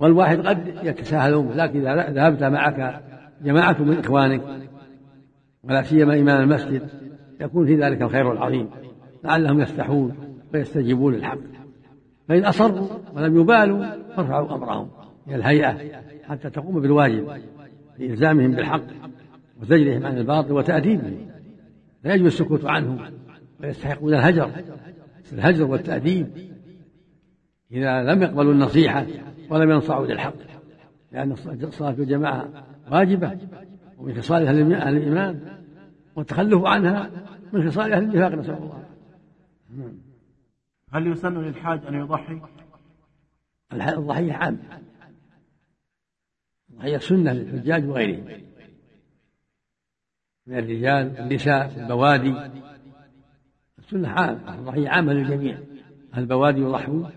والواحد 0.00 0.46
قد 0.46 0.74
يتساهلون 0.82 1.52
لكن 1.52 1.86
إذا 1.86 2.10
ذهبت 2.10 2.42
معك 2.42 3.02
جماعة 3.44 3.82
من 3.82 3.98
إخوانك 3.98 4.42
ولا 5.64 5.82
سيما 5.82 6.20
إمام 6.20 6.42
المسجد 6.42 6.82
يكون 7.40 7.66
في 7.66 7.76
ذلك 7.76 8.02
الخير 8.02 8.32
العظيم 8.32 8.70
لعلهم 9.24 9.60
يفتحون 9.60 10.14
ويستجيبون 10.54 11.14
للحق. 11.14 11.38
فإن 12.28 12.44
أصروا 12.44 12.88
ولم 13.14 13.40
يبالوا 13.40 13.84
فارفعوا 14.16 14.54
أمرهم 14.54 14.88
إلى 15.28 15.36
الهيئة 15.36 15.78
حتى 16.24 16.50
تقوم 16.50 16.80
بالواجب 16.80 17.28
في 17.96 18.06
إلزامهم 18.06 18.52
بالحق 18.52 18.82
وزجرهم 19.60 20.06
عن 20.06 20.18
الباطل 20.18 20.52
وتأديبهم. 20.52 21.26
لا 22.04 22.14
يجب 22.14 22.26
السكوت 22.26 22.64
عنهم 22.64 22.98
ويستحقون 23.60 24.14
الهجر. 24.14 24.50
الهجر 25.32 25.64
والتأديب 25.64 26.26
إذا 27.72 28.02
لم 28.02 28.22
يقبلوا 28.22 28.52
النصيحة 28.52 29.06
ولم 29.50 29.70
ينصعوا 29.70 30.06
للحق 30.06 30.34
لأن 31.12 31.32
الصلاة 31.32 31.92
في 31.92 32.02
الجماعة 32.02 32.66
واجبة 32.90 33.38
ومن 33.98 34.14
خصال 34.14 34.46
أهل 34.46 34.72
الإيمان 34.72 35.62
والتخلف 36.16 36.64
عنها 36.64 37.10
من 37.52 37.70
خصال 37.70 37.92
أهل 37.92 38.02
النفاق 38.02 38.32
نسأل 38.32 38.54
الله. 38.54 38.84
هل 40.92 41.06
يسن 41.06 41.34
للحاج 41.34 41.86
أن 41.86 41.94
يضحي؟ 41.94 42.40
الضحية 43.72 44.32
عامة 44.32 44.58
الضحية 46.70 46.98
سنة 46.98 47.32
للحجاج 47.32 47.88
وغيرهم. 47.88 48.24
من 50.46 50.58
الرجال 50.58 51.14
والنساء 51.18 51.80
البوادي. 51.80 52.34
السنة 53.78 54.08
عامة 54.08 54.54
الضحية 54.54 54.88
عامة 54.88 55.12
للجميع. 55.12 55.58
البوادي 56.16 56.60
يضحون 56.60 57.10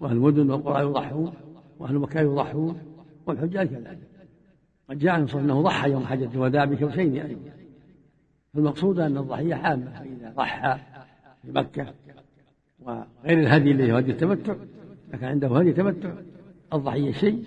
وأهل 0.00 0.12
المدن 0.12 0.50
والقرى 0.50 0.82
يضحون. 0.82 1.32
وأهل 1.80 1.98
مكة 1.98 2.20
يضحون 2.20 2.78
والحجاج 3.26 3.68
كذلك. 3.68 3.98
قد 4.90 4.98
جاء 4.98 5.12
عن 5.12 5.28
أنه 5.34 5.62
ضحى 5.62 5.90
يوم 5.90 6.06
حجة 6.06 6.30
الوداع 6.34 6.64
بكبشين 6.64 7.16
أيضا 7.16 7.40
فالمقصود 8.54 9.00
أن 9.00 9.16
الضحية 9.16 9.54
عامة 9.54 9.90
فإذا 9.90 10.32
ضحى 10.36 10.78
في 11.42 11.52
مكة 11.52 11.94
وغير 12.80 13.38
الهدي 13.40 13.70
اللي 13.70 13.92
هو 13.92 13.96
هدي 13.96 14.10
التمتع. 14.10 14.54
لكن 15.12 15.26
عنده 15.26 15.48
هدي 15.48 15.72
تمتع. 15.72 16.12
الضحية 16.72 17.12
شيء 17.12 17.44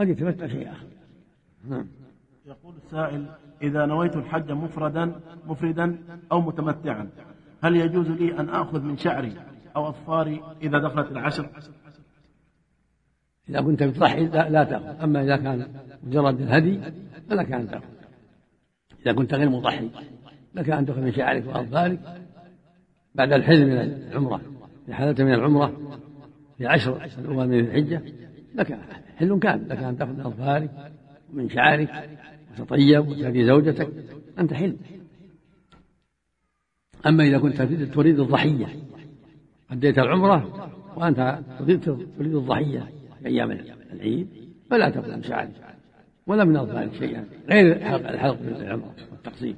هدي 0.00 0.12
التمتع 0.12 0.46
شيء 0.46 0.70
آخر. 0.70 0.86
نعم. 1.68 1.86
يقول 2.46 2.74
السائل 2.84 3.26
إذا 3.62 3.86
نويت 3.86 4.16
الحج 4.16 4.52
مفردا 4.52 5.20
مفردا 5.46 5.98
أو 6.32 6.40
متمتعا 6.40 7.08
هل 7.62 7.76
يجوز 7.76 8.10
لي 8.10 8.40
أن 8.40 8.48
آخذ 8.48 8.82
من 8.82 8.96
شعري 8.96 9.32
أو 9.76 9.88
أظفاري 9.88 10.42
إذا 10.62 10.78
دخلت 10.78 11.12
العشر؟ 11.12 11.48
إذا 13.48 13.60
كنت 13.60 13.82
بتضحي 13.82 14.26
لا, 14.26 14.64
تأخذ. 14.64 15.02
أما 15.02 15.22
إذا 15.22 15.36
كان 15.36 15.66
مجرد 16.02 16.40
الهدي 16.40 16.80
فلك 17.30 17.52
أن 17.52 17.68
تأخذ. 17.68 17.84
إذا 19.02 19.12
كنت 19.12 19.34
غير 19.34 19.50
مضحي 19.50 19.90
لك 20.54 20.70
أن 20.70 20.86
تأخذ 20.86 21.00
من 21.00 21.12
شعرك 21.12 21.46
وأظفارك. 21.46 22.00
بعد 23.14 23.32
الحل 23.32 23.66
من 23.66 23.72
العمرة 23.72 24.40
إذا 24.88 24.94
حللت 24.94 25.20
من 25.20 25.34
العمرة 25.34 25.98
في 26.58 26.66
عشر 26.66 27.04
الأول 27.18 27.48
من 27.48 27.60
الحجة 27.60 28.02
لك 28.54 28.78
حل 29.16 29.38
كامل. 29.38 29.68
لك 29.68 29.78
أن 29.78 29.98
تأخذ 29.98 30.12
من 30.12 30.20
أظفارك 30.20 30.70
ومن 31.32 31.48
شعرك 31.50 32.08
وتطيب 32.60 33.08
وتهدي 33.08 33.46
زوجتك 33.46 33.88
أنت 34.38 34.54
حل. 34.54 34.76
أما 37.06 37.24
إذا 37.24 37.38
كنت 37.38 37.62
تريد 37.94 38.20
الضحية 38.20 38.66
أديت 39.70 39.98
العمرة 39.98 40.70
وأنت 40.96 41.38
تريد 41.58 42.34
الضحية. 42.34 42.88
أيام 43.26 43.50
العيد 43.92 44.28
فلا 44.70 44.88
من 45.16 45.22
شعرك 45.22 45.50
ولا 46.26 46.44
من 46.44 46.56
أظفارك 46.56 46.94
شيئا 46.94 47.24
غير 47.48 47.76
الحلق 48.10 48.40
من 48.40 48.48
العمرة 48.48 48.94
والتقصير. 49.10 49.56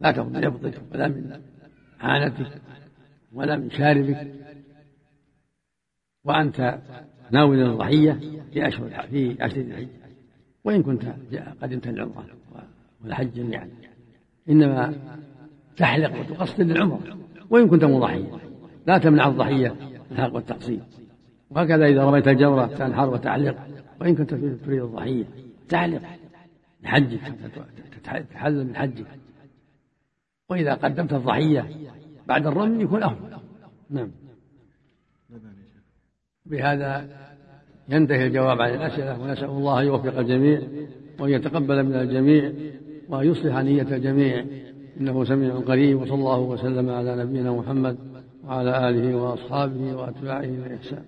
لا 0.00 0.12
تأخذ 0.12 0.30
من 0.30 0.72
ولا 0.92 1.08
من 1.08 1.40
عانتك 2.00 2.60
ولا 3.32 3.56
من 3.56 3.70
شاربك. 3.70 4.32
وأنت 6.24 6.78
ناوي 7.30 7.64
الضحية 7.64 8.20
في 8.52 8.68
أشهر 8.68 9.06
في 9.10 9.42
عشر 9.42 9.60
الحج 9.60 9.88
وإن 10.64 10.82
كنت 10.82 11.04
قدمت 11.62 11.86
العمرة 11.86 12.26
والحج 13.04 13.36
يعني. 13.36 13.72
إنما 14.48 14.94
تحلق 15.76 16.20
وتقصر 16.20 16.62
للعمرة 16.62 17.18
وإن 17.50 17.68
كنت 17.68 17.84
مضحيا. 17.84 18.38
لا 18.86 18.98
تمنع 18.98 19.28
الضحية 19.28 19.76
الحلق 20.10 20.34
والتقصير. 20.34 20.80
وهكذا 21.54 21.86
إذا 21.86 22.04
رميت 22.04 22.28
الجمرة 22.28 22.66
تنحر 22.66 23.10
وتعلق 23.10 23.56
وإن 24.00 24.14
كنت 24.14 24.30
تريد 24.30 24.82
الضحية 24.82 25.24
تعلق. 25.68 26.02
لحجك 26.82 27.20
تحلل 28.32 28.66
من 28.66 28.76
حجك 28.76 29.06
وإذا 30.48 30.74
قدمت 30.74 31.12
الضحية 31.12 31.68
بعد 32.28 32.46
الرمي 32.46 32.82
يكون 32.82 33.02
أفضل 33.02 33.36
نعم. 33.90 34.10
بهذا 36.46 37.08
ينتهي 37.88 38.26
الجواب 38.26 38.60
عن 38.60 38.74
الأسئلة 38.74 39.20
ونسأل 39.20 39.44
الله 39.44 39.80
أن 39.80 39.86
يوفق 39.86 40.18
الجميع 40.18 40.60
وأن 41.20 41.30
يتقبل 41.30 41.82
من 41.82 41.94
الجميع 41.94 42.52
وأن 43.08 43.26
يصلح 43.26 43.56
نية 43.56 43.96
الجميع. 43.96 44.44
إنه 45.00 45.24
سميع 45.24 45.54
قريب 45.54 46.00
وصلى 46.00 46.14
الله 46.14 46.40
وسلم 46.40 46.90
على 46.90 47.24
نبينا 47.24 47.52
محمد 47.52 47.98
وعلى 48.44 48.88
آله 48.88 49.16
وأصحابه 49.16 49.94
وأتباعه 49.94 50.46
بإحسان. 50.46 51.04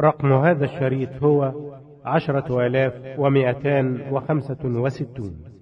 رقم 0.00 0.32
هذا 0.32 0.64
الشريط 0.64 1.22
هو 1.22 1.52
عشرة 2.04 2.66
آلاف 2.66 3.18
ومائتان 3.18 4.12
وخمسة 4.12 4.58
وستون. 4.64 5.53